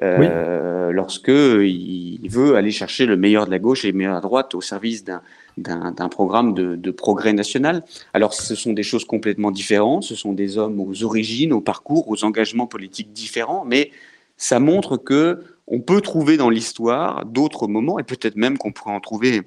euh, 0.01 0.91
lorsque 0.91 1.29
il 1.29 2.27
veut 2.29 2.55
aller 2.55 2.71
chercher 2.71 3.05
le 3.05 3.17
meilleur 3.17 3.45
de 3.45 3.51
la 3.51 3.59
gauche 3.59 3.85
et 3.85 3.91
le 3.91 3.97
meilleur 3.97 4.13
de 4.13 4.17
la 4.17 4.21
droite 4.21 4.55
au 4.55 4.61
service 4.61 5.03
d'un 5.03 5.21
programme 6.11 6.53
de, 6.53 6.75
de, 6.75 6.91
progrès 6.91 7.33
national. 7.33 7.83
Alors 8.13 8.33
ce 8.33 8.55
sont 8.55 8.73
des 8.73 8.83
choses 8.83 9.05
complètement 9.05 9.51
différentes, 9.51 10.03
ce 10.03 10.15
sont 10.15 10.33
des 10.33 10.57
hommes 10.57 10.79
aux 10.79 11.03
origines, 11.03 11.53
aux 11.53 11.61
parcours, 11.61 12.09
aux 12.09 12.23
engagements 12.23 12.67
politiques 12.67 13.13
différents, 13.13 13.65
mais 13.65 13.91
ça 14.37 14.59
montre 14.59 14.97
que 14.97 15.43
on 15.67 15.79
peut 15.79 16.01
trouver 16.01 16.37
dans 16.37 16.49
l'histoire 16.49 17.25
d'autres 17.25 17.67
moments, 17.67 17.99
et 17.99 18.03
peut-être 18.03 18.35
même 18.35 18.57
qu'on 18.57 18.71
pourrait 18.71 18.93
en 18.93 18.99
trouver 18.99 19.41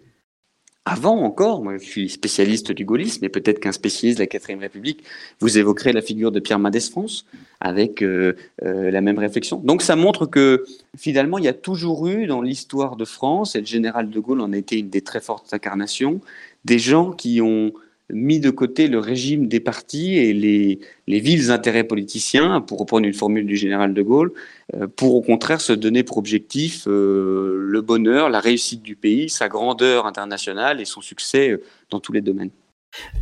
avant 0.88 1.22
encore, 1.22 1.62
moi 1.62 1.76
je 1.76 1.84
suis 1.84 2.08
spécialiste 2.08 2.72
du 2.72 2.84
gaullisme, 2.84 3.20
mais 3.22 3.28
peut-être 3.28 3.60
qu'un 3.60 3.72
spécialiste 3.72 4.18
de 4.18 4.22
la 4.22 4.26
quatrième 4.26 4.60
République 4.60 5.04
vous 5.40 5.58
évoquerait 5.58 5.92
la 5.92 6.00
figure 6.00 6.32
de 6.32 6.40
Pierre 6.40 6.58
Mendès 6.58 6.80
France 6.80 7.26
avec 7.60 8.02
euh, 8.02 8.34
euh, 8.64 8.90
la 8.90 9.00
même 9.00 9.18
réflexion. 9.18 9.58
Donc 9.58 9.82
ça 9.82 9.96
montre 9.96 10.26
que 10.26 10.64
finalement 10.96 11.38
il 11.38 11.44
y 11.44 11.48
a 11.48 11.52
toujours 11.52 12.08
eu 12.08 12.26
dans 12.26 12.40
l'histoire 12.40 12.96
de 12.96 13.04
France, 13.04 13.54
et 13.54 13.60
le 13.60 13.66
général 13.66 14.08
de 14.08 14.20
Gaulle 14.20 14.40
en 14.40 14.52
été 14.52 14.78
une 14.78 14.88
des 14.88 15.02
très 15.02 15.20
fortes 15.20 15.52
incarnations, 15.52 16.20
des 16.64 16.78
gens 16.78 17.12
qui 17.12 17.40
ont 17.40 17.72
mis 18.10 18.40
de 18.40 18.50
côté 18.50 18.88
le 18.88 18.98
régime 18.98 19.48
des 19.48 19.60
partis 19.60 20.16
et 20.16 20.32
les, 20.32 20.80
les 21.06 21.20
vils 21.20 21.50
intérêts 21.50 21.84
politiciens, 21.84 22.60
pour 22.60 22.78
reprendre 22.78 23.06
une 23.06 23.14
formule 23.14 23.46
du 23.46 23.56
général 23.56 23.94
de 23.94 24.02
Gaulle, 24.02 24.32
euh, 24.74 24.86
pour 24.86 25.14
au 25.14 25.22
contraire 25.22 25.60
se 25.60 25.72
donner 25.72 26.02
pour 26.02 26.18
objectif 26.18 26.86
euh, 26.86 27.58
le 27.60 27.80
bonheur, 27.82 28.30
la 28.30 28.40
réussite 28.40 28.82
du 28.82 28.96
pays, 28.96 29.28
sa 29.28 29.48
grandeur 29.48 30.06
internationale 30.06 30.80
et 30.80 30.84
son 30.84 31.00
succès 31.00 31.50
euh, 31.50 31.62
dans 31.90 32.00
tous 32.00 32.12
les 32.12 32.22
domaines. 32.22 32.50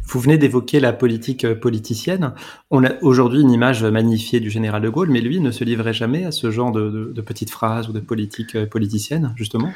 Vous 0.05 0.21
venez 0.21 0.39
d'évoquer 0.39 0.79
la 0.79 0.93
politique 0.93 1.55
politicienne. 1.55 2.33
On 2.71 2.85
a 2.85 2.93
aujourd'hui 3.03 3.41
une 3.41 3.51
image 3.51 3.83
magnifiée 3.83 4.39
du 4.39 4.49
général 4.49 4.81
de 4.81 4.89
Gaulle, 4.89 5.11
mais 5.11 5.21
lui 5.21 5.41
ne 5.41 5.51
se 5.51 5.65
livrait 5.65 5.93
jamais 5.93 6.25
à 6.25 6.31
ce 6.31 6.53
genre 6.53 6.71
de, 6.71 6.89
de, 6.89 7.13
de 7.13 7.21
petites 7.21 7.51
phrases 7.51 7.89
ou 7.89 7.93
de 7.93 7.99
politique 7.99 8.67
politicienne, 8.67 9.35
justement? 9.37 9.73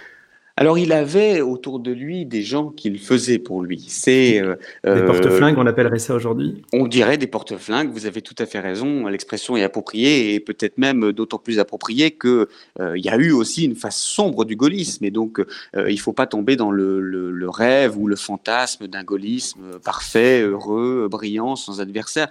Alors 0.60 0.76
il 0.76 0.92
avait 0.92 1.40
autour 1.40 1.80
de 1.80 1.90
lui 1.90 2.26
des 2.26 2.42
gens 2.42 2.68
qui 2.68 2.90
le 2.90 2.98
faisaient 2.98 3.38
pour 3.38 3.62
lui. 3.62 3.82
C'est 3.88 4.42
euh, 4.42 4.56
des 4.84 5.02
porte-flingues, 5.06 5.56
on 5.56 5.66
appellerait 5.66 5.98
ça 5.98 6.14
aujourd'hui? 6.14 6.62
On 6.74 6.86
dirait 6.86 7.16
des 7.16 7.26
porte-flingues. 7.26 7.90
Vous 7.90 8.04
avez 8.04 8.20
tout 8.20 8.34
à 8.38 8.44
fait 8.44 8.60
raison. 8.60 9.06
L'expression 9.06 9.56
est 9.56 9.62
appropriée 9.62 10.34
et 10.34 10.40
peut-être 10.40 10.76
même 10.76 11.12
d'autant 11.12 11.38
plus 11.38 11.60
appropriée 11.60 12.10
que 12.10 12.50
euh, 12.78 12.92
il 12.94 13.02
y 13.02 13.08
a 13.08 13.16
eu 13.16 13.32
aussi 13.32 13.64
une 13.64 13.74
face 13.74 13.96
sombre 13.96 14.44
du 14.44 14.54
gaullisme 14.54 15.02
et 15.02 15.10
donc 15.10 15.40
euh, 15.40 15.90
il 15.90 15.98
faut 15.98 16.12
pas 16.12 16.26
tomber 16.26 16.56
dans 16.56 16.70
le, 16.70 17.00
le, 17.00 17.30
le 17.30 17.48
rêve 17.48 17.96
ou 17.96 18.06
le 18.06 18.16
fantasme 18.16 18.86
d'un 18.86 19.02
gaullisme 19.02 19.78
parfait, 19.82 20.42
heureux, 20.42 21.08
brillant, 21.10 21.56
sans 21.56 21.80
adversaire. 21.80 22.28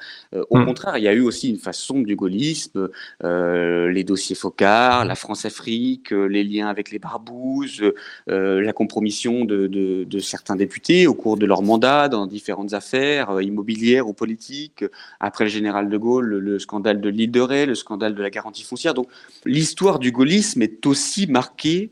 au 0.51 0.59
hmm. 0.59 0.65
contraire, 0.65 0.97
il 0.99 1.03
y 1.03 1.07
a 1.07 1.13
eu 1.13 1.21
aussi 1.21 1.49
une 1.49 1.57
face 1.57 1.79
sombre 1.79 2.05
du 2.05 2.15
gaullisme, 2.15 2.89
les 3.23 4.03
dossiers 4.03 4.35
Focard, 4.35 5.05
la 5.05 5.15
France-Afrique, 5.15 6.11
les 6.11 6.43
liens 6.43 6.67
avec 6.67 6.91
les 6.91 6.99
barbouzes. 6.99 7.81
Euh, 8.29 8.61
la 8.61 8.73
compromission 8.73 9.45
de, 9.45 10.19
certains 10.19 10.55
députés 10.55 11.07
au 11.07 11.13
cours 11.13 11.37
de 11.37 11.45
leur 11.45 11.61
mandat 11.61 12.09
dans 12.09 12.27
différentes 12.27 12.73
affaires 12.73 13.31
euh, 13.31 13.43
immobilières 13.43 14.07
ou 14.07 14.13
politiques. 14.13 14.83
Après 15.19 15.45
le 15.45 15.49
général 15.49 15.89
de 15.89 15.97
Gaulle, 15.97 16.25
le, 16.25 16.59
scandale 16.59 17.01
de 17.01 17.09
l'île 17.09 17.31
de 17.31 17.41
Ré, 17.41 17.65
le 17.65 17.75
scandale 17.75 18.15
de 18.15 18.21
la 18.21 18.29
garantie 18.29 18.63
foncière. 18.63 18.93
Donc 18.93 19.07
l'histoire 19.45 19.99
du 19.99 20.11
gaullisme 20.11 20.61
est 20.61 20.85
aussi 20.85 21.27
marquée 21.27 21.91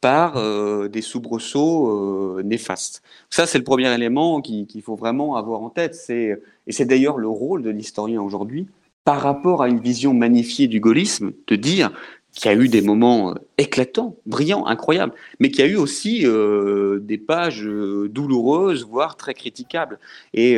par 0.00 0.36
euh, 0.36 0.88
des 0.88 1.02
soubresauts 1.02 2.40
néfastes. 2.42 3.02
Ça, 3.30 3.46
c'est 3.46 3.58
le 3.58 3.64
premier 3.64 3.92
élément 3.92 4.40
qu'il 4.42 4.82
faut 4.82 4.96
vraiment 4.96 5.36
avoir 5.36 5.62
en 5.62 5.70
tête. 5.70 5.96
Et 6.10 6.36
c'est 6.68 6.84
d'ailleurs 6.84 7.18
le 7.18 7.28
rôle 7.28 7.62
de 7.62 7.70
l'historien 7.70 8.20
aujourd'hui, 8.20 8.68
par 9.04 9.20
rapport 9.20 9.62
à 9.62 9.68
une 9.68 9.80
vision 9.80 10.14
magnifiée 10.14 10.66
du 10.66 10.80
gaullisme, 10.80 11.32
de 11.46 11.56
dire 11.56 11.90
qui 12.34 12.48
a 12.48 12.54
eu 12.54 12.68
des 12.68 12.82
moments 12.82 13.30
euh, 13.30 13.34
éclatants, 13.58 14.16
brillants, 14.26 14.66
incroyables, 14.66 15.14
mais 15.38 15.50
qui 15.50 15.62
a 15.62 15.66
eu 15.66 15.76
aussi 15.76 16.26
euh, 16.26 16.98
des 17.00 17.18
pages 17.18 17.64
euh, 17.64 18.08
douloureuses, 18.08 18.84
voire 18.84 19.16
très 19.16 19.34
critiquables. 19.34 19.98
Et 20.34 20.56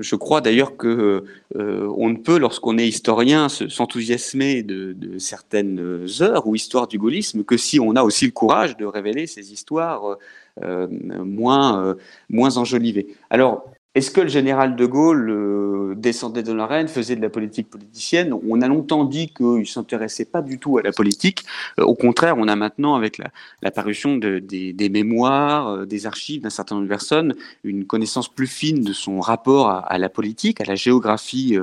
je 0.00 0.16
crois 0.16 0.40
d'ailleurs 0.40 0.76
que 0.76 1.24
on 1.54 2.08
ne 2.10 2.16
peut, 2.16 2.38
lorsqu'on 2.38 2.78
est 2.78 2.86
historien, 2.86 3.48
s'enthousiasmer 3.48 4.62
de, 4.62 5.18
certaines 5.18 6.06
heures 6.20 6.46
ou 6.46 6.54
histoires 6.54 6.88
du 6.88 6.98
gaullisme 6.98 7.44
que 7.44 7.56
si 7.56 7.78
on 7.80 7.94
a 7.96 8.02
aussi 8.02 8.26
le 8.26 8.32
courage 8.32 8.76
de 8.76 8.84
révéler 8.84 9.26
ces 9.26 9.52
histoires 9.52 10.18
moins 10.60 11.96
moins 12.28 12.56
enjolivées. 12.56 13.06
Alors 13.30 13.72
est-ce 13.94 14.10
que 14.10 14.22
le 14.22 14.28
général 14.28 14.74
de 14.74 14.86
Gaulle 14.86 15.28
euh, 15.28 15.94
descendait 15.94 16.42
de 16.42 16.52
l'arène, 16.54 16.88
faisait 16.88 17.14
de 17.14 17.20
la 17.20 17.28
politique 17.28 17.68
politicienne? 17.68 18.32
On 18.48 18.62
a 18.62 18.68
longtemps 18.68 19.04
dit 19.04 19.28
qu'il 19.34 19.66
s'intéressait 19.66 20.24
pas 20.24 20.40
du 20.40 20.58
tout 20.58 20.78
à 20.78 20.82
la 20.82 20.92
politique. 20.92 21.44
Euh, 21.78 21.84
au 21.84 21.94
contraire, 21.94 22.36
on 22.38 22.48
a 22.48 22.56
maintenant, 22.56 22.94
avec 22.94 23.20
l'apparition 23.60 24.14
la, 24.14 24.18
de, 24.18 24.38
des, 24.38 24.88
mémoires, 24.88 25.68
euh, 25.68 25.84
des 25.84 26.06
archives 26.06 26.40
d'un 26.40 26.48
certain 26.48 26.76
nombre 26.76 26.86
de 26.86 26.90
personnes, 26.90 27.34
une 27.64 27.84
connaissance 27.84 28.32
plus 28.32 28.46
fine 28.46 28.80
de 28.80 28.94
son 28.94 29.20
rapport 29.20 29.68
à, 29.68 29.98
la 29.98 30.08
politique, 30.08 30.62
à 30.62 30.64
la 30.64 30.74
géographie 30.74 31.58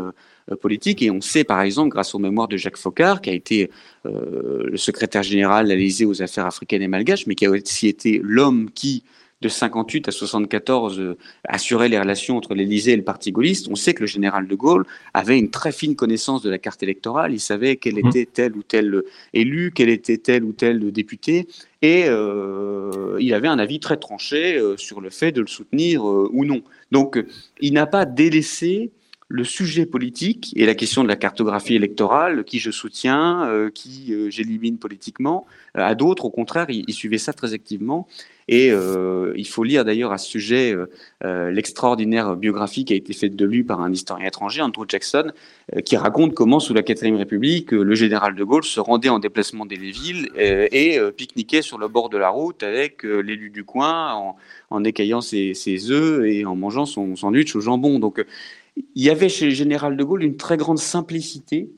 politique. 0.61 1.01
Et 1.01 1.09
on 1.09 1.21
sait, 1.21 1.43
par 1.43 1.61
exemple, 1.61 1.89
grâce 1.89 2.13
aux 2.13 2.19
mémoires 2.19 2.47
de 2.47 2.57
Jacques 2.57 2.77
Faucard, 2.77 3.21
qui 3.21 3.31
a 3.31 3.33
été 3.33 3.71
le 4.05 4.77
secrétaire 4.77 5.23
général 5.23 5.71
à 5.71 5.75
l'Élysée 5.75 6.05
aux 6.05 6.21
affaires 6.21 6.45
africaines 6.45 6.81
et 6.81 6.87
malgaches, 6.87 7.25
mais 7.27 7.35
qui 7.35 7.45
a 7.45 7.49
aussi 7.49 7.87
été 7.87 8.21
l'homme 8.23 8.69
qui 8.73 9.03
de 9.41 9.47
58 9.47 10.07
à 10.09 10.11
74 10.11 10.99
euh, 10.99 11.17
assurait 11.47 11.87
les 11.87 11.99
relations 11.99 12.35
entre 12.35 12.53
l'Élysée 12.53 12.91
et 12.91 12.97
le 12.97 13.03
Parti 13.03 13.31
gaulliste, 13.31 13.67
on 13.69 13.75
sait 13.75 13.93
que 13.93 14.01
le 14.01 14.07
général 14.07 14.47
de 14.47 14.55
Gaulle 14.55 14.85
avait 15.13 15.39
une 15.39 15.49
très 15.49 15.71
fine 15.71 15.95
connaissance 15.95 16.41
de 16.41 16.49
la 16.49 16.57
carte 16.57 16.83
électorale. 16.83 17.33
Il 17.33 17.39
savait 17.39 17.77
quel 17.77 17.95
mmh. 17.95 18.07
était 18.07 18.25
tel 18.25 18.55
ou 18.55 18.63
tel 18.63 19.03
élu, 19.33 19.71
quel 19.73 19.89
était 19.89 20.17
tel 20.17 20.43
ou 20.43 20.51
tel 20.51 20.91
député, 20.91 21.47
et 21.81 22.05
euh, 22.07 23.17
il 23.19 23.33
avait 23.33 23.47
un 23.47 23.59
avis 23.59 23.79
très 23.79 23.97
tranché 23.97 24.57
euh, 24.57 24.75
sur 24.75 24.99
le 24.99 25.09
fait 25.09 25.31
de 25.31 25.41
le 25.41 25.47
soutenir 25.47 26.03
ou 26.03 26.43
non. 26.43 26.61
Donc, 26.91 27.23
il 27.61 27.73
n'a 27.73 27.85
pas 27.85 28.05
délaissé 28.05 28.91
le 29.29 29.43
sujet 29.43 29.85
politique 29.85 30.53
et 30.55 30.65
la 30.65 30.75
question 30.75 31.03
de 31.03 31.07
la 31.07 31.15
cartographie 31.15 31.75
électorale, 31.75 32.43
qui 32.43 32.59
je 32.59 32.71
soutiens, 32.71 33.69
qui 33.73 34.13
j'élimine 34.31 34.79
politiquement, 34.79 35.45
à 35.75 35.95
d'autres, 35.95 36.25
au 36.25 36.31
contraire, 36.31 36.65
il, 36.69 36.91
suivait 36.93 37.19
ça 37.19 37.31
très 37.31 37.53
activement. 37.53 38.07
Et 38.51 38.71
euh, 38.71 39.31
il 39.35 39.47
faut 39.47 39.63
lire 39.63 39.85
d'ailleurs 39.85 40.11
à 40.11 40.17
ce 40.17 40.27
sujet 40.27 40.73
euh, 40.73 40.89
euh, 41.23 41.51
l'extraordinaire 41.51 42.35
biographie 42.35 42.83
qui 42.83 42.93
a 42.93 42.95
été 42.95 43.13
faite 43.13 43.35
de 43.35 43.45
lui 43.45 43.63
par 43.63 43.79
un 43.79 43.93
historien 43.93 44.25
étranger, 44.25 44.63
Andrew 44.63 44.85
Jackson, 44.87 45.31
qui 45.85 45.95
raconte 45.95 46.33
comment, 46.33 46.59
sous 46.59 46.73
la 46.73 46.81
Quatrième 46.81 47.15
République, 47.15 47.71
le 47.71 47.93
général 47.93 48.33
de 48.33 48.43
Gaulle 48.43 48.63
se 48.63 48.79
rendait 48.79 49.09
en 49.09 49.19
déplacement 49.19 49.67
des 49.67 49.75
villes 49.75 50.29
et, 50.35 50.99
pique-niquait 51.15 51.61
sur 51.61 51.77
le 51.77 51.87
bord 51.87 52.09
de 52.09 52.17
la 52.17 52.29
route 52.29 52.63
avec 52.63 53.03
l'élu 53.03 53.51
du 53.51 53.63
coin 53.63 54.13
en, 54.15 54.35
en 54.71 54.83
écaillant 54.83 55.21
ses, 55.21 55.53
ses, 55.53 55.91
œufs 55.91 56.25
et 56.25 56.43
en 56.45 56.55
mangeant 56.55 56.87
son 56.87 57.15
sandwich 57.15 57.55
au 57.55 57.59
jambon. 57.59 57.99
Donc 57.99 58.25
il 58.95 59.03
y 59.03 59.09
avait 59.09 59.29
chez 59.29 59.45
le 59.45 59.51
général 59.51 59.97
de 59.97 60.03
Gaulle 60.03 60.23
une 60.23 60.37
très 60.37 60.57
grande 60.57 60.79
simplicité 60.79 61.69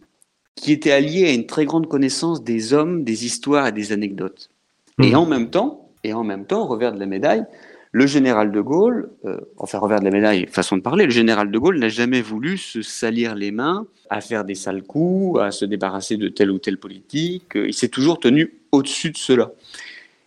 qui 0.56 0.72
était 0.72 0.92
alliée 0.92 1.28
à 1.28 1.34
une 1.34 1.46
très 1.46 1.66
grande 1.66 1.88
connaissance 1.88 2.44
des 2.44 2.74
hommes, 2.74 3.04
des 3.04 3.26
histoires 3.26 3.68
et 3.68 3.72
des 3.72 3.92
anecdotes. 3.92 4.50
Et 5.02 5.12
mmh. 5.12 5.16
en 5.16 5.26
même 5.26 5.50
temps, 5.50 5.90
et 6.04 6.14
en 6.14 6.24
même 6.24 6.46
temps, 6.46 6.68
revers 6.68 6.94
de 6.94 7.00
la 7.00 7.06
médaille, 7.06 7.46
le 7.92 8.08
général 8.08 8.52
de 8.52 8.62
Gaulle, 8.62 9.10
euh, 9.26 9.38
enfin 9.58 9.78
revers 9.78 10.00
de 10.00 10.06
la 10.06 10.12
médaille, 10.12 10.48
façon 10.48 10.78
de 10.78 10.82
parler, 10.82 11.06
le 11.06 11.12
général 11.12 11.52
de 11.52 11.60
Gaulle 11.60 11.80
n'a 11.80 11.90
jamais 11.90 12.22
voulu 12.22 12.58
se 12.58 12.82
salir 12.82 13.36
les 13.36 13.52
mains 13.52 13.86
à 14.10 14.22
faire 14.22 14.46
des 14.46 14.56
sales 14.56 14.84
coups, 14.84 15.40
à 15.42 15.52
se 15.52 15.66
débarrasser 15.66 16.18
de 16.18 16.30
telle 16.30 16.52
ou 16.52 16.60
telle 16.60 16.78
politique. 16.78 17.52
Il 17.56 17.74
s'est 17.74 17.90
toujours 17.90 18.20
tenu 18.20 18.54
au-dessus 18.72 19.12
de 19.12 19.18
cela. 19.18 19.52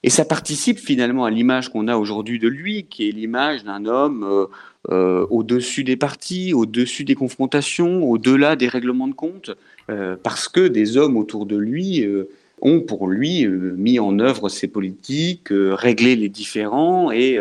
Et 0.02 0.10
ça 0.10 0.26
participe 0.26 0.78
finalement 0.78 1.24
à 1.24 1.30
l'image 1.30 1.70
qu'on 1.70 1.88
a 1.88 1.96
aujourd'hui 1.96 2.38
de 2.38 2.48
lui, 2.48 2.84
qui 2.84 3.08
est 3.08 3.12
l'image 3.12 3.64
d'un 3.64 3.86
homme 3.86 4.24
euh, 4.24 4.46
euh, 4.90 5.26
au-dessus 5.30 5.82
des 5.82 5.96
partis, 5.96 6.52
au-dessus 6.52 7.04
des 7.04 7.14
confrontations, 7.14 8.04
au-delà 8.04 8.54
des 8.54 8.68
règlements 8.68 9.08
de 9.08 9.14
compte, 9.14 9.50
euh, 9.90 10.16
parce 10.22 10.46
que 10.46 10.68
des 10.68 10.98
hommes 10.98 11.16
autour 11.16 11.46
de 11.46 11.56
lui 11.56 12.04
euh, 12.04 12.28
ont 12.60 12.80
pour 12.80 13.08
lui 13.08 13.46
mis 13.46 13.98
en 13.98 14.18
œuvre 14.18 14.50
ses 14.50 14.68
politiques, 14.68 15.48
réglé 15.50 16.16
les 16.16 16.28
différends 16.28 17.10
et 17.10 17.38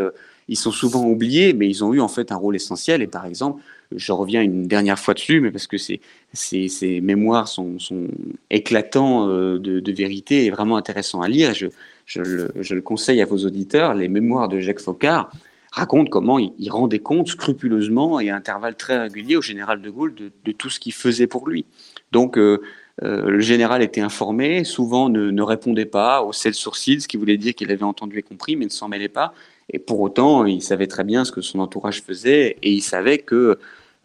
ils 0.49 0.57
sont 0.57 0.71
souvent 0.71 1.05
oubliés, 1.05 1.53
mais 1.53 1.69
ils 1.69 1.83
ont 1.83 1.93
eu 1.93 2.01
en 2.01 2.09
fait 2.09 2.33
un 2.33 2.35
rôle 2.35 2.57
essentiel. 2.57 3.01
Et 3.01 3.07
par 3.07 3.25
exemple, 3.25 3.61
je 3.95 4.11
reviens 4.11 4.41
une 4.41 4.67
dernière 4.67 4.99
fois 4.99 5.13
dessus, 5.13 5.39
mais 5.39 5.51
parce 5.51 5.67
que 5.67 5.77
ces, 5.77 7.01
mémoires 7.01 7.47
sont, 7.47 7.79
sont 7.79 8.07
éclatants 8.49 9.27
de, 9.27 9.91
vérité 9.93 10.45
et 10.45 10.49
vraiment 10.49 10.75
intéressants 10.75 11.21
à 11.21 11.29
lire. 11.29 11.53
Je 11.53 12.19
le, 12.19 12.81
conseille 12.81 13.21
à 13.21 13.25
vos 13.25 13.45
auditeurs, 13.45 13.93
les 13.93 14.09
mémoires 14.09 14.49
de 14.49 14.59
Jacques 14.59 14.81
Faucard 14.81 15.29
racontent 15.73 16.09
comment 16.09 16.37
il, 16.37 16.69
rendait 16.69 16.99
compte 16.99 17.27
scrupuleusement 17.27 18.19
et 18.19 18.29
à 18.29 18.35
intervalles 18.35 18.75
très 18.75 18.99
réguliers 18.99 19.37
au 19.37 19.41
général 19.41 19.81
de 19.81 19.89
Gaulle 19.89 20.13
de, 20.13 20.51
tout 20.51 20.69
ce 20.69 20.79
qu'il 20.79 20.93
faisait 20.93 21.25
pour 21.25 21.49
lui. 21.49 21.65
Donc, 22.11 22.37
euh, 22.37 22.61
euh, 23.01 23.27
le 23.27 23.39
général 23.39 23.81
était 23.81 23.99
informé, 23.99 24.65
souvent 24.65 25.09
ne, 25.09 25.41
répondait 25.41 25.87
pas, 25.87 26.21
haussait 26.21 26.49
le 26.49 26.53
sourcil, 26.53 27.01
ce 27.01 27.07
qui 27.07 27.17
voulait 27.17 27.37
dire 27.37 27.55
qu'il 27.55 27.71
avait 27.71 27.81
entendu 27.81 28.19
et 28.19 28.21
compris, 28.21 28.55
mais 28.55 28.65
ne 28.65 28.69
s'en 28.69 28.87
mêlait 28.87 29.07
pas. 29.07 29.33
Et 29.71 29.79
pour 29.79 29.99
autant, 29.99 30.45
il 30.45 30.61
savait 30.61 30.85
très 30.85 31.03
bien 31.03 31.25
ce 31.25 31.31
que 31.31 31.41
son 31.41 31.57
entourage 31.57 32.03
faisait 32.03 32.57
et 32.61 32.71
il 32.71 32.81
savait 32.81 33.17
que 33.17 33.57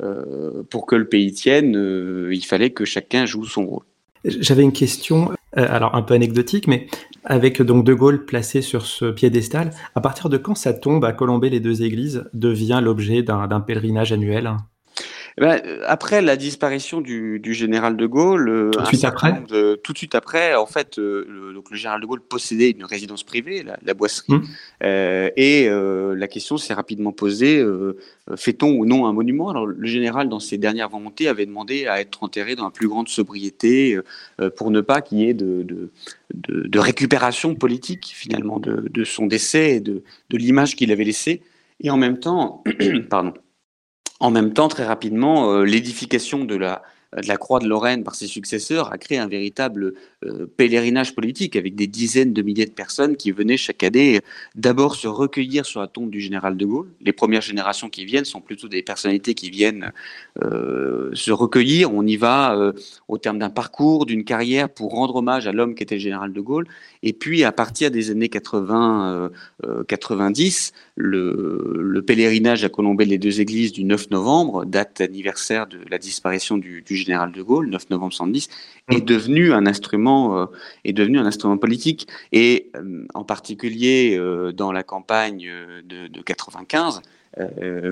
euh, 0.02 0.62
pour 0.70 0.86
que 0.86 0.96
le 0.96 1.06
pays 1.06 1.32
tienne, 1.32 2.28
il 2.32 2.44
fallait 2.46 2.70
que 2.70 2.86
chacun 2.86 3.26
joue 3.26 3.44
son 3.44 3.66
rôle. 3.66 3.84
J'avais 4.24 4.62
une 4.62 4.72
question, 4.72 5.32
alors 5.52 5.94
un 5.94 6.02
peu 6.02 6.14
anecdotique, 6.14 6.66
mais 6.66 6.86
avec 7.28 7.62
donc 7.62 7.84
De 7.84 7.94
Gaulle 7.94 8.24
placé 8.24 8.62
sur 8.62 8.86
ce 8.86 9.10
piédestal, 9.10 9.70
à 9.94 10.00
partir 10.00 10.28
de 10.28 10.38
quand 10.38 10.56
sa 10.56 10.72
tombe 10.72 11.04
à 11.04 11.12
Colombey 11.12 11.50
les 11.50 11.60
deux 11.60 11.82
églises 11.82 12.24
devient 12.32 12.80
l'objet 12.82 13.22
d'un 13.22 13.60
pèlerinage 13.60 14.12
annuel? 14.12 14.56
Eh 15.38 15.40
ben, 15.40 15.60
euh, 15.64 15.82
après 15.86 16.20
la 16.20 16.36
disparition 16.36 17.00
du, 17.00 17.38
du, 17.38 17.54
général 17.54 17.96
de 17.96 18.06
Gaulle, 18.06 18.48
euh, 18.48 18.70
tout 18.70 18.80
de 18.80 18.86
suite 18.86 19.04
après, 19.04 19.40
tout 19.84 19.92
de 19.92 19.98
suite 19.98 20.16
après, 20.16 20.56
en 20.56 20.66
fait, 20.66 20.98
euh, 20.98 21.24
le, 21.28 21.52
donc 21.54 21.70
le 21.70 21.76
général 21.76 22.00
de 22.00 22.06
Gaulle 22.06 22.20
possédait 22.20 22.70
une 22.70 22.84
résidence 22.84 23.22
privée, 23.22 23.62
la, 23.62 23.78
la 23.84 23.94
boisserie, 23.94 24.32
mmh. 24.32 24.42
euh, 24.82 25.30
et 25.36 25.68
la 25.68 26.28
question 26.28 26.56
s'est 26.56 26.74
rapidement 26.74 27.12
posée 27.12 27.64
fait-on 28.36 28.70
ou 28.72 28.84
non 28.84 29.06
un 29.06 29.12
monument? 29.12 29.48
Alors 29.48 29.66
le 29.66 29.86
général, 29.86 30.28
dans 30.28 30.40
ses 30.40 30.58
dernières 30.58 30.88
volontés, 30.88 31.28
avait 31.28 31.46
demandé 31.46 31.86
à 31.86 32.00
être 32.00 32.24
enterré 32.24 32.56
dans 32.56 32.64
la 32.64 32.70
plus 32.70 32.88
grande 32.88 33.08
sobriété 33.08 33.98
pour 34.56 34.70
ne 34.70 34.80
pas 34.80 35.00
qu'il 35.00 35.18
y 35.18 35.28
ait 35.28 35.34
de, 35.34 35.64
de, 36.34 36.78
récupération 36.78 37.54
politique 37.54 38.10
finalement 38.12 38.58
de, 38.58 39.04
son 39.04 39.26
décès 39.26 39.76
et 39.76 39.80
de, 39.80 40.02
de 40.30 40.36
l'image 40.36 40.74
qu'il 40.74 40.90
avait 40.90 41.04
laissée, 41.04 41.42
et 41.80 41.90
en 41.90 41.96
même 41.96 42.18
temps, 42.18 42.64
pardon 43.10 43.34
en 44.20 44.30
même 44.30 44.52
temps, 44.52 44.68
très 44.68 44.84
rapidement, 44.84 45.52
euh, 45.52 45.64
l'édification 45.64 46.44
de 46.44 46.56
la, 46.56 46.82
de 47.16 47.26
la 47.26 47.38
Croix 47.38 47.58
de 47.58 47.66
Lorraine 47.66 48.04
par 48.04 48.14
ses 48.14 48.26
successeurs 48.26 48.92
a 48.92 48.98
créé 48.98 49.16
un 49.16 49.28
véritable 49.28 49.94
euh, 50.24 50.46
pèlerinage 50.56 51.14
politique 51.14 51.56
avec 51.56 51.74
des 51.74 51.86
dizaines 51.86 52.34
de 52.34 52.42
milliers 52.42 52.66
de 52.66 52.70
personnes 52.70 53.16
qui 53.16 53.32
venaient 53.32 53.56
chaque 53.56 53.82
année 53.82 54.20
d'abord 54.54 54.94
se 54.94 55.08
recueillir 55.08 55.64
sur 55.64 55.80
la 55.80 55.86
tombe 55.86 56.10
du 56.10 56.20
général 56.20 56.58
de 56.58 56.66
Gaulle. 56.66 56.88
Les 57.00 57.12
premières 57.12 57.40
générations 57.40 57.88
qui 57.88 58.04
viennent 58.04 58.26
sont 58.26 58.42
plutôt 58.42 58.68
des 58.68 58.82
personnalités 58.82 59.32
qui 59.32 59.48
viennent 59.48 59.92
euh, 60.42 61.10
se 61.14 61.30
recueillir. 61.30 61.94
On 61.94 62.06
y 62.06 62.16
va 62.16 62.54
euh, 62.54 62.72
au 63.08 63.16
terme 63.16 63.38
d'un 63.38 63.50
parcours, 63.50 64.04
d'une 64.04 64.24
carrière 64.24 64.68
pour 64.68 64.90
rendre 64.90 65.16
hommage 65.16 65.46
à 65.46 65.52
l'homme 65.52 65.74
qui 65.74 65.82
était 65.82 65.94
le 65.94 66.00
général 66.00 66.34
de 66.34 66.40
Gaulle. 66.40 66.66
Et 67.02 67.14
puis 67.14 67.42
à 67.44 67.52
partir 67.52 67.90
des 67.90 68.10
années 68.10 68.28
80, 68.28 69.30
90, 69.86 70.72
le, 70.96 71.80
le, 71.80 72.02
pèlerinage 72.02 72.64
à 72.64 72.68
Colombey 72.68 73.04
les 73.04 73.18
deux 73.18 73.40
églises 73.40 73.72
du 73.72 73.84
9 73.84 74.10
novembre, 74.10 74.64
date 74.64 75.00
anniversaire 75.00 75.66
de 75.66 75.78
la 75.90 75.98
disparition 75.98 76.58
du, 76.58 76.82
du 76.82 76.97
général 76.98 77.32
de 77.32 77.42
Gaulle, 77.42 77.68
9 77.70 77.90
novembre 77.90 78.12
70, 78.12 78.48
est 78.90 79.00
devenu 79.00 79.52
un 79.52 79.66
instrument, 79.66 80.38
euh, 80.38 80.46
est 80.84 80.92
devenu 80.92 81.18
un 81.18 81.26
instrument 81.26 81.58
politique. 81.58 82.08
Et 82.32 82.70
euh, 82.76 83.06
en 83.14 83.24
particulier 83.24 84.16
euh, 84.16 84.52
dans 84.52 84.72
la 84.72 84.82
campagne 84.82 85.50
de, 85.84 86.06
de 86.08 86.22
95, 86.22 87.02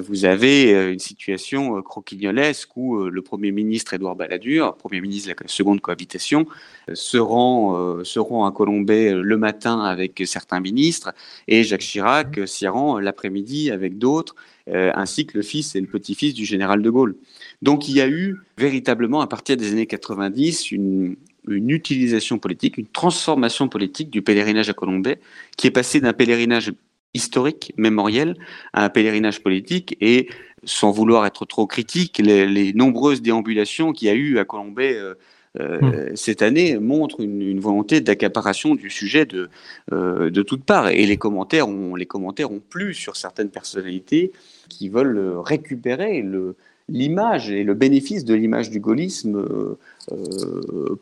vous 0.09 0.25
avez 0.25 0.91
une 0.91 0.99
situation 0.99 1.81
croquignolesque 1.81 2.77
où 2.77 3.05
le 3.05 3.23
Premier 3.23 3.53
ministre 3.53 3.95
Édouard 3.95 4.17
Balladur, 4.17 4.77
Premier 4.77 5.01
ministre 5.01 5.29
de 5.29 5.37
la 5.41 5.47
seconde 5.47 5.81
cohabitation, 5.81 6.47
se 6.93 7.19
rend, 7.19 8.03
se 8.03 8.19
rend 8.19 8.47
à 8.47 8.51
Colombey 8.51 9.13
le 9.13 9.37
matin 9.37 9.83
avec 9.83 10.21
certains 10.27 10.59
ministres 10.59 11.15
et 11.47 11.63
Jacques 11.63 11.83
Chirac 11.83 12.41
s'y 12.49 12.67
rend 12.67 12.99
l'après-midi 12.99 13.71
avec 13.71 13.99
d'autres, 13.99 14.35
ainsi 14.67 15.27
que 15.27 15.37
le 15.37 15.43
fils 15.43 15.77
et 15.77 15.81
le 15.81 15.87
petit-fils 15.87 16.35
du 16.35 16.45
général 16.45 16.83
de 16.83 16.91
Gaulle. 16.91 17.15
Donc 17.63 17.89
il 17.89 17.97
y 17.97 18.01
a 18.01 18.09
eu 18.09 18.37
véritablement 18.59 19.21
à 19.21 19.27
partir 19.27 19.57
des 19.57 19.73
années 19.73 19.87
90 19.87 20.71
une, 20.73 21.17
utilisation 21.49 22.39
politique, 22.39 22.77
une 22.77 22.89
transformation 22.89 23.69
politique 23.69 24.11
du 24.11 24.21
pèlerinage 24.21 24.69
à 24.69 24.73
Colombay, 24.73 25.21
qui 25.57 25.69
est 25.69 25.71
passé 25.71 26.01
d'un 26.01 26.13
pèlerinage 26.13 26.73
historique, 27.15 27.73
mémoriel, 27.77 28.37
à 28.73 28.85
un 28.85 28.89
pèlerinage 28.89 29.43
politique 29.43 29.97
et 30.01 30.29
sans 30.65 30.91
vouloir 30.91 31.25
être 31.25 31.45
trop 31.47 31.67
critique, 31.67 32.19
les, 32.19 32.73
nombreuses 32.73 33.23
déambulations 33.23 33.93
qu'il 33.93 34.09
y 34.09 34.11
a 34.11 34.15
eu 34.15 34.39
à 34.39 34.45
Colombay 34.45 34.97
euh, 34.97 35.15
euh, 35.61 35.81
hmm. 35.81 36.17
cette 36.17 36.43
année 36.43 36.79
montrent 36.79 37.21
une, 37.21 37.61
volonté 37.61 38.01
d'accaparation 38.01 38.75
du 38.75 38.91
sujet 38.91 39.25
de, 39.25 39.49
euh, 39.93 40.31
de 40.31 40.43
toutes 40.43 40.65
parts. 40.65 40.89
Et 40.89 41.07
les 41.07 41.17
commentaires, 41.17 41.69
ont, 41.69 41.95
les 41.95 42.07
commentaires 42.07 42.51
ont 42.51 42.61
plu 42.61 42.93
sur 42.93 43.17
certaines 43.17 43.51
personnalités 43.51 44.33
qui 44.69 44.89
veulent 44.89 45.39
récupérer 45.39 46.21
le, 46.21 46.57
l'image 46.89 47.51
et 47.51 47.65
le 47.65 47.75
bénéfice 47.75 48.25
de 48.25 48.35
l'image 48.35 48.71
du 48.71 48.81
gaullisme 48.81 49.37
euh, 49.37 49.79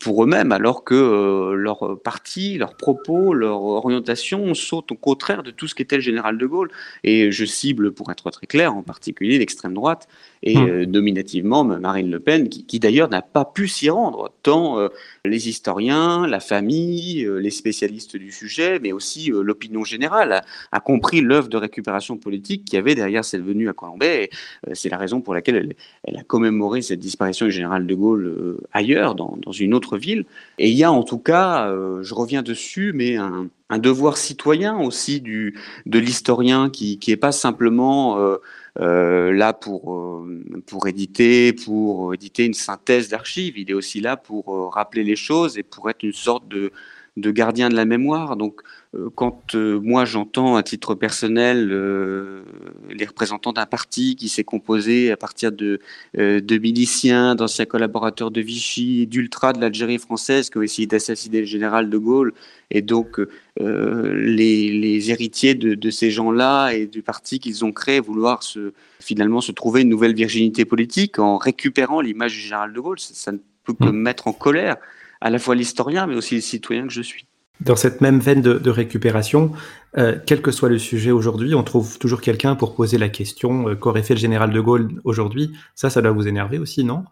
pour 0.01 0.25
eux-mêmes, 0.25 0.51
alors 0.53 0.83
que 0.83 0.95
euh, 0.95 1.55
leur 1.55 2.01
parti, 2.03 2.57
leurs 2.57 2.75
propos, 2.75 3.35
leur 3.35 3.63
orientation 3.63 4.55
sautent 4.55 4.93
au 4.93 4.97
contraire 4.97 5.43
de 5.43 5.51
tout 5.51 5.67
ce 5.67 5.75
qu'était 5.75 5.97
le 5.97 6.03
général 6.03 6.39
de 6.39 6.47
Gaulle. 6.47 6.71
Et 7.03 7.31
je 7.31 7.45
cible, 7.45 7.93
pour 7.93 8.11
être 8.11 8.31
très 8.31 8.47
clair, 8.47 8.75
en 8.75 8.83
particulier 8.83 9.39
l'extrême 9.39 9.75
droite 9.75 10.09
et 10.43 10.57
mmh. 10.57 10.85
nominativement 10.85 11.65
Marine 11.65 12.11
Le 12.11 12.21
Pen, 12.21 12.49
qui, 12.49 12.79
d'ailleurs 12.79 13.09
n'a 13.09 13.23
pas 13.23 13.47
pu 13.47 13.67
s'y 13.67 13.89
rendre, 13.89 14.31
tant 14.43 14.77
les 15.25 15.49
historiens, 15.49 16.27
la 16.27 16.41
famille, 16.41 17.27
les 17.41 17.51
spécialistes 17.51 18.19
du 18.19 18.31
sujet, 18.31 18.79
mais 18.79 18.93
aussi 18.93 19.31
l'opinion 19.33 19.85
générale 19.85 20.43
a, 20.71 20.81
compris 20.81 21.23
l'œuvre 21.23 21.49
de 21.49 21.57
récupération 21.57 22.19
politique 22.19 22.67
qui 22.67 22.77
avait 22.77 22.95
derrière 22.95 23.25
cette 23.25 23.43
venue 23.43 23.71
à 23.71 23.73
Colombay. 23.73 24.29
C'est 24.75 24.91
la 24.91 24.99
raison 24.99 25.23
pour 25.23 25.33
laquelle 25.33 25.57
elle, 25.57 25.75
elle, 26.05 26.19
a 26.19 26.23
commémoré 26.23 26.83
cette 26.83 27.01
disparition 27.01 27.47
du 27.47 27.53
général 27.53 27.87
de 27.87 27.95
Gaulle 27.95 28.59
ailleurs 28.75 28.93
dans, 28.95 29.53
une 29.53 29.74
autre 29.74 29.97
ville. 29.99 30.24
Et 30.59 30.70
il 30.70 30.76
y 30.76 30.84
a 30.84 30.92
en 30.92 31.03
tout 31.03 31.18
cas, 31.18 31.68
euh, 31.68 32.03
je 32.03 32.14
reviens 32.14 32.42
dessus, 32.42 32.92
mais 32.95 33.16
un, 33.16 33.49
devoir 33.78 34.16
citoyen 34.16 34.78
aussi 34.78 35.20
du, 35.20 35.59
de 35.86 35.99
l'historien 35.99 36.70
qui 36.70 37.01
n'est 37.09 37.16
pas 37.16 37.32
simplement 37.32 38.18
euh, 38.18 38.36
euh, 38.78 39.32
là 39.32 39.53
pour, 39.53 40.24
pour, 40.66 40.86
éditer, 40.86 41.53
pour 41.53 42.14
éditer 42.14 42.45
une 42.45 42.55
synthèse 42.55 43.09
d'archives, 43.09 43.59
il 43.59 43.68
est 43.68 43.74
aussi 43.74 44.01
là 44.01 44.16
pour 44.16 44.72
rappeler 44.72 45.03
les 45.03 45.16
choses 45.16 45.59
et 45.59 45.64
pour 45.64 45.90
être 45.90 46.05
une 46.05 46.12
sorte 46.12 46.47
de, 46.47 46.70
de 47.17 47.31
gardien 47.31 47.69
de 47.69 47.77
la 47.77 47.85
mémoire. 47.85 48.37
Donc, 48.37 48.61
euh, 48.95 49.09
quand 49.15 49.55
euh, 49.55 49.79
moi 49.81 50.05
j'entends 50.05 50.57
à 50.57 50.62
titre 50.62 50.95
personnel 50.95 51.69
euh, 51.71 52.43
les 52.91 53.05
représentants 53.07 53.53
d'un 53.53 53.67
parti 53.67 54.17
qui 54.17 54.29
s'est 54.29 54.45
composé 54.45 55.12
à 55.12 55.17
partir 55.17 55.53
de, 55.53 55.81
de 56.15 56.59
miliciens, 56.59 57.35
d'anciens 57.35 57.67
collaborateurs 57.67 58.31
de 58.31 58.41
Vichy, 58.41 59.07
d'ultra 59.07 59.53
de 59.53 59.61
l'Algérie 59.61 59.99
française 59.99 60.51
qui 60.51 60.59
ont 60.59 60.62
essayé 60.62 60.87
d'assassiner 60.87 61.41
le 61.41 61.47
général 61.47 61.89
de 61.89 61.99
Gaulle, 61.99 62.35
et 62.71 62.83
donc 62.83 63.21
les, 63.61 64.73
les, 64.73 65.11
héritiers 65.11 65.55
de, 65.55 65.75
de 65.75 65.91
ces 65.91 66.11
gens-là 66.11 66.73
et 66.73 66.87
du 66.87 67.03
parti 67.03 67.39
qu'ils 67.39 67.65
ont 67.65 67.73
créé 67.73 68.01
vouloir 68.01 68.43
se, 68.43 68.73
finalement 69.01 69.41
se 69.41 69.53
trouver 69.53 69.83
une 69.83 69.89
nouvelle 69.89 70.15
virginité 70.15 70.65
politique 70.65 71.19
en 71.19 71.39
récupérant 71.39 72.01
l'image 72.01 72.33
du 72.33 72.41
général 72.41 72.73
de 72.73 72.81
Gaulle, 72.81 72.99
ça, 72.99 73.15
ça 73.15 73.33
ne 73.33 73.39
peut 73.65 73.75
que 73.75 73.85
me 73.85 73.93
mettre 73.93 74.27
en 74.29 74.33
colère 74.33 74.77
à 75.25 75.31
la 75.31 75.39
fois 75.41 75.55
l'historien, 75.57 76.07
mais 76.07 76.14
aussi 76.14 76.37
le 76.37 76.41
citoyen 76.43 76.87
que 76.87 76.93
je 76.93 77.03
suis. 77.03 77.27
Dans 77.61 77.77
cette 77.77 78.01
même 78.01 78.20
veine 78.20 78.43
de, 78.43 78.70
récupération, 78.70 79.53
euh, 79.97 80.18
quel 80.27 80.43
que 80.43 80.51
soit 80.51 80.68
le 80.68 80.79
sujet 80.79 81.12
aujourd'hui, 81.12 81.55
on 81.55 81.62
trouve 81.62 81.99
toujours 81.99 82.20
quelqu'un 82.20 82.57
pour 82.57 82.75
poser 82.75 82.99
la 82.99 83.09
question 83.09 83.68
euh, 83.68 83.75
qu'aurait 83.75 84.03
fait 84.03 84.14
le 84.14 84.20
général 84.20 84.51
de 84.51 84.61
Gaulle 84.61 85.01
aujourd'hui? 85.05 85.53
Ça, 85.75 85.89
ça 85.89 86.03
doit 86.03 86.12
vous 86.12 86.29
énerver 86.29 86.59
aussi, 86.59 86.85
non? 86.85 87.05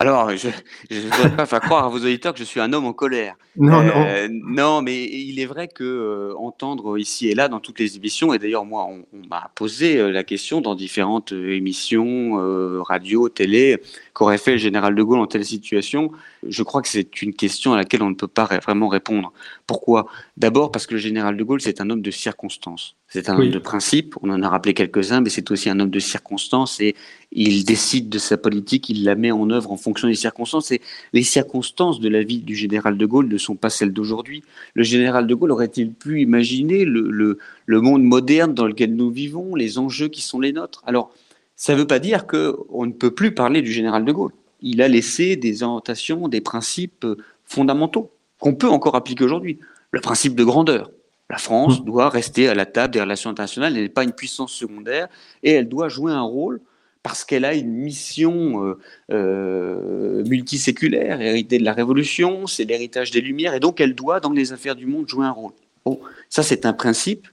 Alors, 0.00 0.30
je 0.30 0.48
ne 0.90 1.00
voudrais 1.00 1.36
pas 1.36 1.46
faire 1.46 1.60
croire 1.60 1.84
à 1.84 1.88
vos 1.88 1.98
auditeurs 1.98 2.32
que 2.32 2.38
je 2.38 2.44
suis 2.44 2.60
un 2.60 2.72
homme 2.72 2.86
en 2.86 2.92
colère. 2.92 3.34
Non, 3.56 3.82
non. 3.82 4.06
Euh, 4.06 4.28
non, 4.30 4.80
mais 4.80 5.04
il 5.04 5.40
est 5.40 5.46
vrai 5.46 5.66
que 5.66 5.82
euh, 5.82 6.34
entendre 6.38 6.98
ici 6.98 7.28
et 7.28 7.34
là 7.34 7.48
dans 7.48 7.58
toutes 7.58 7.80
les 7.80 7.96
émissions, 7.96 8.32
et 8.32 8.38
d'ailleurs 8.38 8.64
moi, 8.64 8.86
on, 8.86 9.04
m'a 9.28 9.50
posé 9.56 10.10
la 10.12 10.22
question 10.22 10.60
dans 10.60 10.76
différentes 10.76 11.32
émissions, 11.32 12.34
radio, 12.82 13.28
télé, 13.28 13.82
qu'aurait 14.18 14.38
fait 14.38 14.52
le 14.52 14.56
général 14.56 14.96
de 14.96 15.02
Gaulle 15.04 15.20
en 15.20 15.28
telle 15.28 15.44
situation. 15.44 16.10
Je 16.44 16.64
crois 16.64 16.82
que 16.82 16.88
c'est 16.88 17.22
une 17.22 17.32
question 17.32 17.72
à 17.72 17.76
laquelle 17.76 18.02
on 18.02 18.10
ne 18.10 18.16
peut 18.16 18.26
pas 18.26 18.46
vraiment 18.46 18.88
répondre. 18.88 19.32
Pourquoi? 19.64 20.08
D'abord 20.36 20.72
parce 20.72 20.88
que 20.88 20.94
le 20.94 21.00
général 21.00 21.36
de 21.36 21.44
Gaulle, 21.44 21.60
c'est 21.60 21.80
un 21.80 21.88
homme 21.88 22.02
de 22.02 22.10
circonstances. 22.10 22.96
C'est 23.06 23.28
un 23.28 23.38
homme 23.38 23.50
de 23.50 23.58
principe, 23.60 24.16
on 24.20 24.30
en 24.30 24.42
a 24.42 24.48
rappelé 24.48 24.74
quelques-uns, 24.74 25.20
mais 25.20 25.30
c'est 25.30 25.50
aussi 25.52 25.70
un 25.70 25.78
homme 25.78 25.88
de 25.90 26.00
circonstances 26.00 26.80
et 26.80 26.96
il 27.30 27.64
décide 27.64 28.08
de 28.08 28.18
sa 28.18 28.36
politique, 28.36 28.88
il 28.88 29.04
la 29.04 29.14
met 29.14 29.30
en 29.30 29.48
œuvre 29.50 29.70
en 29.70 29.76
fonction 29.76 30.08
des 30.08 30.14
circonstances. 30.14 30.72
Et 30.72 30.82
les 31.12 31.22
circonstances 31.22 32.00
de 32.00 32.08
la 32.08 32.24
vie 32.24 32.40
du 32.40 32.56
général 32.56 32.98
de 32.98 33.06
Gaulle 33.06 33.28
ne 33.28 33.38
sont 33.38 33.54
pas 33.54 33.70
celles 33.70 33.92
d'aujourd'hui. 33.92 34.42
Le 34.74 34.82
général 34.82 35.28
de 35.28 35.34
Gaulle 35.34 35.52
aurait-il 35.52 35.92
pu 35.92 36.20
imaginer 36.20 36.84
le, 36.84 37.38
le, 37.66 37.80
monde 37.80 38.02
moderne 38.02 38.52
dans 38.52 38.66
lequel 38.66 38.96
nous 38.96 39.10
vivons, 39.10 39.54
les 39.54 39.78
enjeux 39.78 40.08
qui 40.08 40.22
sont 40.22 40.40
les 40.40 40.52
nôtres? 40.52 40.82
Alors, 40.86 41.14
ça 41.58 41.74
ne 41.74 41.80
veut 41.80 41.86
pas 41.86 41.98
dire 41.98 42.26
qu'on 42.26 42.86
ne 42.86 42.92
peut 42.92 43.10
plus 43.10 43.34
parler 43.34 43.60
du 43.62 43.72
général 43.72 44.04
de 44.04 44.12
Gaulle. 44.12 44.32
Il 44.62 44.80
a 44.80 44.88
laissé 44.88 45.36
des 45.36 45.62
orientations, 45.64 46.28
des 46.28 46.40
principes 46.40 47.04
fondamentaux 47.44 48.12
qu'on 48.38 48.54
peut 48.54 48.68
encore 48.68 48.94
appliquer 48.94 49.24
aujourd'hui. 49.24 49.58
Le 49.90 50.00
principe 50.00 50.34
de 50.36 50.44
grandeur, 50.44 50.90
La 51.30 51.36
France 51.36 51.80
Mm. 51.80 51.84
doit 51.84 52.08
rester 52.08 52.48
à 52.48 52.54
la 52.54 52.64
table 52.64 52.94
des 52.94 53.00
relations 53.00 53.28
internationales, 53.28 53.76
elle 53.76 53.82
n'est 53.82 53.88
pas 53.90 54.04
une 54.04 54.12
puissance 54.12 54.52
secondaire 54.52 55.08
et 55.42 55.50
elle 55.50 55.68
doit 55.68 55.88
jouer 55.90 56.12
un 56.12 56.22
rôle 56.22 56.60
parce 57.02 57.24
qu'elle 57.24 57.44
a 57.44 57.54
une 57.54 57.72
mission 57.72 58.64
euh, 58.64 58.78
euh, 59.12 60.24
multiséculaire, 60.24 61.20
héritée 61.20 61.58
de 61.58 61.64
la 61.64 61.72
Révolution, 61.72 62.46
c'est 62.46 62.64
l'héritage 62.64 63.10
des 63.10 63.20
Lumières, 63.20 63.54
et 63.54 63.60
donc 63.60 63.80
elle 63.80 63.94
doit, 63.94 64.20
dans 64.20 64.32
les 64.32 64.52
affaires 64.52 64.76
du 64.76 64.86
monde, 64.86 65.08
jouer 65.08 65.26
un 65.26 65.30
rôle. 65.30 65.52
Bon, 65.84 66.00
ça 66.28 66.42
c'est 66.42 66.66
un 66.66 66.72
principe 66.72 67.28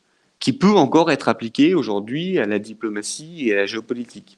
qui 0.46 0.54
peut 0.54 0.78
encore 0.86 1.10
être 1.12 1.28
appliqué 1.28 1.74
aujourd'hui 1.74 2.38
à 2.38 2.46
la 2.46 2.60
diplomatie 2.60 3.50
et 3.50 3.54
à 3.54 3.56
la 3.56 3.66
géopolitique. 3.66 4.38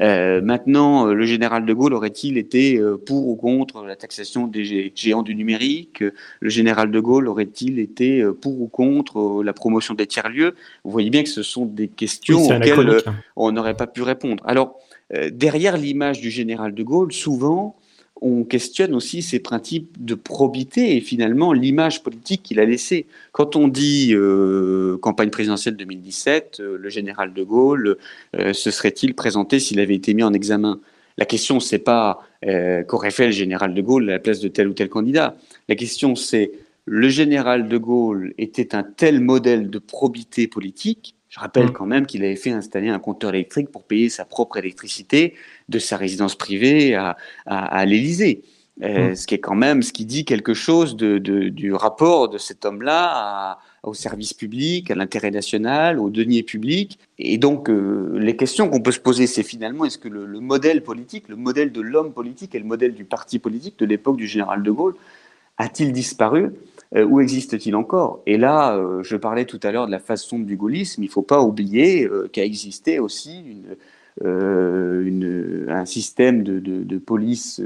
Euh, 0.00 0.40
maintenant, 0.42 1.06
euh, 1.06 1.14
le 1.14 1.24
général 1.24 1.64
de 1.64 1.72
Gaulle 1.72 1.94
aurait-il 1.94 2.36
été 2.36 2.78
euh, 2.78 2.96
pour 2.96 3.28
ou 3.28 3.36
contre 3.36 3.84
la 3.84 3.94
taxation 3.94 4.48
des 4.48 4.64
gé- 4.64 4.92
géants 4.96 5.22
du 5.22 5.36
numérique? 5.36 6.02
Le 6.40 6.48
général 6.48 6.90
de 6.90 6.98
Gaulle 6.98 7.28
aurait-il 7.28 7.78
été 7.78 8.24
pour 8.42 8.60
ou 8.60 8.66
contre 8.66 9.44
la 9.44 9.52
promotion 9.52 9.94
des 9.94 10.08
tiers-lieux? 10.08 10.56
Vous 10.82 10.90
voyez 10.90 11.10
bien 11.10 11.22
que 11.22 11.28
ce 11.28 11.44
sont 11.44 11.64
des 11.64 11.86
questions 11.86 12.38
Oui, 12.38 12.44
auxquelles 12.46 12.72
anachronique. 12.80 13.04
on 13.36 13.52
n'aurait 13.52 13.76
pas 13.76 13.86
pu 13.86 14.02
répondre. 14.02 14.42
Alors, 14.48 14.80
euh, 15.14 15.30
derrière 15.32 15.76
l'image 15.76 16.20
du 16.20 16.30
général 16.32 16.74
de 16.74 16.82
Gaulle, 16.82 17.12
souvent, 17.12 17.76
on 18.20 18.44
questionne 18.44 18.94
aussi 18.94 19.22
ses 19.22 19.40
principes 19.40 20.02
de 20.02 20.14
probité 20.14 20.96
et 20.96 21.00
finalement 21.00 21.52
l'image 21.52 22.02
politique 22.02 22.42
qu'il 22.42 22.60
a 22.60 22.64
laissée. 22.64 23.06
Quand 23.32 23.56
on 23.56 23.68
dit 23.68 24.14
euh, 24.14 24.96
campagne 24.98 25.30
présidentielle 25.30 25.76
2017, 25.76 26.58
euh, 26.60 26.78
le 26.78 26.88
général 26.88 27.34
de 27.34 27.42
Gaulle 27.42 27.98
euh, 28.36 28.52
se 28.52 28.70
serait-il 28.70 29.14
présenté 29.14 29.60
s'il 29.60 29.80
avait 29.80 29.94
été 29.94 30.14
mis 30.14 30.22
en 30.22 30.32
examen? 30.32 30.80
La 31.18 31.24
question, 31.24 31.60
c'est 31.60 31.78
pas 31.78 32.22
qu'aurait 32.88 33.10
fait 33.10 33.26
le 33.26 33.32
général 33.32 33.74
de 33.74 33.80
Gaulle 33.80 34.08
à 34.10 34.12
la 34.12 34.18
place 34.20 34.38
de 34.38 34.46
tel 34.46 34.68
ou 34.68 34.72
tel 34.72 34.88
candidat. 34.88 35.34
La 35.68 35.74
question, 35.74 36.14
c'est 36.14 36.52
le 36.84 37.08
général 37.08 37.68
de 37.68 37.78
Gaulle 37.78 38.34
était 38.38 38.76
un 38.76 38.84
tel 38.84 39.20
modèle 39.20 39.68
de 39.68 39.78
probité 39.80 40.46
politique. 40.46 41.15
Je 41.36 41.40
rappelle 41.40 41.66
Mm. 41.66 41.72
quand 41.72 41.86
même 41.86 42.06
qu'il 42.06 42.24
avait 42.24 42.36
fait 42.36 42.50
installer 42.50 42.88
un 42.88 42.98
compteur 42.98 43.30
électrique 43.34 43.70
pour 43.70 43.82
payer 43.84 44.08
sa 44.08 44.24
propre 44.24 44.56
électricité 44.56 45.34
de 45.68 45.78
sa 45.78 45.98
résidence 45.98 46.34
privée 46.34 46.94
à, 46.94 47.16
à, 47.44 47.66
à 47.78 47.84
l'Élysée. 47.84 48.42
Euh, 48.82 49.10
Mm. 49.10 49.16
Ce 49.16 49.26
qui 49.26 49.34
est 49.34 49.38
quand 49.38 49.54
même 49.54 49.82
ce 49.82 49.92
qui 49.92 50.06
dit 50.06 50.24
quelque 50.24 50.54
chose 50.54 50.96
de, 50.96 51.18
de- 51.18 51.48
du 51.50 51.72
rapport 51.74 52.28
de 52.30 52.38
cet 52.38 52.64
homme-là 52.64 53.58
au 53.82 53.94
service 53.94 54.32
public, 54.34 54.90
à 54.90 54.94
l'intérêt 54.94 55.30
national, 55.30 56.00
aux 56.00 56.10
deniers 56.10 56.42
publics. 56.42 56.98
Et 57.18 57.38
donc, 57.38 57.68
euh, 57.70 58.18
les 58.18 58.34
questions 58.34 58.68
qu'on 58.68 58.80
peut 58.80 58.90
se 58.90 58.98
poser, 58.98 59.26
c'est 59.28 59.44
finalement 59.44 59.84
est-ce 59.84 59.98
que 59.98 60.08
le, 60.08 60.26
le 60.26 60.40
modèle 60.40 60.82
politique, 60.82 61.28
le 61.28 61.36
modèle 61.36 61.70
de 61.70 61.80
l'homme 61.82 62.12
politique 62.12 62.54
et 62.54 62.58
le 62.58 62.64
modèle 62.64 62.94
du 62.94 63.04
parti 63.04 63.38
politique 63.38 63.78
de 63.78 63.84
l'époque 63.86 64.16
du 64.16 64.26
général 64.26 64.62
de 64.62 64.70
Gaulle 64.70 64.96
a-t-il 65.58 65.92
disparu? 65.92 66.48
Euh, 66.94 67.04
ou 67.04 67.20
existe-t-il 67.20 67.74
encore? 67.74 68.20
Et 68.26 68.38
là, 68.38 68.76
euh, 68.76 69.02
je 69.02 69.16
parlais 69.16 69.44
tout 69.44 69.60
à 69.62 69.72
l'heure 69.72 69.86
de 69.86 69.90
la 69.90 69.98
façon 69.98 70.38
du 70.38 70.56
gaullisme. 70.56 71.02
Il 71.02 71.06
ne 71.06 71.10
faut 71.10 71.22
pas 71.22 71.42
oublier 71.42 72.06
euh, 72.06 72.28
qu'a 72.32 72.44
existé 72.44 73.00
aussi 73.00 73.62
euh, 74.24 75.66
un 75.68 75.84
système 75.84 76.42
de, 76.42 76.98
police 76.98 77.60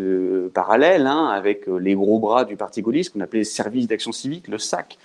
parallèle 0.54 1.06
hein, 1.06 1.26
avec 1.26 1.66
les 1.66 1.94
gros 1.94 2.18
bras 2.18 2.44
du 2.44 2.56
parti 2.56 2.82
gaulliste 2.82 3.12
qu'on 3.12 3.20
appelait 3.20 3.44
service 3.44 3.86
d'action 3.86 4.12
civique, 4.12 4.48
le 4.48 4.58
SAC, 4.58 4.98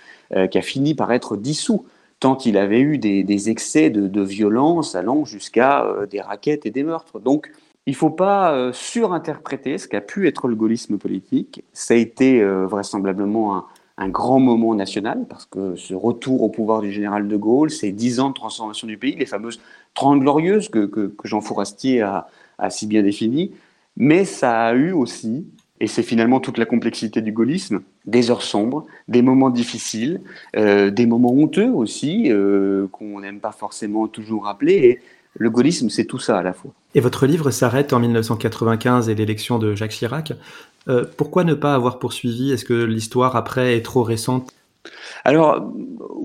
qui 0.50 0.58
a 0.58 0.62
fini 0.62 0.94
par 0.94 1.12
être 1.12 1.36
dissous 1.36 1.86
tant 2.18 2.36
il 2.38 2.58
avait 2.58 2.80
eu 2.80 2.98
des, 2.98 3.50
excès 3.50 3.90
de, 3.90 4.22
violence 4.22 4.94
allant 4.94 5.24
jusqu'à 5.24 5.86
des 6.10 6.20
raquettes 6.20 6.66
et 6.66 6.70
des 6.70 6.82
meurtres. 6.82 7.20
Donc, 7.20 7.50
il 7.86 7.92
ne 7.92 7.96
faut 7.96 8.10
pas 8.10 8.72
surinterpréter 8.72 9.78
ce 9.78 9.86
qu'a 9.86 10.00
pu 10.00 10.26
être 10.26 10.48
le 10.48 10.56
gaullisme 10.56 10.98
politique. 10.98 11.62
Ça 11.72 11.94
a 11.94 11.96
été 11.96 12.44
vraisemblablement 12.44 13.56
un, 13.56 13.64
un 13.98 14.08
grand 14.08 14.40
moment 14.40 14.74
national, 14.74 15.24
parce 15.28 15.46
que 15.46 15.74
ce 15.76 15.94
retour 15.94 16.42
au 16.42 16.48
pouvoir 16.48 16.82
du 16.82 16.92
général 16.92 17.28
de 17.28 17.36
Gaulle, 17.36 17.70
ces 17.70 17.92
dix 17.92 18.20
ans 18.20 18.28
de 18.28 18.34
transformation 18.34 18.86
du 18.86 18.98
pays, 18.98 19.16
les 19.16 19.26
fameuses 19.26 19.60
Trente 19.94 20.20
Glorieuses 20.20 20.68
que, 20.68 21.14
Jean 21.24 21.40
Fourastier 21.40 22.02
a, 22.02 22.28
a 22.58 22.70
si 22.70 22.86
bien 22.86 23.02
définies, 23.02 23.52
mais 23.96 24.24
ça 24.26 24.66
a 24.66 24.74
eu 24.74 24.92
aussi, 24.92 25.46
et 25.80 25.86
c'est 25.86 26.02
finalement 26.02 26.40
toute 26.40 26.58
la 26.58 26.66
complexité 26.66 27.20
du 27.20 27.32
gaullisme, 27.32 27.80
des 28.06 28.30
heures 28.30 28.42
sombres, 28.42 28.86
des 29.08 29.22
moments 29.22 29.50
difficiles, 29.50 30.20
euh, 30.56 30.90
des 30.90 31.06
moments 31.06 31.32
honteux 31.32 31.70
aussi, 31.70 32.30
euh, 32.30 32.86
qu'on 32.92 33.20
n'aime 33.20 33.40
pas 33.40 33.52
forcément 33.52 34.08
toujours 34.08 34.44
rappeler. 34.44 34.74
Et 34.74 35.00
le 35.34 35.50
gaullisme, 35.50 35.90
c'est 35.90 36.06
tout 36.06 36.18
ça 36.18 36.38
à 36.38 36.42
la 36.42 36.54
fois. 36.54 36.72
Et 36.94 37.00
votre 37.00 37.26
livre 37.26 37.50
s'arrête 37.50 37.92
en 37.92 38.00
1995 38.00 39.08
et 39.10 39.14
l'élection 39.14 39.58
de 39.58 39.74
Jacques 39.74 39.90
Chirac. 39.90 40.32
Euh, 40.88 41.04
pourquoi 41.16 41.44
ne 41.44 41.54
pas 41.54 41.74
avoir 41.74 41.98
poursuivi? 41.98 42.50
Est-ce 42.52 42.64
que 42.64 42.74
l'histoire 42.74 43.36
après 43.36 43.76
est 43.76 43.82
trop 43.84 44.02
récente? 44.02 44.52
Alors 45.24 45.72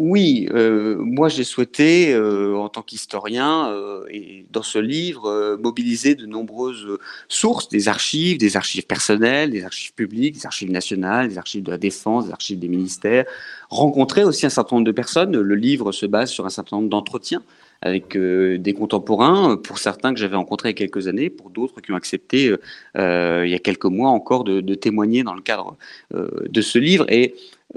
oui, 0.01 0.47
euh, 0.51 0.95
moi 0.97 1.29
j'ai 1.29 1.43
souhaité, 1.43 2.13
euh, 2.13 2.55
en 2.55 2.69
tant 2.69 2.81
qu'historien, 2.81 3.71
euh, 3.71 4.03
et 4.09 4.45
dans 4.51 4.63
ce 4.63 4.79
livre, 4.79 5.57
mobiliser 5.61 6.15
de 6.15 6.25
nombreuses 6.25 6.97
sources, 7.27 7.69
des 7.69 7.87
archives, 7.87 8.37
des 8.37 8.57
archives 8.57 8.85
personnelles, 8.85 9.51
des 9.51 9.63
archives 9.63 9.93
publiques, 9.93 10.35
des 10.35 10.45
archives 10.45 10.71
nationales, 10.71 11.29
des 11.29 11.37
archives 11.37 11.63
de 11.63 11.71
la 11.71 11.77
défense, 11.77 12.25
des 12.25 12.31
archives 12.31 12.59
des 12.59 12.67
ministères, 12.67 13.25
rencontrer 13.69 14.23
aussi 14.23 14.45
un 14.45 14.49
certain 14.49 14.77
nombre 14.77 14.87
de 14.87 14.91
personnes. 14.91 15.37
Le 15.37 15.55
livre 15.55 15.91
se 15.91 16.05
base 16.05 16.29
sur 16.29 16.45
un 16.45 16.49
certain 16.49 16.77
nombre 16.77 16.89
d'entretiens 16.89 17.43
avec 17.83 18.15
des 18.15 18.73
contemporains, 18.73 19.57
pour 19.57 19.79
certains 19.79 20.13
que 20.13 20.19
j'avais 20.19 20.35
rencontrés 20.35 20.69
il 20.69 20.73
y 20.73 20.75
a 20.75 20.77
quelques 20.77 21.07
années, 21.07 21.31
pour 21.31 21.49
d'autres 21.49 21.81
qui 21.81 21.91
ont 21.91 21.95
accepté 21.95 22.53
il 22.95 23.49
y 23.49 23.55
a 23.55 23.59
quelques 23.59 23.85
mois 23.85 24.09
encore 24.09 24.43
de, 24.43 24.75
témoigner 24.75 25.23
dans 25.23 25.33
le 25.33 25.41
cadre 25.41 25.77
de 26.13 26.61
ce 26.61 26.77
livre. 26.77 27.07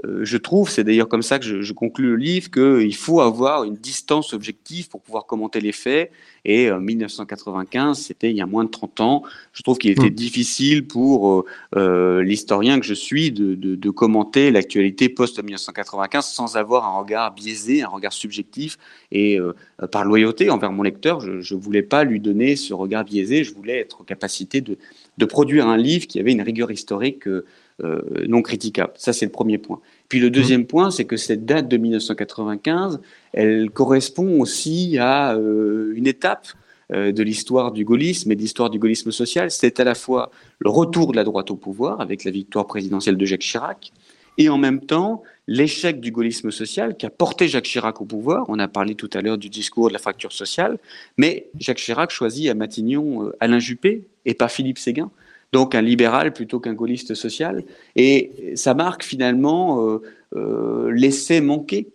Euh, 0.03 0.25
je 0.25 0.37
trouve, 0.37 0.69
c'est 0.69 0.83
d'ailleurs 0.83 1.07
comme 1.07 1.21
ça 1.21 1.39
que 1.39 1.45
je, 1.45 1.61
je 1.61 1.73
conclus 1.73 2.07
le 2.07 2.15
livre, 2.15 2.51
qu'il 2.51 2.95
faut 2.95 3.21
avoir 3.21 3.63
une 3.63 3.75
distance 3.75 4.33
objective 4.33 4.89
pour 4.89 5.01
pouvoir 5.01 5.25
commenter 5.25 5.61
les 5.61 5.71
faits. 5.71 6.11
Et 6.43 6.69
euh, 6.69 6.79
1995, 6.79 7.97
c'était 7.99 8.29
il 8.29 8.35
y 8.35 8.41
a 8.41 8.45
moins 8.45 8.65
de 8.65 8.69
30 8.69 9.01
ans. 9.01 9.23
Je 9.53 9.63
trouve 9.63 9.77
qu'il 9.77 9.91
était 9.91 10.09
Mm. 10.09 10.15
difficile 10.15 10.87
pour 10.87 11.31
euh, 11.31 11.45
euh, 11.75 12.21
l'historien 12.23 12.79
que 12.79 12.85
je 12.85 12.93
suis 12.93 13.31
de, 13.31 13.55
de, 13.55 13.75
de 13.75 13.89
commenter 13.89 14.51
l'actualité 14.51 15.09
post-1995 15.09 16.21
sans 16.21 16.57
avoir 16.57 16.85
un 16.85 16.99
regard 16.99 17.33
biaisé, 17.33 17.81
un 17.81 17.87
regard 17.87 18.13
subjectif. 18.13 18.77
Et 19.11 19.39
euh, 19.39 19.53
par 19.91 20.05
loyauté 20.05 20.49
envers 20.49 20.71
mon 20.71 20.83
lecteur, 20.83 21.19
je 21.19 21.55
ne 21.55 21.59
voulais 21.59 21.83
pas 21.83 22.03
lui 22.03 22.19
donner 22.19 22.55
ce 22.55 22.73
regard 22.73 23.05
biaisé. 23.05 23.43
Je 23.43 23.53
voulais 23.53 23.79
être 23.79 24.01
en 24.01 24.03
capacité 24.03 24.61
de, 24.61 24.77
de 25.17 25.25
produire 25.25 25.67
un 25.67 25.77
livre 25.77 26.07
qui 26.07 26.19
avait 26.19 26.31
une 26.31 26.41
rigueur 26.41 26.71
historique 26.71 27.27
euh, 27.27 27.35
euh, 27.35 27.43
non 27.79 28.41
critiquable. 28.41 28.93
Ça, 28.95 29.11
c'est 29.11 29.25
le 29.25 29.31
premier 29.31 29.57
point. 29.57 29.81
Puis 30.09 30.19
le 30.19 30.29
deuxième 30.29 30.65
point, 30.65 30.91
c'est 30.91 31.05
que 31.05 31.17
cette 31.17 31.45
date 31.45 31.67
de 31.67 31.77
1995, 31.77 32.99
elle 33.33 33.69
correspond 33.71 34.39
aussi 34.39 34.97
à 34.99 35.35
euh, 35.35 35.93
une 35.95 36.07
étape 36.07 36.47
euh, 36.93 37.11
de 37.11 37.23
l'histoire 37.23 37.71
du 37.71 37.83
gaullisme 37.83 38.31
et 38.31 38.35
de 38.35 38.41
l'histoire 38.41 38.69
du 38.69 38.77
gaullisme 38.77 39.11
social. 39.11 39.49
C'est 39.49 39.79
à 39.79 39.83
la 39.83 39.95
fois 39.95 40.31
le 40.59 40.69
retour 40.69 41.11
de 41.11 41.15
la 41.15 41.23
droite 41.23 41.49
au 41.49 41.55
pouvoir 41.55 42.01
avec 42.01 42.23
la 42.23 42.31
victoire 42.31 42.67
présidentielle 42.67 43.17
de 43.17 43.25
Jacques 43.25 43.41
Chirac 43.41 43.91
et 44.37 44.49
en 44.49 44.57
même 44.57 44.81
temps 44.81 45.23
l'échec 45.47 45.99
du 45.99 46.11
gaullisme 46.11 46.51
social 46.51 46.97
qui 46.97 47.05
a 47.05 47.09
porté 47.09 47.47
Jacques 47.47 47.65
Chirac 47.65 47.99
au 48.01 48.05
pouvoir. 48.05 48.45
On 48.47 48.59
a 48.59 48.67
parlé 48.67 48.93
tout 48.93 49.09
à 49.13 49.21
l'heure 49.21 49.37
du 49.37 49.49
discours 49.49 49.87
de 49.87 49.93
la 49.93 49.99
fracture 49.99 50.31
sociale, 50.31 50.77
mais 51.17 51.47
Jacques 51.57 51.77
Chirac 51.77 52.11
choisit 52.11 52.49
à 52.49 52.53
Matignon 52.53 53.25
euh, 53.25 53.35
Alain 53.39 53.59
Juppé 53.59 54.03
et 54.25 54.35
pas 54.35 54.49
Philippe 54.49 54.77
Séguin 54.77 55.09
donc 55.55 55.73
un 55.73 55.81
libéral 55.81 56.33
plutôt 56.33 56.59
qu'un 56.59 56.73
gaulliste 56.73 57.13
social. 57.15 57.63
Et 57.95 58.53
ça 58.55 58.73
marque 58.73 59.03
finalement 59.05 59.87
euh, 59.87 60.01
euh, 60.35 60.91
l'essai 60.91 61.39
manqué, 61.39 61.87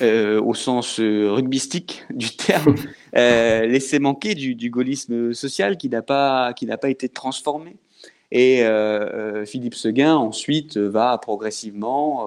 euh, 0.00 0.40
au 0.40 0.54
sens 0.54 0.98
euh, 1.00 1.30
rugbystique 1.30 2.06
du 2.10 2.30
terme, 2.30 2.76
euh, 3.14 3.66
l'essai 3.66 3.98
manqué 3.98 4.34
du, 4.34 4.70
gaullisme 4.70 5.34
social 5.34 5.76
qui 5.76 5.90
n'a 5.90 6.00
pas, 6.00 6.54
pas 6.80 6.88
été 6.88 7.10
transformé. 7.10 7.76
Et 8.32 8.64
Philippe 9.46 9.76
Seguin 9.76 10.16
ensuite 10.16 10.76
va 10.76 11.16
progressivement 11.18 12.26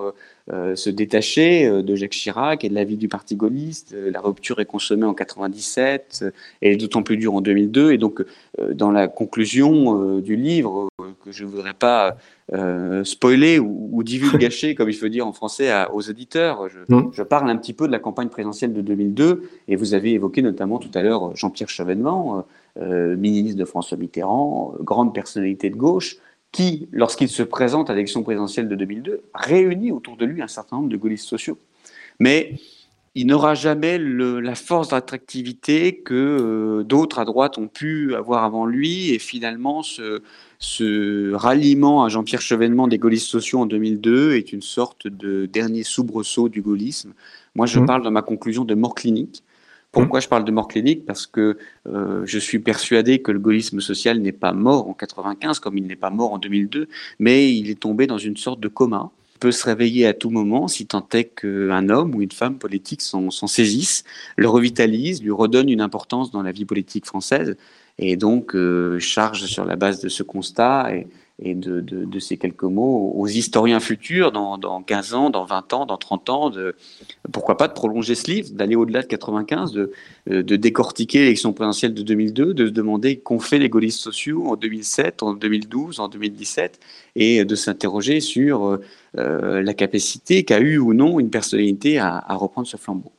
se 0.50 0.90
détacher 0.90 1.84
de 1.84 1.96
Jacques 1.96 2.12
Chirac 2.12 2.64
et 2.64 2.70
de 2.70 2.76
la 2.76 2.84
vie 2.84 2.98
du 2.98 3.08
parti 3.08 3.36
gaulliste. 3.36 3.94
La 3.94 4.22
rupture 4.22 4.60
est 4.60 4.66
consommée 4.66 5.06
en 5.06 5.14
97 5.14 6.26
et 6.62 6.76
d'autant 6.78 7.04
plus 7.04 7.18
dure 7.18 7.36
en 7.36 7.42
2002. 7.42 7.92
Et 7.92 7.98
donc, 7.98 8.24
euh, 8.60 8.74
dans 8.74 8.92
la 8.92 9.08
conclusion 9.08 10.02
euh, 10.02 10.22
du 10.22 10.36
livre, 10.36 10.90
euh, 11.02 11.06
que 11.24 11.32
je 11.32 11.44
ne 11.44 11.50
voudrais 11.50 11.74
pas 11.74 12.18
euh, 12.54 13.04
spoiler 13.04 13.60
ou, 13.60 13.90
ou 13.92 14.04
divulgacher, 14.04 14.76
comme 14.76 14.90
il 14.90 14.96
faut 14.96 15.08
dire 15.08 15.28
en 15.28 15.34
français, 15.34 15.70
à, 15.70 15.94
aux 15.94 16.10
auditeurs, 16.10 16.70
je, 16.70 16.78
Mm. 16.90 17.10
je, 17.12 17.24
parle 17.24 17.50
un 17.50 17.58
petit 17.58 17.74
peu 17.74 17.88
de 17.88 17.92
la 17.92 18.00
campagne 18.00 18.30
présidentielle 18.30 18.74
de 18.74 18.82
2002. 18.82 19.50
Et 19.68 19.76
vous 19.76 19.94
avez 19.94 20.14
évoqué 20.14 20.42
notamment 20.42 20.80
tout 20.80 20.92
à 20.94 21.02
l'heure 21.02 21.36
Jean-Pierre 21.36 21.70
Chevènement, 21.70 22.46
euh, 22.80 23.16
ministre 23.16 23.58
de 23.58 23.66
François 23.66 23.98
Mitterrand, 23.98 24.74
grande 24.82 25.14
personnalité 25.14 25.70
de 25.70 25.76
gauche 25.76 26.18
qui, 26.52 26.88
lorsqu'il 26.92 27.30
se 27.30 27.44
présente 27.44 27.90
à 27.90 27.94
l'élection 27.94 28.24
présidentielle 28.24 28.68
de 28.68 28.76
2002, 28.76 29.22
réunit 29.34 29.92
autour 29.92 30.18
de 30.18 30.26
lui 30.26 30.42
un 30.42 30.48
certain 30.48 30.78
nombre 30.78 30.90
de 30.90 30.98
gaullistes 30.98 31.28
sociaux. 31.28 31.58
Mais 32.20 32.56
il 33.16 33.26
n'aura 33.26 33.56
jamais 33.56 33.98
la 33.98 34.54
force 34.54 34.90
d'attractivité 34.90 36.02
que 36.02 36.14
euh, 36.14 36.84
d'autres 36.84 37.18
à 37.18 37.26
droite 37.26 37.58
ont 37.58 37.68
pu 37.68 38.14
avoir 38.14 38.44
avant 38.44 38.68
lui. 38.68 39.12
Et 39.12 39.18
finalement, 39.18 39.82
ce, 39.82 40.22
ce 40.60 41.34
ralliement 41.34 42.04
à 42.04 42.10
Jean-Pierre 42.10 42.42
Chevènement 42.42 42.88
des 42.88 43.00
gaullistes 43.00 43.28
sociaux 43.28 43.60
en 43.60 43.66
2002 43.66 44.36
est 44.36 44.54
une 44.54 44.62
sorte 44.62 45.08
de 45.08 45.48
dernier 45.48 45.82
soubresaut 45.82 46.48
du 46.48 46.62
gaullisme. 46.62 47.14
Moi, 47.56 47.66
je 47.66 47.80
mmh. 47.80 47.86
parle 47.88 48.04
dans 48.04 48.12
ma 48.12 48.22
conclusion 48.22 48.66
de 48.66 48.76
mort 48.76 48.94
clinique. 48.94 49.44
Pourquoi 50.02 50.20
mmh. 50.20 50.22
je 50.22 50.28
parle 50.28 50.46
de 50.46 50.52
mort 50.52 50.68
clinique? 50.68 51.06
Parce 51.06 51.28
que 51.28 51.58
euh, 51.88 52.22
je 52.26 52.40
suis 52.40 52.60
persuadé 52.60 53.22
que 53.22 53.32
le 53.32 53.40
gaullisme 53.40 53.82
social 53.82 54.20
n'est 54.20 54.32
pas 54.32 54.54
mort 54.54 54.88
en 54.88 54.94
95 54.94 55.60
comme 55.60 55.78
il 55.78 55.88
n'est 55.88 55.96
pas 55.96 56.10
mort 56.10 56.34
en 56.34 56.38
2002, 56.38 56.88
mais 57.20 57.54
il 57.54 57.70
est 57.70 57.80
tombé 57.80 58.08
dans 58.08 58.18
une 58.18 58.38
sorte 58.38 58.60
de 58.60 58.68
coma 58.68 59.12
peut 59.40 59.52
se 59.52 59.66
réveiller 59.66 60.08
à 60.08 60.14
tout 60.14 60.30
moment 60.30 60.68
si 60.68 60.86
tant 60.86 61.08
est 61.14 61.26
qu'un 61.26 61.90
homme 61.90 62.16
ou 62.16 62.22
une 62.22 62.32
femme 62.32 62.58
politique 62.58 63.02
s'en 63.02 63.30
saisisse, 63.30 64.04
le 64.36 64.50
revitalise, 64.50 65.22
lui 65.22 65.32
redonne 65.32 65.70
une 65.70 65.82
importance 65.82 66.32
dans 66.32 66.42
la 66.42 66.52
vie 66.52 66.66
politique 66.66 67.06
française 67.06 67.56
et 68.00 68.16
donc 68.16 68.56
euh, 68.56 69.00
charge 69.00 69.46
sur 69.46 69.66
la 69.66 69.76
base 69.76 70.02
de 70.02 70.10
ce 70.10 70.24
constat 70.24 70.96
et, 70.96 71.08
et 71.40 71.54
de, 71.54 71.82
de, 71.82 72.06
de, 72.06 72.20
ces 72.20 72.38
quelques 72.38 72.64
mots 72.64 73.14
aux 73.16 73.28
historiens 73.28 73.80
futurs 73.80 74.32
dans, 74.32 74.58
dans 74.58 74.82
15 74.82 75.14
ans, 75.14 75.30
dans 75.30 75.46
20 75.46 75.74
ans, 75.74 75.86
dans 75.86 75.98
30 75.98 76.30
ans, 76.30 76.50
de, 76.50 76.76
pourquoi 77.32 77.58
pas 77.58 77.68
de 77.68 77.74
prolonger 77.74 78.16
ce 78.16 78.32
livre, 78.32 78.50
d'aller 78.54 78.76
au-delà 78.76 79.04
de 79.04 79.08
95, 79.08 79.72
de, 79.72 79.92
de 80.26 80.56
décortiquer 80.56 81.20
l'élection 81.20 81.54
présidentielle 81.54 81.94
de 81.94 82.02
2002, 82.02 82.56
de 82.56 82.66
se 82.66 82.72
demander 82.72 83.20
qu'ont 83.20 83.40
fait 83.40 83.60
les 83.60 83.70
gaullistes 83.70 84.00
sociaux 84.00 84.48
en 84.48 84.56
2007, 84.56 85.22
en 85.22 85.34
2012, 85.34 86.00
en 86.00 86.08
2017, 86.08 86.80
et 87.16 87.46
de 87.46 87.56
s'interroger 87.56 88.20
sur 88.20 88.80
euh, 89.18 89.62
la 89.62 89.74
capacité 89.76 90.44
qu'a 90.44 90.60
eu 90.60 90.80
ou 90.80 90.96
non 90.96 91.20
une 91.20 91.30
personnalité 91.30 92.00
à, 92.00 92.24
à 92.28 92.36
reprendre 92.36 92.68
ce 92.68 92.78
flambeau. 92.78 93.12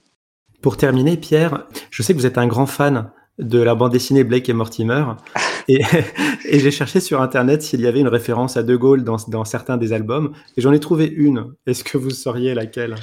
Pour 0.61 0.77
terminer, 0.77 1.17
Pierre, 1.17 1.67
je 1.91 2.03
sais 2.03 2.15
que 2.15 2.19
vous 2.19 2.27
êtes 2.27 2.39
un 2.39 2.49
grand 2.49 2.67
fan 2.67 3.11
de 3.39 3.61
la 3.61 3.77
bande 3.77 3.93
dessinée 3.93 4.25
Blake 4.25 4.49
et 4.49 4.53
Mortimer. 4.53 5.05
Et, 6.49 6.61
j'ai 6.61 6.71
cherché 6.71 6.99
sur 6.99 7.21
Internet 7.21 7.61
s'il 7.63 7.83
y 7.83 7.87
avait 7.87 8.01
une 8.01 8.09
référence 8.09 8.57
à 8.57 8.63
De 8.63 8.75
Gaulle 8.75 9.05
dans, 9.05 9.45
certains 9.45 9.77
des 9.77 9.93
albums, 9.93 10.33
et 10.57 10.63
j'en 10.63 10.73
ai 10.73 10.81
trouvé 10.81 11.07
une. 11.07 11.53
Est-ce 11.67 11.85
que 11.85 11.99
vous 11.99 12.11
sauriez 12.11 12.55
laquelle? 12.55 12.95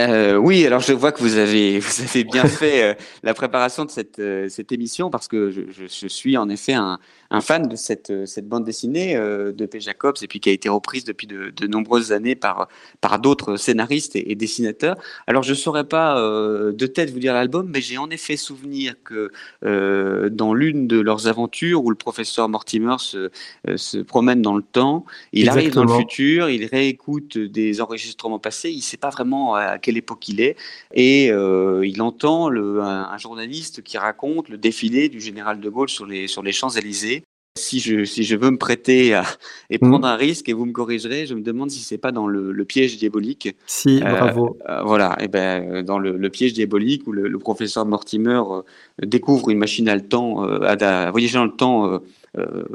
Euh, 0.00 0.36
oui, 0.36 0.66
alors 0.66 0.80
je 0.80 0.92
vois 0.94 1.12
que 1.12 1.20
vous 1.20 1.36
avez, 1.36 1.78
vous 1.78 2.02
avez 2.02 2.24
bien 2.24 2.46
fait 2.46 2.82
euh, 2.82 2.94
la 3.22 3.34
préparation 3.34 3.84
de 3.84 3.90
cette, 3.90 4.18
euh, 4.18 4.48
cette 4.48 4.72
émission 4.72 5.10
parce 5.10 5.28
que 5.28 5.50
je, 5.50 5.60
je, 5.70 6.08
suis 6.08 6.36
en 6.36 6.48
effet 6.48 6.72
un, 6.72 6.98
un 7.32 7.40
fan 7.40 7.68
de 7.68 7.76
cette, 7.76 8.10
euh, 8.10 8.26
cette 8.26 8.48
bande 8.48 8.64
dessinée 8.64 9.14
de 9.14 9.66
P. 9.66 9.80
Jacobs 9.80 10.16
et 10.22 10.26
puis 10.26 10.40
qui 10.40 10.48
a 10.48 10.52
été 10.52 10.68
reprise 10.68 11.04
depuis 11.04 11.26
de, 11.26 11.50
de 11.50 11.66
nombreuses 11.66 12.12
années 12.12 12.34
par, 12.34 12.68
par 13.00 13.18
d'autres 13.18 13.56
scénaristes 13.56 14.16
et, 14.16 14.30
et, 14.30 14.34
dessinateurs. 14.34 14.96
Alors 15.26 15.42
je 15.42 15.50
ne 15.50 15.56
saurais 15.56 15.84
pas 15.84 16.16
de 16.20 16.86
tête 16.86 17.10
vous 17.10 17.18
dire 17.18 17.34
l'album, 17.34 17.68
mais 17.72 17.80
j'ai 17.80 17.98
en 17.98 18.10
effet 18.10 18.36
souvenir 18.36 18.94
que 19.04 19.30
dans 19.62 20.54
l'une 20.54 20.86
de 20.86 21.00
leurs 21.00 21.26
aventures 21.26 21.84
où 21.84 21.90
le 21.90 21.96
professeur 21.96 22.48
Mortimer 22.48 22.96
se, 22.98 23.30
se 23.76 23.98
promène 23.98 24.42
dans 24.42 24.56
le 24.56 24.62
temps, 24.62 25.04
il 25.32 25.48
Exactement. 25.48 25.60
arrive 25.60 25.74
dans 25.74 25.84
le 25.84 26.00
futur, 26.00 26.50
il 26.50 26.66
réécoute 26.66 27.38
des 27.38 27.80
enregistrements 27.80 28.38
passés, 28.38 28.70
il 28.70 28.78
ne 28.78 28.82
sait 28.82 28.96
pas 28.96 29.10
vraiment 29.10 29.54
à 29.54 29.78
quelle 29.78 29.96
époque 29.96 30.28
il 30.28 30.40
est, 30.40 30.56
et 30.94 31.30
euh, 31.30 31.86
il 31.86 32.02
entend 32.02 32.48
le, 32.48 32.80
un, 32.80 33.08
un, 33.10 33.18
journaliste 33.18 33.82
qui 33.82 33.98
raconte 33.98 34.48
le 34.48 34.58
défilé 34.58 35.08
du 35.08 35.20
général 35.20 35.60
de 35.60 35.68
Gaulle 35.68 35.88
sur 35.88 36.06
les, 36.06 36.26
sur 36.28 36.42
les 36.42 36.52
Champs-Élysées. 36.52 37.21
Si 37.54 37.80
je, 37.80 38.04
si 38.04 38.24
je 38.24 38.34
veux 38.34 38.50
me 38.50 38.56
prêter 38.56 39.12
à, 39.12 39.24
et 39.68 39.78
prendre 39.78 40.06
mmh. 40.06 40.10
un 40.10 40.16
risque, 40.16 40.48
et 40.48 40.54
vous 40.54 40.64
me 40.64 40.72
corrigerez, 40.72 41.26
je 41.26 41.34
me 41.34 41.42
demande 41.42 41.70
si 41.70 41.80
c'est 41.80 41.98
pas 41.98 42.10
dans 42.10 42.26
le, 42.26 42.50
le, 42.50 42.64
piège 42.64 42.96
diabolique. 42.96 43.54
Si, 43.66 44.02
euh, 44.02 44.10
bravo. 44.10 44.56
Euh, 44.70 44.82
voilà, 44.84 45.18
et 45.20 45.28
ben 45.28 45.82
dans 45.82 45.98
le, 45.98 46.16
le, 46.16 46.30
piège 46.30 46.54
diabolique 46.54 47.06
où 47.06 47.12
le, 47.12 47.28
le 47.28 47.38
professeur 47.38 47.84
Mortimer 47.84 48.40
euh, 48.50 48.62
découvre 49.02 49.50
une 49.50 49.58
machine 49.58 49.86
à 49.90 49.94
le 49.94 50.00
temps, 50.00 50.46
euh, 50.46 50.60
à, 50.62 50.72
à 51.06 51.10
voyager 51.10 51.34
dans 51.34 51.44
le 51.44 51.52
temps 51.52 52.00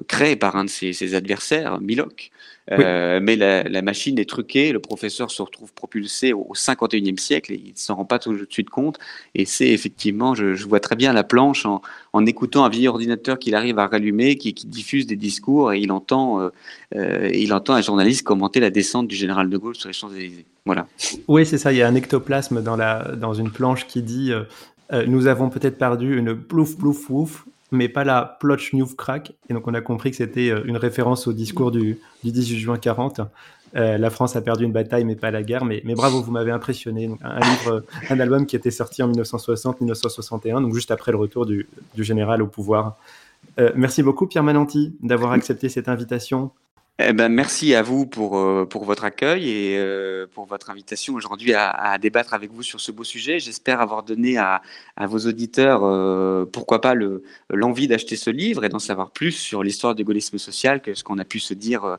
créée 0.07 0.35
par 0.35 0.55
un 0.55 0.65
de 0.65 0.69
ses, 0.69 0.93
ses 0.93 1.15
adversaires, 1.15 1.81
Milok. 1.81 2.29
Oui. 2.69 2.83
Euh, 2.83 3.19
mais 3.21 3.37
la, 3.37 3.63
la, 3.63 3.81
machine 3.81 4.19
est 4.19 4.27
truquée, 4.27 4.73
le 4.73 4.79
professeur 4.79 5.31
se 5.31 5.41
retrouve 5.41 5.71
propulsé 5.71 6.33
au, 6.33 6.51
51e 6.53 7.17
siècle 7.17 7.53
et 7.53 7.61
il 7.63 7.71
ne 7.71 7.77
s'en 7.77 7.95
rend 7.95 8.03
pas 8.03 8.19
tout 8.19 8.33
de 8.33 8.45
suite 8.49 8.69
compte. 8.69 8.99
Et 9.35 9.45
c'est 9.45 9.69
effectivement, 9.69 10.35
je, 10.35 10.53
je, 10.53 10.67
vois 10.67 10.81
très 10.81 10.97
bien 10.97 11.13
la 11.13 11.23
planche 11.23 11.65
en, 11.65 11.81
en 12.11 12.25
écoutant 12.25 12.65
un 12.65 12.69
vieil 12.69 12.89
ordinateur 12.89 13.39
qu'il 13.39 13.55
arrive 13.55 13.79
à 13.79 13.87
rallumer, 13.87 14.35
qui, 14.35 14.53
qui, 14.53 14.67
diffuse 14.67 15.07
des 15.07 15.15
discours 15.15 15.71
et 15.71 15.79
il 15.79 15.93
entend, 15.93 16.41
euh, 16.41 16.49
euh, 16.95 17.29
il 17.33 17.53
entend 17.53 17.73
un 17.73 17.81
journaliste 17.81 18.23
commenter 18.23 18.59
la 18.59 18.69
descente 18.69 19.07
du 19.07 19.15
général 19.15 19.49
de 19.49 19.57
Gaulle 19.57 19.75
sur 19.75 19.87
les 19.87 19.93
Champs-Élysées. 19.93 20.45
Voilà. 20.65 20.87
Oui, 21.29 21.45
c'est 21.45 21.57
ça. 21.57 21.71
Il 21.71 21.77
y 21.77 21.81
a 21.81 21.87
un 21.87 21.95
ectoplasme 21.95 22.61
dans, 22.61 22.75
la, 22.75 23.15
dans 23.15 23.33
une 23.33 23.51
planche 23.51 23.87
qui 23.87 24.01
dit 24.01 24.33
Nous 24.91 25.27
avons 25.27 25.49
peut-être 25.49 25.77
perdu 25.77 26.17
une 26.17 26.35
plouf 26.35 26.75
plouf 26.75 27.09
wouf 27.09 27.45
mais 27.71 27.89
pas 27.89 28.03
la 28.03 28.37
Plotch 28.39 28.73
New 28.73 28.85
Crack. 28.85 29.33
Et 29.49 29.53
donc 29.53 29.67
on 29.67 29.73
a 29.73 29.81
compris 29.81 30.11
que 30.11 30.17
c'était 30.17 30.49
euh, 30.49 30.63
une 30.65 30.77
référence 30.77 31.27
au 31.27 31.33
discours 31.33 31.71
du, 31.71 31.99
du 32.23 32.31
18 32.31 32.57
juin 32.57 32.77
40. 32.77 33.21
Euh, 33.75 33.97
la 33.97 34.09
France 34.09 34.35
a 34.35 34.41
perdu 34.41 34.63
une 34.63 34.71
bataille, 34.71 35.03
mais 35.03 35.15
pas 35.15 35.31
la 35.31 35.43
guerre. 35.43 35.65
Mais, 35.65 35.81
mais 35.85 35.93
bravo, 35.93 36.21
vous 36.21 36.31
m'avez 36.31 36.51
impressionné. 36.51 37.07
Donc, 37.07 37.19
un, 37.23 37.39
livre, 37.39 37.71
euh, 37.71 37.81
un 38.09 38.19
album 38.19 38.45
qui 38.45 38.55
était 38.55 38.71
sorti 38.71 39.03
en 39.03 39.11
1960-1961, 39.11 40.61
donc 40.61 40.73
juste 40.73 40.91
après 40.91 41.11
le 41.11 41.17
retour 41.17 41.45
du, 41.45 41.67
du 41.95 42.03
général 42.03 42.41
au 42.41 42.47
pouvoir. 42.47 42.97
Euh, 43.59 43.71
merci 43.75 44.03
beaucoup, 44.03 44.27
Pierre 44.27 44.43
Mananti, 44.43 44.95
d'avoir 45.01 45.31
accepté 45.33 45.69
cette 45.69 45.89
invitation. 45.89 46.51
Eh 46.99 47.13
ben, 47.13 47.29
merci 47.29 47.75
à 47.75 47.83
vous 47.83 48.07
pour, 48.07 48.39
euh, 48.39 48.65
pour 48.65 48.83
votre 48.83 49.03
accueil 49.03 49.47
et 49.51 49.77
euh, 49.77 50.25
pour 50.33 50.45
votre 50.47 50.71
invitation 50.71 51.13
aujourd'hui 51.13 51.53
à, 51.53 51.95
débattre 51.99 52.33
avec 52.33 52.51
vous 52.51 52.63
sur 52.63 52.79
ce 52.79 52.91
beau 52.91 53.03
sujet. 53.03 53.37
J'espère 53.37 53.81
avoir 53.81 54.01
donné 54.01 54.37
à, 54.37 54.63
à 54.95 55.05
vos 55.05 55.19
auditeurs, 55.19 55.81
euh, 55.83 56.45
pourquoi 56.51 56.81
pas, 56.81 56.95
l'envie 57.51 57.87
d'acheter 57.87 58.15
ce 58.15 58.31
livre 58.31 58.65
et 58.65 58.69
d'en 58.69 58.79
savoir 58.79 59.11
plus 59.11 59.33
sur 59.33 59.61
l'histoire 59.61 59.93
du 59.93 60.03
gaullisme 60.03 60.39
social 60.39 60.81
que 60.81 60.95
ce 60.95 61.03
qu'on 61.03 61.19
a 61.19 61.23
pu 61.23 61.39
se 61.39 61.53
dire 61.53 61.97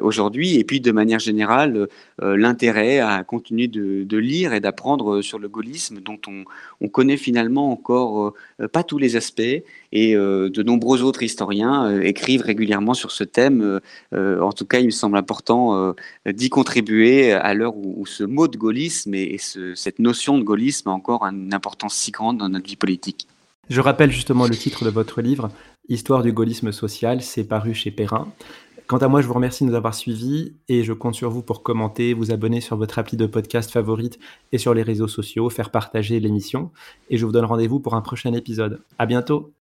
aujourd'hui. 0.00 0.56
Et 0.56 0.64
puis, 0.64 0.80
de 0.80 0.92
manière 0.92 1.18
générale, 1.18 1.88
l'intérêt 2.22 3.00
à 3.00 3.22
continuer 3.24 3.68
de, 3.68 4.04
de 4.04 4.16
lire 4.16 4.54
et 4.54 4.60
d'apprendre 4.60 5.20
sur 5.20 5.38
le 5.38 5.48
gaullisme 5.48 6.00
dont 6.00 6.18
on, 6.26 6.44
on 6.80 6.88
connaît 6.88 7.16
finalement 7.18 7.70
encore 7.70 8.32
pas 8.72 8.82
tous 8.82 8.98
les 8.98 9.16
aspects 9.16 9.42
et 9.92 10.14
de 10.14 10.62
nombreux 10.62 11.02
autres 11.02 11.22
historiens 11.22 12.00
écrivent 12.00 12.42
régulièrement 12.42 12.94
sur 12.94 13.10
ce 13.10 13.24
thème 13.24 13.80
en 14.40 14.52
tout 14.52 14.64
cas, 14.64 14.80
il 14.80 14.86
me 14.86 14.90
semble 14.90 15.16
important 15.16 15.76
euh, 15.76 15.92
d'y 16.26 16.50
contribuer 16.50 17.32
à 17.32 17.54
l'heure 17.54 17.76
où, 17.76 18.06
ce 18.06 18.24
mot 18.24 18.48
de 18.48 18.56
gaullisme 18.56 19.14
et, 19.14 19.34
et 19.34 19.38
ce, 19.38 19.74
cette 19.74 19.98
notion 19.98 20.38
de 20.38 20.42
gaullisme 20.44 20.88
a 20.88 20.92
encore 20.92 21.24
une 21.24 21.52
importance 21.54 21.94
si 21.94 22.10
grande 22.10 22.38
dans 22.38 22.48
notre 22.48 22.66
vie 22.66 22.76
politique. 22.76 23.26
Je 23.68 23.80
rappelle 23.80 24.10
justement 24.10 24.46
le 24.46 24.56
titre 24.56 24.84
de 24.84 24.90
votre 24.90 25.20
livre, 25.20 25.50
Histoire 25.90 26.22
du 26.22 26.32
gaullisme 26.32 26.70
social, 26.70 27.22
c'est 27.22 27.44
paru 27.44 27.72
chez 27.72 27.90
Perrin. 27.90 28.28
Quant 28.86 28.98
à 28.98 29.08
moi, 29.08 29.22
je 29.22 29.26
vous 29.26 29.32
remercie 29.32 29.64
de 29.64 29.70
nous 29.70 29.74
avoir 29.74 29.94
suivis 29.94 30.54
et 30.68 30.84
je 30.84 30.92
compte 30.92 31.14
sur 31.14 31.30
vous 31.30 31.42
pour 31.42 31.62
commenter, 31.62 32.12
vous 32.12 32.30
abonner 32.30 32.60
sur 32.60 32.76
votre 32.76 32.98
appli 32.98 33.16
de 33.16 33.26
podcast 33.26 33.70
favorite 33.70 34.18
et 34.52 34.58
sur 34.58 34.74
les 34.74 34.82
réseaux 34.82 35.08
sociaux, 35.08 35.48
faire 35.48 35.70
partager 35.70 36.20
l'émission. 36.20 36.70
Et 37.08 37.16
je 37.16 37.24
vous 37.24 37.32
donne 37.32 37.46
rendez-vous 37.46 37.80
pour 37.80 37.94
un 37.94 38.02
prochain 38.02 38.34
épisode. 38.34 38.82
À 38.98 39.06
bientôt! 39.06 39.57